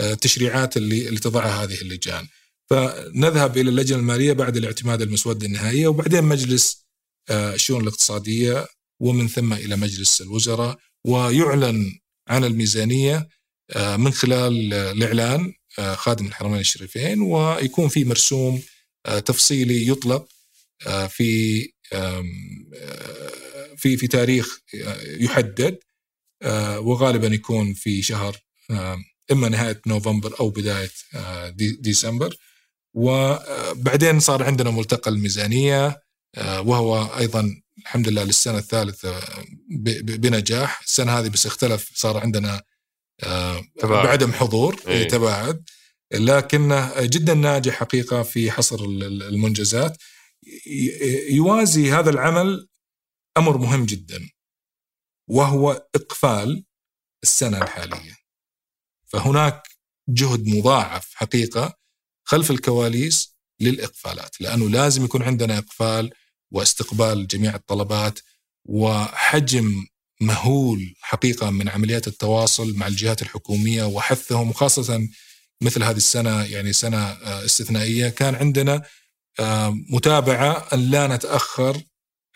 [0.00, 2.26] التشريعات آه، اللي اللي تضعها هذه اللجان.
[2.70, 6.86] فنذهب إلى اللجنة المالية بعد الاعتماد المسوده النهائية وبعدين مجلس
[7.30, 8.66] آه، الشؤون الاقتصادية
[9.00, 11.98] ومن ثم إلى مجلس الوزراء ويعلن
[12.28, 13.28] عن الميزانية
[13.70, 18.62] آه، من خلال الإعلان آه، خادم الحرمين الشريفين ويكون في مرسوم
[19.06, 20.28] آه، تفصيلي يطلق
[20.86, 21.62] آه، في
[23.76, 24.58] في في تاريخ
[25.04, 25.78] يحدد
[26.78, 28.36] وغالبا يكون في شهر
[29.32, 30.90] إما نهاية نوفمبر أو بداية
[31.80, 32.36] ديسمبر.
[32.94, 36.02] وبعدين صار عندنا ملتقى الميزانية
[36.38, 39.20] وهو أيضا الحمد لله للسنة الثالثة
[40.02, 40.80] بنجاح.
[40.82, 42.62] السنة هذه بس اختلف صار عندنا
[43.78, 44.06] تباعد.
[44.06, 44.82] بعدم حضور.
[44.88, 45.08] إيه.
[45.08, 45.64] تباعد.
[46.12, 49.96] لكنه جدا ناجح حقيقة في حصر المنجزات.
[51.30, 52.68] يوازي هذا العمل
[53.36, 54.30] أمر مهم جدا
[55.30, 56.64] وهو إقفال
[57.22, 58.23] السنة الحالية.
[59.14, 59.68] فهناك
[60.08, 61.74] جهد مضاعف حقيقة
[62.24, 66.10] خلف الكواليس للإقفالات لأنه لازم يكون عندنا إقفال
[66.50, 68.18] واستقبال جميع الطلبات
[68.64, 69.86] وحجم
[70.20, 75.08] مهول حقيقة من عمليات التواصل مع الجهات الحكومية وحثهم وخاصة
[75.60, 78.82] مثل هذه السنة يعني سنة آه، استثنائية كان عندنا
[79.40, 81.82] آه، متابعة أن لا نتأخر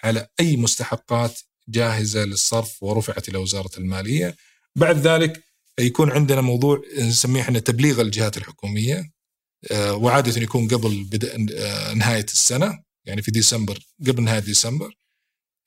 [0.03, 4.37] على أي مستحقات جاهزة للصرف ورفعت إلى وزارة المالية.
[4.77, 5.48] بعد ذلك
[5.79, 9.11] يكون عندنا موضوع نسميه إحنا تبليغ الجهات الحكومية
[9.71, 11.39] آه، وعادة يكون قبل بدء
[11.95, 14.99] نهاية السنة يعني في ديسمبر قبل نهاية ديسمبر.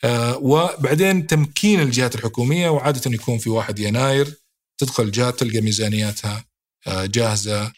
[0.03, 4.35] آه، وبعدين تمكين الجهات الحكومية وعادة يكون في 1 يناير
[4.77, 6.45] تدخل الجهات تلقى ميزانياتها
[6.87, 7.71] آه، جاهزة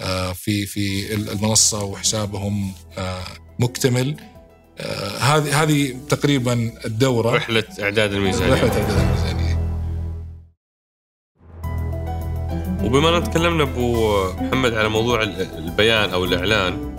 [0.00, 2.74] آه، في في المنصة وحسابهم
[3.58, 4.16] مكتمل.
[5.20, 7.30] هذه هذه تقريبا الدورة.
[7.36, 8.52] رحلة إعداد الميزانية.
[8.52, 9.39] رحلة إعداد الميزانية.
[12.84, 16.90] وبما ان تكلمنا أبو محمد على موضوع البيان أو الإعلان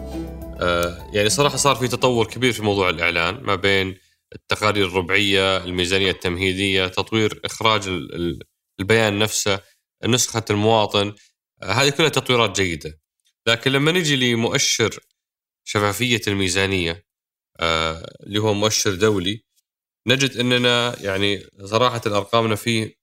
[1.14, 3.98] يعني صراحة صار في تطور كبير في موضوع الإعلان ما بين
[4.36, 7.88] التقارير الربعية، الميزانية التمهيدية، تطوير إخراج
[8.80, 9.60] البيان نفسه،
[10.06, 11.14] نسخة المواطن،
[11.64, 13.00] هذه كلها تطويرات جيدة.
[13.48, 15.00] لكن لما نجي لمؤشر
[15.64, 17.06] شفافية الميزانية
[17.60, 19.44] آه، اللي هو مؤشر دولي
[20.08, 22.96] نجد أننا يعني صراحة أرقامنا فيه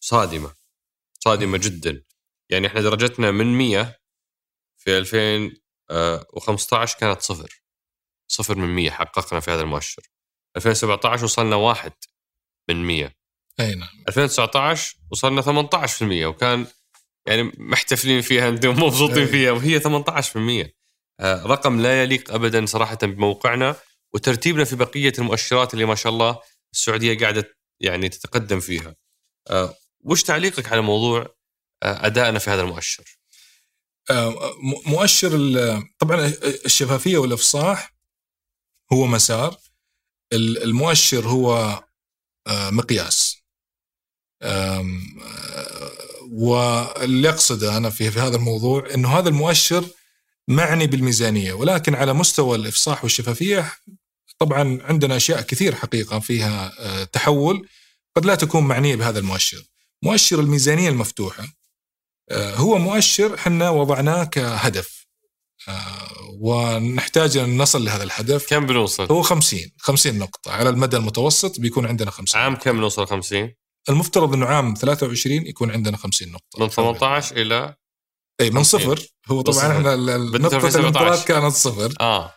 [0.00, 0.54] صادمة
[1.24, 2.02] صادمة جدا
[2.50, 3.96] يعني إحنا درجتنا من 100
[4.76, 7.62] في 2015 كانت صفر.
[8.28, 10.02] صفر من 100 حققنا في هذا المؤشر.
[10.56, 11.92] 2017 وصلنا واحد
[12.68, 13.12] من 100
[13.60, 13.88] أي نعم.
[14.08, 16.66] 2019 وصلنا 18% وكان
[17.26, 19.86] يعني محتفلين فيها مبسوطين فيها وهي 18%
[21.20, 23.76] آه رقم لا يليق ابدا صراحة بموقعنا
[24.14, 26.40] وترتيبنا في بقية المؤشرات اللي ما شاء الله
[26.72, 28.96] السعودية قاعدة يعني تتقدم فيها.
[29.50, 31.35] آه وش تعليقك على موضوع آه
[31.82, 33.18] أدائنا في هذا المؤشر؟
[34.10, 34.54] آه
[34.86, 35.30] مؤشر
[35.98, 36.32] طبعا
[36.64, 37.96] الشفافية والإفصاح
[38.92, 39.56] هو مسار
[40.32, 41.82] المؤشر هو
[42.46, 43.36] آه، مقياس
[44.42, 44.86] آه،
[46.30, 49.88] واللي اقصده أنا في, هذا الموضوع إنه هذا المؤشر
[50.48, 53.72] معني بالميزانية ولكن على مستوى الإفصاح والشفافية
[54.38, 56.72] طبعا عندنا أشياء كثير حقيقة فيها
[57.04, 57.68] تحول
[58.16, 59.62] قد لا تكون معنية بهذا المؤشر.
[60.02, 61.44] مؤشر الميزانية المفتوحة
[62.32, 65.06] هو مؤشر إحنا وضعناه كهدف.
[66.40, 68.50] ونحتاج أن نصل لهذا الهدف.
[68.50, 70.52] كم بنوصل؟ هو 50 50 نقطة.
[70.52, 73.54] على المدى المتوسط بيكون عندنا 50 عام كم نوصل 50
[73.88, 76.60] المفترض إنه عام 23 يكون عندنا 50 نقطة.
[76.60, 77.74] من 18 إلى
[78.40, 79.06] اي من صفر.
[79.28, 79.96] هو طبعا إحنا
[80.38, 81.94] نقطة الانطلاق كانت صفر.
[82.00, 82.34] آه.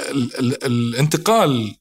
[0.00, 1.76] ال ال الانتقال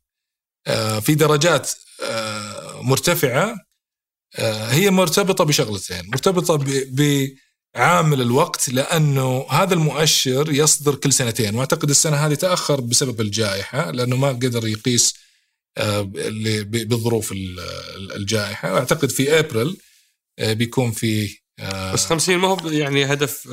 [0.68, 1.72] آه، في درجات
[2.04, 3.44] آه، مرتفعة.
[3.44, 3.69] آه،
[4.70, 6.02] هي مرتبطة بشغلتين.
[6.08, 6.66] مرتبطة
[7.76, 14.16] بعامل الوقت لأنه هذا المؤشر يصدر كل سنتين وأعتقد السنة هذه تأخر بسبب الجائحة لأنه
[14.16, 15.16] ما قدر يقيس
[16.70, 17.34] بظروف
[18.16, 18.78] الجائحة.
[18.78, 19.78] اعتقد في ابريل
[20.40, 21.38] بيكون في
[21.94, 23.48] بس 50 ما هو يعني هدف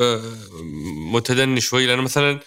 [1.13, 1.87] متدني شوي.
[1.87, 2.41] لأنه مثلا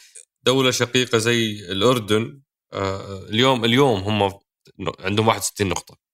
[0.43, 2.41] دولة شقيقة زي الأردن
[2.73, 4.39] اليوم اليوم هم
[4.99, 5.97] عندهم 61 نقطة.
[5.97, 6.08] من 100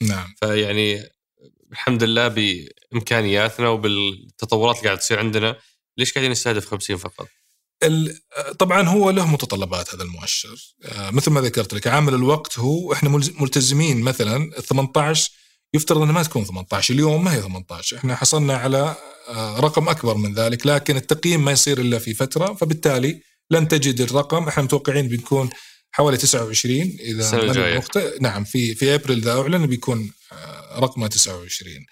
[0.00, 0.34] نعم.
[0.40, 1.08] فيعني
[1.72, 5.56] الحمد لله بإمكانياتنا وبالتطورات اللي قاعد تصير عندنا.
[5.98, 7.28] ليش قاعدين نستهدف 50 فقط؟
[8.58, 10.74] طبعا هو له متطلبات هذا المؤشر.
[10.84, 13.08] آه، مثل ما ذكرت لك عامل الوقت هو إحنا
[13.40, 15.30] ملتزمين مثلا 18
[15.74, 18.96] يفترض إنها ما تكون 18 اليوم ما هي 18 إحنا حصلنا على
[19.28, 23.20] آه، رقم أكبر من ذلك لكن التقييم ما يصير إلا في فترة فبالتالي
[23.50, 24.48] لن تجد الرقم.
[24.48, 25.50] إحنا متوقعين بيكون
[25.94, 31.86] حوالي 29 إذا الوقت نعم في في أبريل اذا أعلن بيكون آه، رقمه 29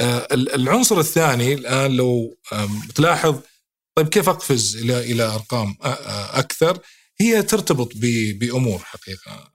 [0.00, 2.36] آه، العنصر الثاني الآن لو
[2.94, 3.40] تلاحظ
[3.96, 5.76] طيب كيف أقفز إلى إلى أرقام
[6.32, 6.78] أكثر؟
[7.20, 9.50] هي ترتبط بأمور حقيقة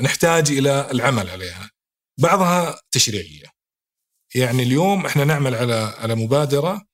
[0.00, 1.70] نحتاج إلى العمل عليها.
[2.18, 3.46] بعضها تشريعية.
[4.34, 6.86] يعني اليوم إحنا نعمل على على مبادرة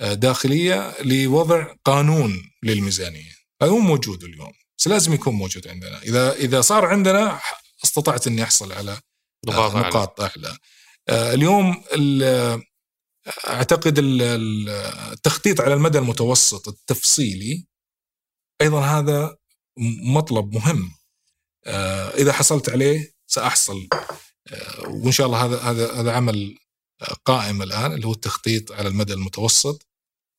[0.00, 3.32] داخلية لوضع قانون للميزانية.
[3.62, 4.52] هذا مو موجود اليوم.
[4.78, 6.02] بس لازم يكون موجود عندنا.
[6.02, 7.40] إذا إذا صار عندنا
[7.84, 9.00] استطعت إني أحصل على
[9.46, 10.58] نقاط, نقاط أعلى.
[11.08, 11.84] آه، اليوم
[13.48, 17.66] أعتقد التخطيط على المدى المتوسط التفصيلي
[18.60, 19.36] أيضا هذا
[20.02, 20.92] مطلب مهم.
[21.66, 23.88] آه، إذا حصلت عليه سأحصل.
[24.48, 26.58] آه، وإن شاء الله هذا هذا هذا عمل
[27.24, 29.86] قائم الآن اللي هو التخطيط على المدى المتوسط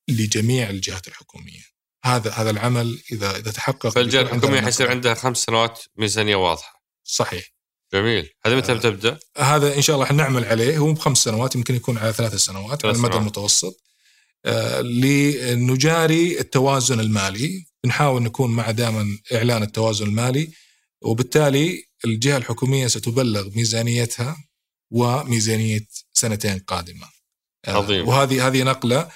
[0.09, 1.76] لجميع الجهات الحكومية.
[2.07, 6.83] هذا هذا العمل اذا إذا تحقق فالجهه الحكوميه حيصير عندها خمس سنوات ميزانية واضحة.
[7.03, 7.43] صحيح.
[7.93, 8.29] جميل.
[8.45, 10.77] هذا متى آه تبدأ؟ هذا إن شاء الله حنعمل عليه.
[10.77, 13.75] هو بخمس سنوات يمكن يكون على ثلاث سنوات على المدى المتوسط.
[14.45, 17.65] آه لنجاري التوازن المالي.
[17.85, 20.51] نحاول نكون مع دائما إعلان التوازن المالي.
[21.01, 24.37] وبالتالي الجهة الحكومية ستبلغ ميزانيتها
[24.91, 27.07] وميزانية سنتين قادمة.
[27.67, 28.07] آه، عظيم.
[28.07, 29.09] وهذه هذه نقلة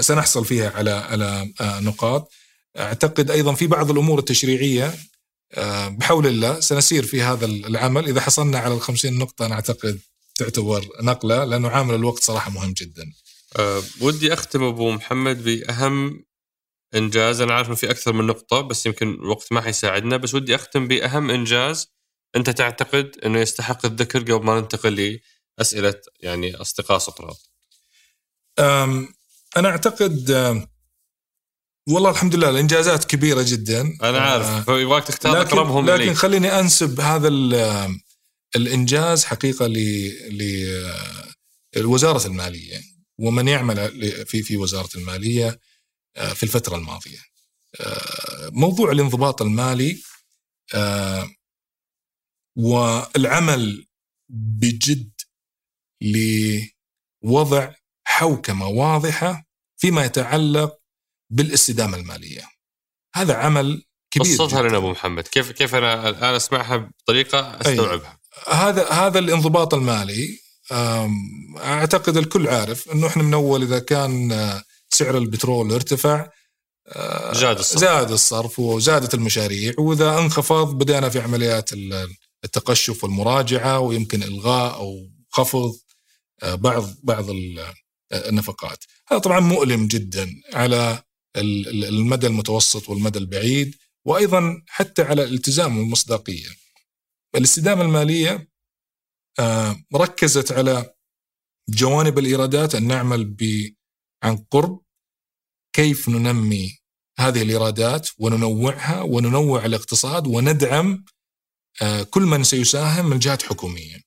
[0.00, 2.32] سنحصل فيها على على آه، نقاط.
[2.78, 4.94] أعتقد أيضا في بعض الأمور التشريعية
[5.54, 8.08] آه، بحول الله سنسير في هذا العمل.
[8.08, 10.00] إذا حصلنا على ال 50 نقطة أنا أعتقد
[10.36, 13.12] تعتبر نقلة لأنه عامل الوقت صراحة مهم جدا.
[13.58, 16.24] أه ودي أختم أبو محمد بأهم
[16.94, 17.40] إنجاز.
[17.40, 20.16] أنا عارف إنه في أكثر من نقطة بس يمكن الوقت ما حيساعدنا.
[20.16, 21.88] بس ودي أختم بأهم إنجاز.
[22.36, 25.20] أنت تعتقد إنه يستحق الذكر قبل ما ننتقل
[25.58, 27.50] لأسئلة يعني أصدقاء سقراط.
[29.56, 30.30] أنا أعتقد
[31.88, 36.14] والله الحمد لله الإنجازات كبيرة جدا أنا عارف آه يبغاك تختار لكن أقربهم لكن لي.
[36.14, 37.28] خليني أنسب هذا
[38.56, 40.12] الإنجاز حقيقة ل
[41.76, 42.80] لوزاره المالية
[43.18, 43.76] ومن يعمل
[44.26, 45.60] في في وزارة المالية
[46.16, 47.18] آه، في الفترة الماضية.
[47.80, 50.02] آه، موضوع الانضباط المالي
[50.74, 51.30] آه،
[52.56, 53.86] والعمل
[54.30, 55.10] بجد
[57.22, 57.74] لوضع
[58.08, 59.44] حوكمة واضحة
[59.76, 60.78] فيما يتعلق
[61.30, 62.42] بالاستدامة المالية.
[63.14, 68.18] هذا عمل كبير بسطها لنا أبو محمد، كيف كيف أنا الآن أسمعها بطريقة أستوعبها.
[68.48, 70.38] هذا هذا الانضباط المالي
[71.56, 76.30] أعتقد الكل عارف إنه إحنا من أول إذا كان آه، سعر البترول ارتفع
[76.88, 81.70] آه، زاد الصرف زاد الصرف وزادت المشاريع وإذا انخفض بدأنا في عمليات
[82.44, 85.76] التقشف والمراجعة ويمكن إلغاء أو خفض
[86.42, 87.30] آه، بعض بعض
[88.12, 91.02] النفقات هذا طبعا مؤلم جدا على
[91.36, 96.48] المدى المتوسط والمدى البعيد وأيضا حتى على الالتزام والمصداقيه
[97.34, 98.48] الاستدامة المالية
[99.38, 100.94] آه، ركزت على
[101.68, 103.36] جوانب الإيرادات أن نعمل
[104.22, 104.82] عن قرب
[105.72, 106.78] كيف ننمي
[107.18, 111.04] هذه الإيرادات وننوعها وننوع الاقتصاد وندعم
[111.82, 114.00] آه، كل من سيساهم من جهات حكومية.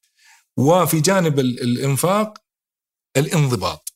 [0.58, 2.38] وفي جانب الإنفاق
[3.18, 3.91] الانضباط.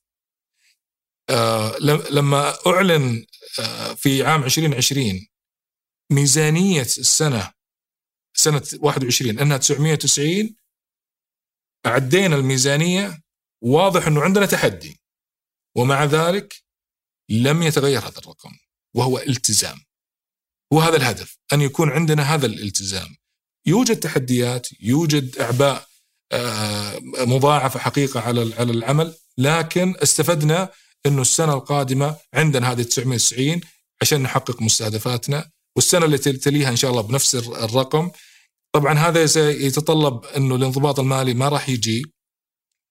[1.30, 1.78] آه،
[2.12, 3.26] لما أعلن
[3.60, 5.28] آه، في عام 2020
[6.12, 7.52] ميزانية السنة
[8.38, 10.56] سنة 21 أنها 990
[11.86, 13.22] عدينا الميزانية
[13.62, 15.02] واضح أنه عندنا تحدي
[15.76, 16.64] ومع ذلك
[17.30, 18.52] لم يتغير هذا الرقم
[18.96, 19.78] وهو التزام.
[20.72, 23.16] وهذا الهدف أن يكون عندنا هذا الالتزام.
[23.66, 25.88] يوجد تحديات يوجد إعباء
[26.32, 30.70] آه، مضاعفة حقيقة على على العمل لكن استفدنا
[31.06, 33.62] إنه السنة القادمة عندنا هذه 990
[34.02, 38.12] عشان نحقق مستهدفاتنا والسنة اللي تليها إن شاء الله بنفس الرقم.
[38.76, 42.06] طبعا هذا سيتطلب إنه الانضباط المالي ما راح يجي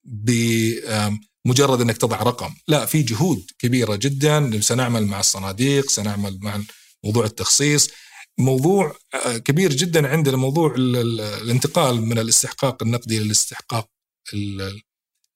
[0.05, 4.61] بمجرد إنك تضع رقم، لا في جهود كبيرة جدا.
[4.61, 6.61] سنعمل مع الصناديق، سنعمل مع
[7.05, 7.91] موضوع التخصيص،
[8.39, 13.89] موضوع آه، كبير جدا عندنا موضوع الانتقال من الاستحقاق النقدي للاستحقاق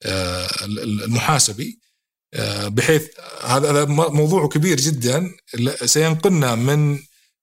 [0.04, 1.78] آه، المحاسبي.
[2.66, 3.08] بحيث
[3.44, 5.30] هذا موضوع كبير جدا
[5.84, 6.98] سينقلنا من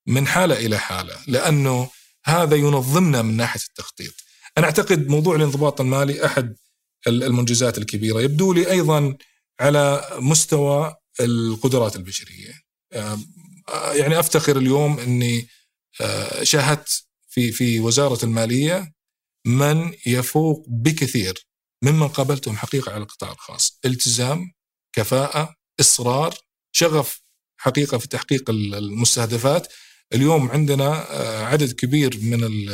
[0.07, 1.89] من حالة إلى حالة لأنه
[2.25, 4.13] هذا ينظمنا من ناحية التخطيط.
[4.57, 6.55] أنا أعتقد موضوع الانضباط المالي أحد
[7.07, 9.17] المنجزات الكبيرة، يبدو لي أيضا
[9.59, 12.53] على مستوى القدرات البشرية.
[13.93, 15.47] يعني أفتخر اليوم إني
[16.43, 18.91] شاهدت في في وزارة المالية
[19.45, 21.47] من يفوق بكثير
[21.81, 24.51] ممن قابلتهم حقيقة على القطاع الخاص، التزام،
[24.95, 26.37] كفاءة، إصرار،
[26.71, 27.21] شغف
[27.57, 29.73] حقيقة في تحقيق المستهدفات.
[30.13, 32.69] اليوم عندنا آه، عدد كبير من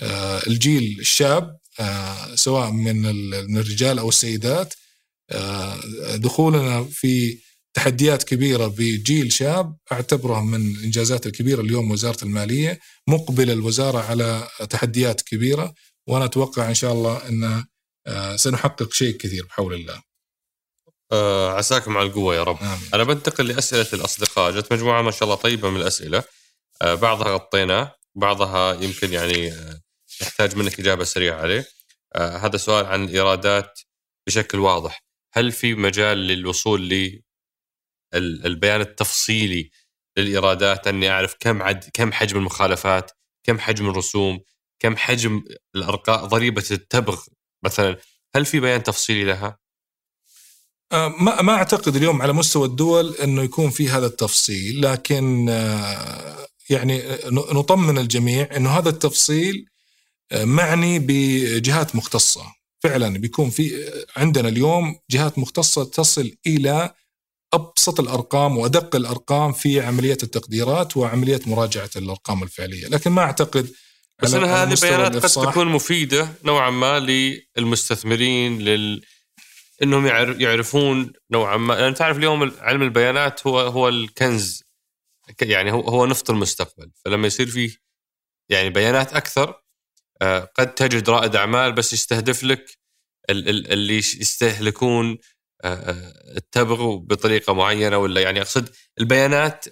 [0.00, 3.06] آه، الجيل الشاب آه، سواء من
[3.56, 4.74] الرجال أو السيدات.
[6.14, 7.38] دخولنا في
[7.74, 15.22] تحديات كبيرة بجيل شاب أعتبره من الانجازات الكبيرة اليوم وزارة المالية مقبله الوزارة على تحديات
[15.22, 15.74] كبيرة.
[16.06, 17.64] وأنا أتوقع إن شاء الله إن
[18.36, 20.07] سنحقق شيء كثير بحول الله.
[21.12, 22.58] أه عساكم على القوة يا رب.
[22.62, 22.90] آمين.
[22.94, 26.24] أنا بنتقل لأسئلة الأصدقاء، جت مجموعة ما شاء الله طيبة من الأسئلة.
[26.82, 29.80] آه، بعضها غطيناه بعضها يمكن يعني آه،
[30.20, 31.68] يحتاج منك إجابة سريعة عليه
[32.14, 33.80] آه، هذا سؤال عن الايرادات
[34.26, 36.88] بشكل واضح هل في مجال للوصول
[38.14, 39.70] للبيان التفصيلي
[40.16, 43.10] للإيرادات أني أعرف كم عد كم حجم المخالفات
[43.46, 44.40] كم حجم الرسوم
[44.78, 45.44] كم حجم
[45.74, 47.22] الأرقام ضريبة التبغ
[47.64, 47.96] مثلا
[48.34, 49.58] هل في بيان تفصيلي لها
[50.92, 55.48] ما ما أعتقد اليوم على مستوى الدول إنه يكون في هذا التفصيل لكن
[56.70, 59.66] يعني نطمن الجميع إنه هذا التفصيل
[60.32, 62.42] آه، معني بجهات مختصة.
[62.80, 66.94] فعلا بيكون في عندنا اليوم جهات مختصة تصل إلى
[67.54, 73.70] أبسط الأرقام وأدق الأرقام في عملية التقديرات وعملية مراجعة الأرقام الفعلية، لكن ما أعتقد
[74.22, 76.98] بس إن هذه البيانات قد تكون مفيدة نوعا ما
[77.56, 79.02] للمستثمرين لل
[79.82, 80.06] إنهم
[80.40, 81.72] يعرفون نوعا ما.
[81.72, 84.64] لأن تعرف اليوم علم البيانات هو هو الكنز.
[85.42, 86.90] يعني هو هو نفط المستقبل.
[87.04, 87.76] فلما يصير فيه
[88.50, 89.62] يعني بيانات أكثر
[90.22, 92.78] آه، قد تجد رائد أعمال بس يستهدف لك
[93.30, 95.18] اللي يستهلكون
[95.64, 98.68] آه، آه، التبغ بطريقة معينة ولا يعني أقصد
[99.00, 99.64] البيانات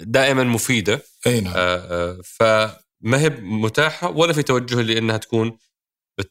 [0.00, 1.02] دائما مفيدة.
[1.26, 1.54] أي نعم.
[2.22, 5.58] فما هي متاحة ولا في توجه لأنها تكون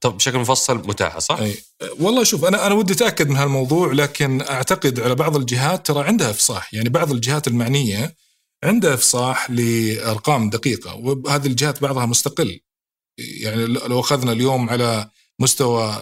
[0.06, 1.58] بشكل مفصل متاحة صح؟ أي.
[2.00, 6.30] والله شوف أنا أنا ودي أتأكد من هالموضوع لكن أعتقد على بعض الجهات ترى عندها
[6.30, 6.74] إفصاح.
[6.74, 8.16] يعني بعض الجهات المعنية
[8.64, 12.60] عنده إفصاح لأرقام دقيقة وهذه الجهات بعضها مستقل.
[13.18, 15.10] يعني لو أخذنا اليوم على
[15.40, 16.02] مستوى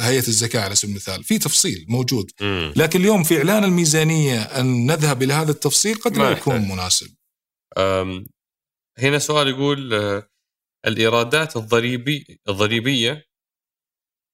[0.00, 2.30] هيئة الزكاة على سبيل المثال في تفصيل موجود.
[2.76, 7.14] لكن اليوم في إعلان الميزانية أن نذهب إلى هذا التفصيل قد لا يكون مناسب.
[8.98, 9.92] هنا سؤال يقول
[10.86, 13.24] الإيرادات الضريبي الضريبية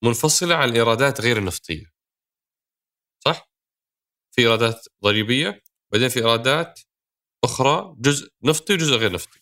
[0.04, 1.92] منفصلة عن الايرادات غير النفطيه
[3.24, 3.50] صح؟
[4.34, 5.62] في إيرادات ضريبية
[5.92, 6.80] بعدين في إيرادات
[7.44, 9.40] أخرى جزء نفطي وجزء غير نفطي.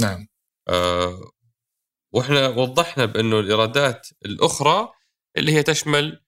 [0.00, 0.28] نعم.
[0.68, 1.30] آه
[2.14, 4.92] وإحنا وضحنا بأنه الإيرادات الأخرى
[5.36, 6.24] اللي هي تشمل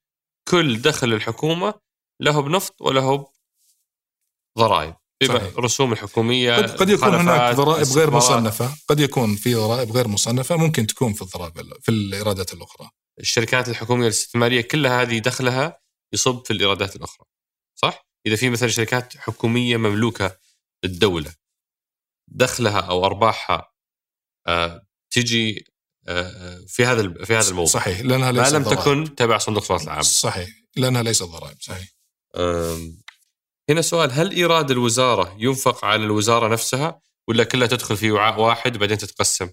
[0.48, 1.80] كل دخل الحكومة
[2.20, 3.32] له بنفط وله
[4.58, 8.70] ضرائب الرسوم الحكوميه قد, قد يكون هناك ضرائب غير مصنفة.
[8.88, 10.56] قد يكون في ضرائب غير مصنفة.
[10.56, 12.90] ممكن تكون في الضرائب في الإيرادات الأخرى.
[13.20, 15.80] الشركات الحكومية الاستثمارية كلها هذه دخلها
[16.12, 17.26] يصب في الإيرادات الأخرى.
[17.74, 20.36] صح؟ إذا في مثلا شركات حكومية مملوكة
[20.84, 21.34] الدولة
[22.28, 23.72] دخلها أو أرباحها
[24.46, 25.64] آه، تجي
[26.08, 27.72] آه، في هذا في هذا الموضوع.
[27.72, 28.00] صحيح.
[28.00, 30.48] لأنها ليست ما لم تكن تبع صندوق الصلاة العامة صحيح.
[30.76, 31.56] لأنها ليست ضرائب.
[31.60, 31.88] صحيح.
[33.70, 38.76] هنا سؤال هل إيراد الوزارة ينفق على الوزارة نفسها ولا كلها تدخل في وعاء واحد
[38.76, 39.50] وبعدين تتقسم؟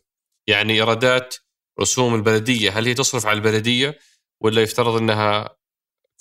[0.48, 1.36] يعني إيرادات
[1.82, 4.00] رسوم البلدية هل هي تصرف على البلدية
[4.42, 5.58] ولا يفترض أنها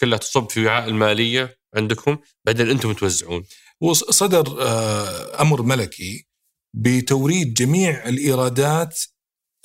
[0.01, 3.45] كلها تصب في وعاء المالية عندكم؟ بعدين أنتم توزعون.
[3.81, 6.27] وصدر آه، أمر ملكي
[6.75, 9.01] بتوريد جميع الإيرادات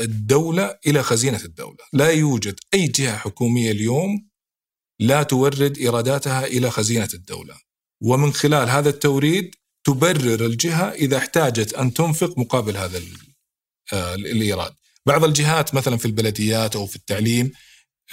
[0.02, 4.30] الدولة إلى خزينة الدولة، لا يوجد أي جهة حكومية اليوم
[5.00, 7.71] لا تورد إيراداتها إلى خزينة الدولة.
[8.02, 13.02] ومن خلال هذا التوريد تبرر الجهة إذا احتاجت أن تنفق مقابل هذا
[13.94, 14.74] آه، الإيراد.
[15.06, 17.52] بعض الجهات مثلا في البلديات أو في التعليم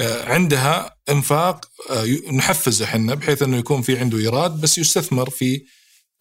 [0.01, 1.65] آه، عندها إنفاق
[2.33, 5.65] نحفزه إحنا بحيث إنه يكون في عنده إيراد بس يستثمر في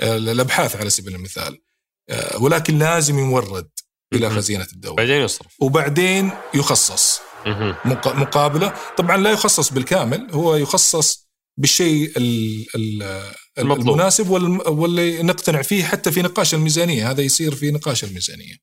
[0.01, 1.61] الأبحاث على سبيل المثال.
[2.09, 3.69] آه، ولكن لازم يورد
[4.13, 4.29] إلى.
[4.29, 4.95] خزينة الدولة.
[4.95, 5.51] بعدين يصرف.
[5.59, 7.19] وبعدين يخصص.
[8.05, 8.73] مقابلة.
[8.97, 11.27] طبعا لا يخصص بالكامل هو يخصص
[11.57, 13.89] بالشيء ال- ال- المطلوب.
[13.89, 18.55] المناسب وال- واللي نقتنع فيه حتى في نقاش الميزانية هذا يصير في نقاش الميزانية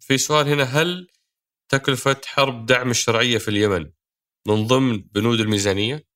[0.00, 1.08] في سؤال هنا هل
[1.68, 3.90] تكلفة حرب دعم الشرعية في اليمن
[4.48, 6.08] من ضمن بنود الميزانية؟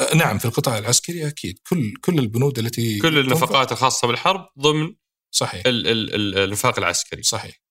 [0.00, 4.94] آه، نعم في القطاع العسكري أكيد كل كل البنود التي كل النفقات الخاصة بالحرب ضمن
[5.34, 7.22] صحيح ال- ال- ال- الانفاق العسكري.
[7.22, 7.62] صحيح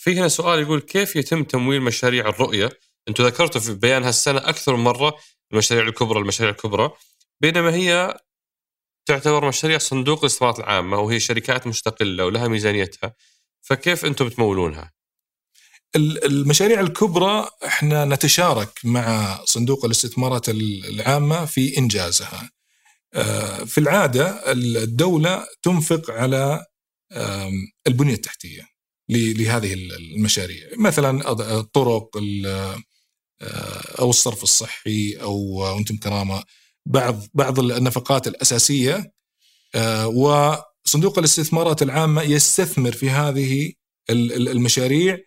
[0.00, 2.70] في هنا سؤال يقول كيف يتم تمويل مشاريع الرؤية؟
[3.08, 5.16] أنتم ذكرتوا في بيان هالسنة أكثر من مرة
[5.52, 6.90] المشاريع الكبرى المشاريع الكبرى
[7.40, 8.18] بينما هي
[9.06, 13.14] تعتبر مشاريع صندوق الاستثمارات العامة وهي شركات مستقلة ولها ميزانيتها
[13.62, 14.92] فكيف أنتم تمولونها؟
[15.96, 22.50] ال- المشاريع الكبرى إحنا نتشارك مع صندوق الاستثمارات ال- العامة في إنجازها.
[23.14, 26.64] آه، في العادة الدولة تنفق على
[27.86, 28.68] البنية التحتية
[29.08, 31.30] لهذه ال- المشاريع، مثلا
[31.60, 32.82] الطرق ال-
[34.00, 36.44] أو الصرف الصحي أو أنتم كرامة
[36.86, 39.12] بعض بعض النفقات الأساسية
[39.74, 43.72] آه، وصندوق الاستثمارات العامة يستثمر في هذه
[44.10, 45.18] ال- ال- المشاريع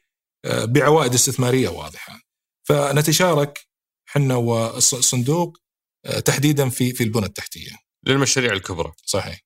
[0.46, 2.20] آه، بعوائد استثمارية واضحة.
[2.64, 3.60] فنتشارك
[4.10, 5.58] إحنا والصندوق
[6.06, 7.72] آه، تحديدا في في البنى التحتية.
[8.08, 8.92] للمشاريع الكبرى.
[9.06, 9.40] صحيح.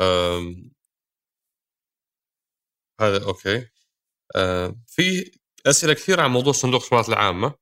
[0.00, 0.72] أم،
[3.00, 3.66] هذا أوكي
[4.36, 5.30] أم، في
[5.66, 7.54] أسئلة كثيرة عن موضوع صندوق الاستثمارات العامة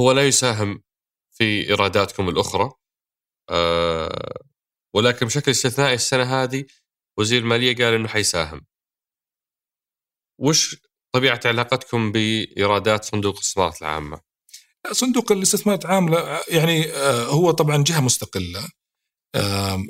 [0.00, 0.82] هو لا يساهم
[1.32, 2.72] في إيراداتكم الأخرى
[3.50, 4.42] أه،
[4.94, 6.64] ولكن بشكل استثنائي السنة هذه
[7.18, 8.66] وزير المالية قال إنه حيساهم
[10.40, 10.76] وش
[11.14, 14.20] طبيعة علاقتكم بإيرادات صندوق الاستثمارات العامة؟
[14.92, 18.68] صندوق الاستثمارات العامه يعني آه، هو طبعا جهة مستقلة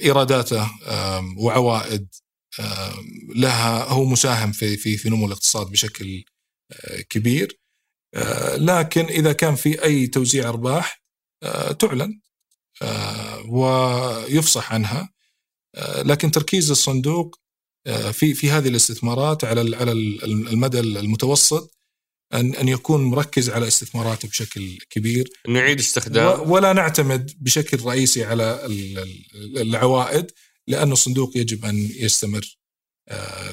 [0.02, 0.70] إيراداته
[1.38, 2.08] وعوائد
[3.34, 6.24] لها هو مساهم في في في نمو الاقتصاد بشكل
[6.72, 7.60] آه، كبير
[8.56, 11.02] لكن إذا كان في أي توزيع أرباح
[11.42, 12.20] آه، تعلن
[12.82, 15.12] آه، ويفصح عنها.
[15.74, 17.36] آه، لكن تركيز الصندوق
[17.86, 21.76] آه، في في هذه الاستثمارات على على ال- المدى المتوسط
[22.34, 25.28] أن أن يكون مركز على استثماراته بشكل كبير.
[25.48, 26.50] انه يعيد استخدام.
[26.50, 30.26] ولا نعتمد بشكل رئيسي على ال- ال- العوائد
[30.66, 32.40] لأن الصندوق يجب أن يستمر.
[32.40, 32.65] آه،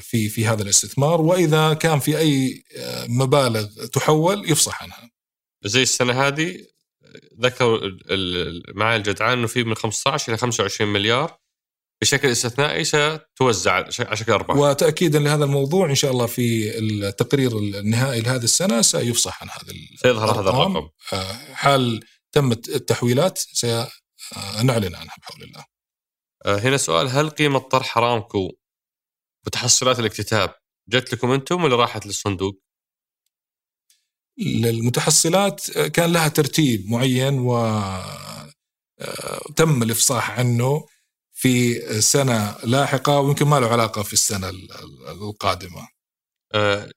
[0.00, 5.10] في في هذا الاستثمار وإذا كان في أي آه، مبالغ تحول يفصح عنها.
[5.64, 6.66] زي السنة هذه
[7.40, 11.38] ذكر ال- ال- معالي الجدعان إنه في من 15 إلى 25 مليار
[12.02, 14.56] بشكل استثنائي ستوزع على شكل أرباح.
[14.56, 19.72] وتأكيدا لهذا الموضوع إن شاء الله في التقرير النهائي لهذه السنة سيفصح عن هذا
[20.02, 20.50] سيظهر هذا.
[20.50, 20.88] الرقم.
[21.12, 22.00] آه، حال
[22.32, 25.64] تمت التحويلات سنعلن عنها بحول الله.
[26.46, 28.52] آه، هنا سؤال هل قيمة طرح ارامكو
[29.46, 30.54] متحصلات الاكتتاب
[30.88, 32.60] جت لكم أنتم ولا راحت للصندوق؟
[34.40, 37.56] المتحصلات كان لها ترتيب معين و
[39.00, 40.86] آه، تم الإفصاح عنه
[41.32, 45.88] في سنة لاحقة ويمكن ما له علاقة في السنة ال- ال- القادمة.
[46.54, 46.90] آه،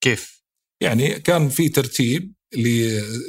[0.00, 0.42] كيف؟
[0.82, 2.34] يعني كان في ترتيب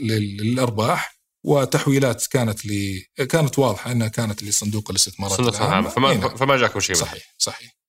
[0.02, 6.36] للأرباح وتحويلات كانت ل كانت واضحة إنها كانت لصندوق الاستثمارات العامة فما نعم.
[6.36, 6.96] فما جاكم شيء.
[6.96, 7.81] صحيح صحيح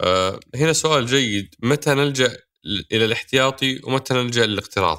[0.00, 1.54] آه، هنا سؤال جيد.
[1.62, 2.36] متى نلجأ
[2.92, 4.98] إلى الاحتياطي ومتى نلجأ للاقتراض؟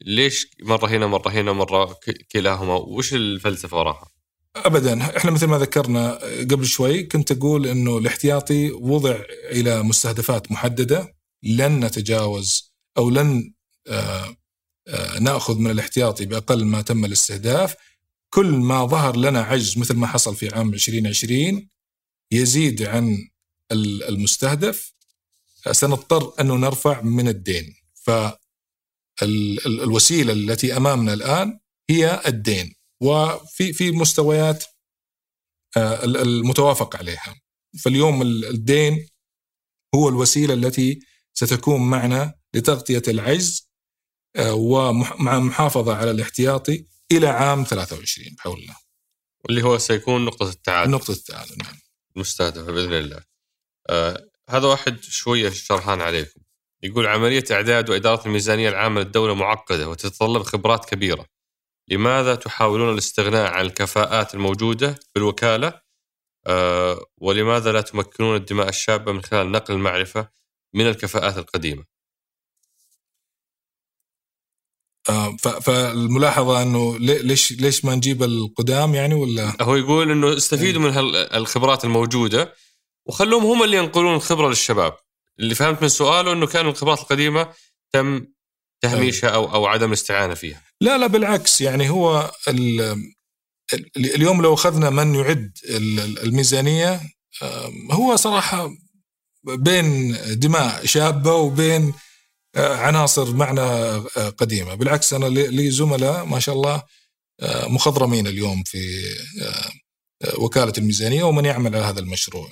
[0.00, 1.98] ليش مرة هنا مرة هنا مرة
[2.32, 4.10] كلاهما؟ وش الفلسفة وراها؟
[4.56, 5.16] ابدا.
[5.16, 6.18] إحنا مثل ما ذكرنا
[6.50, 9.20] قبل شوي كنت أقول إنه الاحتياطي وضع
[9.50, 11.14] إلى مستهدفات محددة.
[11.42, 13.52] لن نتجاوز أو لن
[13.88, 14.36] آه،
[14.88, 17.74] آه، نأخذ من الاحتياطي بأقل ما تم الاستهداف.
[18.30, 21.68] كل ما ظهر لنا عجز مثل ما حصل في عام 2020
[22.32, 23.29] يزيد عن
[23.72, 24.92] المستهدف
[25.72, 27.74] سنضطر انه نرفع من الدين.
[29.20, 31.60] فالوسيله التي أمامنا الآن
[31.90, 32.74] هي الدين.
[33.00, 34.64] وفي في مستويات
[35.76, 37.40] آه، ال- المتوافق عليها.
[37.84, 39.08] فاليوم ال- الدين
[39.94, 41.00] هو الوسيلة التي
[41.34, 43.70] ستكون معنا لتغطية العجز
[44.36, 48.76] آه، ومع محافظة على الاحتياطي إلى عام 23 بحول الله.
[49.50, 50.90] اللي هو سيكون نقطة التعادل.
[50.90, 51.74] نقطة التعادل نعم.
[52.16, 53.24] المستهدفه بإذن الله.
[53.90, 56.40] آه هذا واحد شوية شرحان عليكم.
[56.82, 61.26] يقول عملية إعداد وإدارة الميزانية العامة للدولة معقدة وتتطلب خبرات كبيرة.
[61.88, 65.80] لماذا تحاولون الاستغناء عن الكفاءات الموجودة في الوكاله؟
[66.46, 70.28] آه ولماذا لا تمكنون الدماء الشابة من خلال نقل المعرفة
[70.74, 71.84] من الكفاءات القديمة؟
[75.08, 80.82] آه، فالملاحظة إنه لي- ليش ليش ما نجيب القدام يعني ولا هو يقول إنه استفيدوا
[80.82, 82.54] من هال- الخبرات الموجودة
[83.10, 84.96] وخلوهم هم اللي ينقلون الخبرة للشباب.
[85.38, 87.52] اللي فهمت من سؤاله إنه كان الخبرات القديمة
[87.92, 88.26] تم
[88.82, 90.62] تهميشها أو أو عدم الاستعانة فيها.
[90.80, 91.60] لا لا بالعكس.
[91.60, 92.80] يعني هو ال-
[93.74, 97.00] ال- اليوم لو أخذنا من يعد ال- ال- الميزانية
[97.90, 98.70] هو صراحة
[99.44, 101.92] بين دماء شابة وبين
[102.56, 104.74] آه، عناصر معنى آه، قديمة.
[104.74, 106.82] بالعكس أنا لي زملاء ما شاء الله
[107.40, 109.02] آه، مخضرمين اليوم في
[110.38, 112.48] وكالة الميزانية ومن يعمل على هذا المشروع.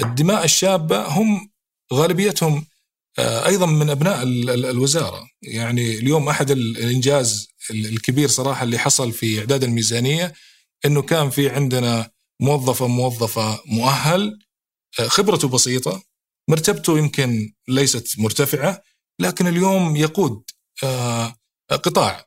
[0.00, 1.50] الدماء الشابة هم
[1.92, 2.66] غالبيتهم
[3.18, 5.28] آه، أيضا من أبناء ال- ال- الوزارة.
[5.42, 10.32] يعني اليوم أحد ال- الإنجاز ال- الكبير صراحة اللي حصل في إعداد الميزانية
[10.86, 12.10] إنه كان في عندنا
[12.40, 14.38] موظفه موظفة مؤهل
[15.00, 16.02] آه، خبرته بسيطة
[16.48, 18.82] مرتبته يمكن ليست مرتفعة
[19.20, 20.42] لكن اليوم يقود
[20.84, 21.34] آه،
[21.70, 22.26] قطاع.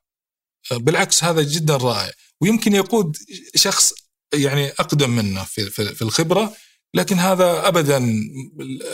[0.72, 2.12] بالعكس هذا جدا رائع.
[2.42, 3.18] ويمكن يقود
[3.56, 3.94] شخص
[4.34, 6.54] يعني أقدم منه في الخبرة.
[6.94, 8.00] لكن هذا ابدا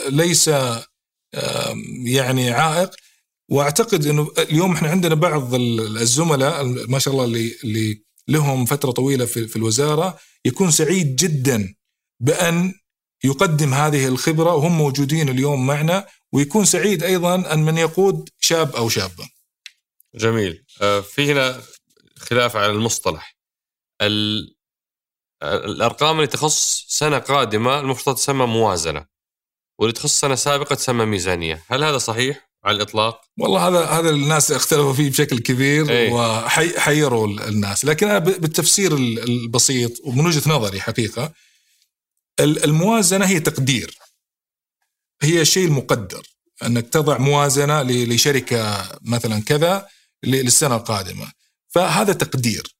[0.08, 0.50] ليس
[2.04, 2.90] يعني عائق.
[3.48, 8.90] وأعتقد إنه اليوم إحنا عندنا بعض ال- الزملاء ما شاء الله اللي اللي لهم فترة
[8.90, 11.74] طويلة في في الوزارة يكون سعيد جدا
[12.20, 12.74] بأن
[13.24, 18.88] يقدم هذه الخبرة وهم موجودين اليوم معنا ويكون سعيد أيضا أن من يقود شاب أو
[18.88, 19.28] شابة.
[20.14, 20.64] جميل.
[20.82, 21.62] آه، في هنا
[22.18, 23.36] خلاف على المصطلح.
[24.02, 24.56] ال-
[25.42, 29.06] الأرقام اللي تخص سنة قادمة المفترض تسمى موازنة
[29.78, 31.64] واللي تخص سنة سابقة تسمى ميزانية.
[31.68, 36.12] هل هذا صحيح على الإطلاق؟ والله هذا هذا الناس اختلفوا فيه بشكل كبير إيه.
[36.12, 37.84] وحيروا الناس.
[37.84, 41.32] لكن أنا بالتفسير ال- البسيط ومن وجهة نظري حقيقة
[42.40, 43.98] ال- الموازنة هي تقدير.
[45.22, 46.26] هي الشيء المقدر.
[46.62, 49.88] أنك تضع موازنة لشركة مثلا كذا
[50.24, 51.32] للسنة القادمة.
[51.68, 52.74] فهذا تقدير.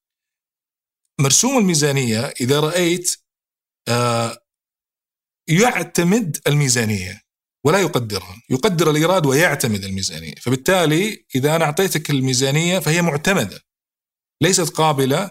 [1.20, 3.16] مرسوم الميزانية إذا رأيت
[3.88, 4.38] آه،
[5.48, 7.20] يعتمد الميزانية
[7.66, 8.42] ولا يقدرها.
[8.50, 10.34] يقدر الإيراد ويعتمد الميزانية.
[10.34, 13.60] فبالتالي إذا أنا أعطيتك الميزانية فهي معتمدة
[14.42, 15.30] ليست قابلة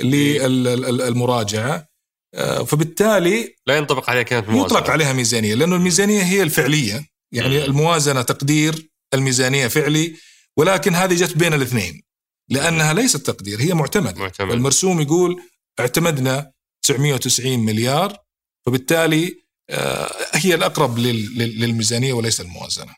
[0.00, 1.88] للمراجعة
[2.34, 7.06] آه، فبالتالي لا ينطبق عليها كلمة موازنه يطلق عليها ميزانية لأنه الميزانية هي الفعلية.
[7.32, 7.64] يعني مم.
[7.64, 10.16] الموازنة تقدير الميزانية فعلي
[10.56, 12.02] ولكن هذه جت بين الاثنين.
[12.48, 14.52] لأنها ليست تقدير هي معتمدة معتمد.
[14.52, 15.42] المرسوم يقول
[15.80, 16.52] اعتمدنا
[16.82, 18.18] 990 مليار
[18.66, 22.94] فبالتالي آه، هي الأقرب لل- لل- للميزانية وليس الموازنة.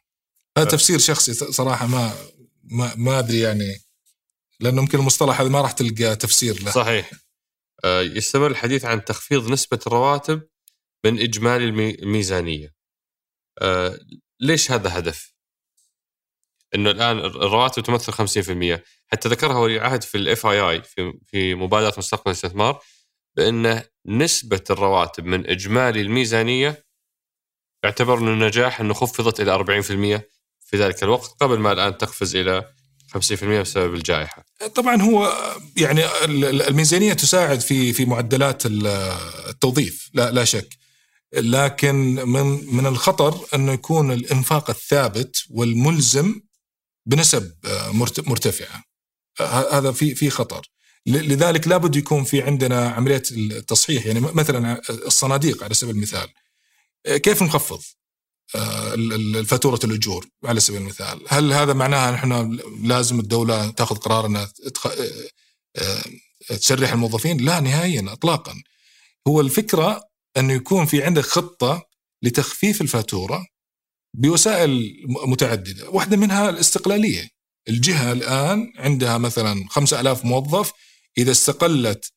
[0.58, 2.14] هذا ف- تفسير شخصي صراحة ما
[2.64, 3.80] ما, ما أدري يعني
[4.60, 6.70] لأنه يمكن المصطلح هذا ما راح تلقى تفسير له.
[6.70, 7.10] صحيح.
[7.84, 10.42] آه، يستمر الحديث عن تخفيض نسبة الرواتب
[11.04, 12.74] من إجمالي المي- الميزانية.
[13.62, 13.98] آه،
[14.40, 15.29] ليش هذا هدف؟
[16.74, 18.12] إنه الآن الرواتب تمثل
[18.76, 22.80] 50% حتى ذكرها ولي العهد في الاف اي اي في في مبادرة مستقبل الاستثمار
[23.36, 26.84] بأن نسبة الرواتب من إجمالي الميزانية
[27.84, 30.20] يعتبر انه نجاح إنه خفضت إلى 40%
[30.60, 32.64] في ذلك الوقت قبل ما الآن تقفز إلى
[33.14, 34.44] 50% بسبب الجائحة.
[34.74, 35.32] طبعا هو
[35.76, 38.86] يعني ال- ال- الميزانية تساعد في في معدلات ال-
[39.48, 40.68] التوظيف لا لا شك
[41.32, 41.94] لكن
[42.28, 46.40] من من الخطر إنه يكون الإنفاق الثابت والملزم
[47.06, 48.84] بنسب آه، مرت- مرتفعة.
[49.40, 50.70] ه- هذا في في خطر.
[51.06, 56.28] لذلك لابد يكون في عندنا عمليه التصحيح يعني مثلا الصناديق على سبيل المثال.
[57.06, 57.80] آه، كيف نخفض؟
[58.54, 61.20] آه، فاتوره الأجور على سبيل المثال.
[61.28, 64.52] هل هذا معناها نحن لازم الدولة تأخذ قرار أنها.
[64.86, 66.02] آه،
[66.50, 68.54] آه، تشرح الموظفين؟ لا نهائيا اطلاقا.
[69.28, 70.04] هو الفكرة
[70.36, 71.82] انه يكون في عندك خطة
[72.22, 73.46] لتخفيف الفاتورة
[74.14, 74.96] بوسائل
[75.26, 75.90] متعددة.
[75.90, 77.28] واحدة منها الاستقلالية.
[77.68, 80.72] الجهة الآن عندها مثلا 5000 موظف.
[81.18, 82.12] إذا استقلت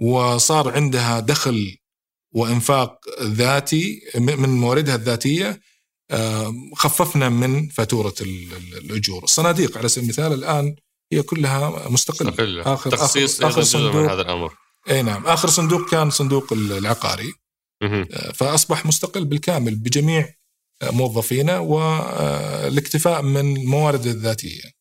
[0.00, 1.76] وصار عندها دخل
[2.34, 5.60] وإنفاق ذاتي من مواردها الذاتية
[6.10, 10.76] آه، خففنا من فاتورة ال- ال- الأجور، الصناديق على سبيل المثال الآن
[11.12, 12.30] هي كلها مستقلة.
[12.30, 12.76] مستقلة.
[12.76, 14.10] آخر- تخصيص آخر- آخر جزء من صندوق.
[14.12, 14.52] هذا الأمر.
[14.90, 15.26] إي نعم.
[15.26, 17.32] آخر صندوق كان صندوق العقاري.
[17.82, 20.28] آه، فأصبح مستقل بالكامل بجميع
[20.82, 24.76] آه، موظفينه والاكتفاء من الموارد الذاتية.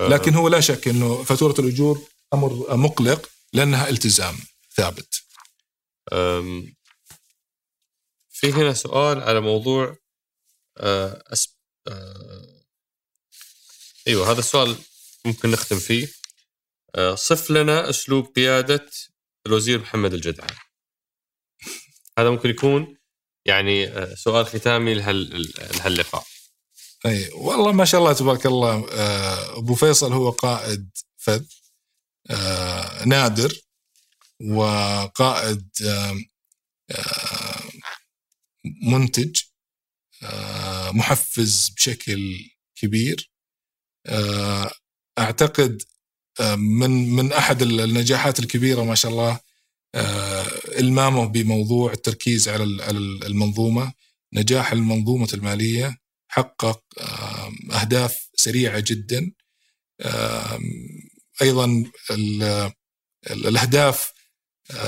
[0.00, 4.38] لكن هو لا شك إنه فاتورة الأجور أمر مقلق لأنها التزام
[4.76, 5.22] ثابت.
[8.30, 9.96] في هنا سؤال على موضوع
[10.78, 11.58] آه، أس...
[11.88, 12.62] آه،
[14.08, 14.76] أيوه هذا السؤال
[15.24, 16.08] ممكن نختم فيه.
[16.94, 18.90] آه، صف لنا أسلوب قيادة
[19.46, 20.56] الوزير محمد الجدعان.
[22.18, 22.98] هذا ممكن يكون
[23.44, 25.48] يعني آه، سؤال ختامي لهال...
[25.78, 26.24] لهاللقاء.
[27.06, 31.44] اي والله ما شاء الله تبارك الله آه، أبو فيصل هو قائد فذ
[32.30, 33.60] آه، نادر
[34.40, 35.68] وقائد
[38.82, 39.40] منتج
[40.92, 43.30] محفز بشكل كبير.
[45.18, 45.82] أعتقد
[46.56, 49.40] من من أحد النجاحات الكبيرة ما شاء الله
[50.78, 52.64] المامة بموضوع التركيز على
[53.26, 53.92] المنظومة
[54.32, 55.96] نجاح المنظومة المالية
[56.28, 56.82] حقق
[57.72, 59.32] أهداف سريعة جدا.
[61.42, 61.84] أيضا
[63.30, 64.12] الأهداف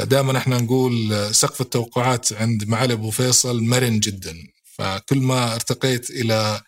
[0.02, 4.36] دائما إحنا نقول سقف التوقعات عند معالي أبو فيصل مرن جدا.
[4.64, 6.60] فكل ما ارتقيت إلى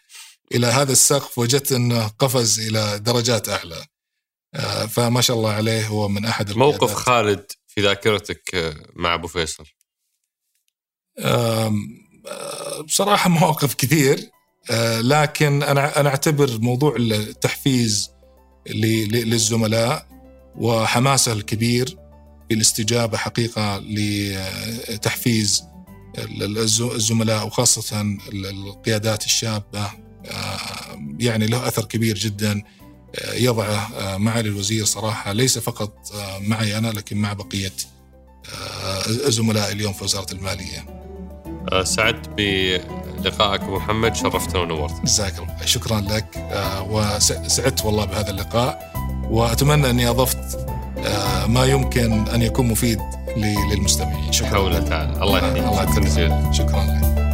[0.54, 3.86] إلى هذا السقف وجدت أنه قفز إلى درجات أعلى.
[4.88, 9.64] فما شاء الله عليه هو من أحد موقف خالد في ذاكرتك مع أبو فيصل؟
[12.84, 14.30] بصراحة مواقف كثير
[15.00, 18.10] لكن أنا أنا أعتبر موضوع التحفيز
[18.66, 20.08] للزملاء
[20.56, 21.98] وحماسه الكبير
[22.48, 25.64] بالاستجابة حقيقة لتحفيز
[26.94, 29.90] الزملاء وخاصة القيادات الشابة.
[31.18, 32.62] يعني له أثر كبير جدا
[33.34, 37.72] يضعه معالي الوزير صراحة ليس فقط معي أنا لكن مع بقية
[39.08, 41.06] زملائي اليوم في وزارة المالية.
[41.82, 45.04] سعدت بلقائك أبو محمد شرفتنا ونورتنا.
[45.04, 46.26] جزاك الله شكرا لك
[46.90, 48.92] وسعدت والله بهذا اللقاء
[49.30, 50.66] وأتمنى أني أضفت
[51.46, 52.98] ما يمكن أن يكون مفيد
[53.72, 54.48] للمستمعين شكرا.
[54.48, 57.25] حول تعالى الله يحييك شكرا لك.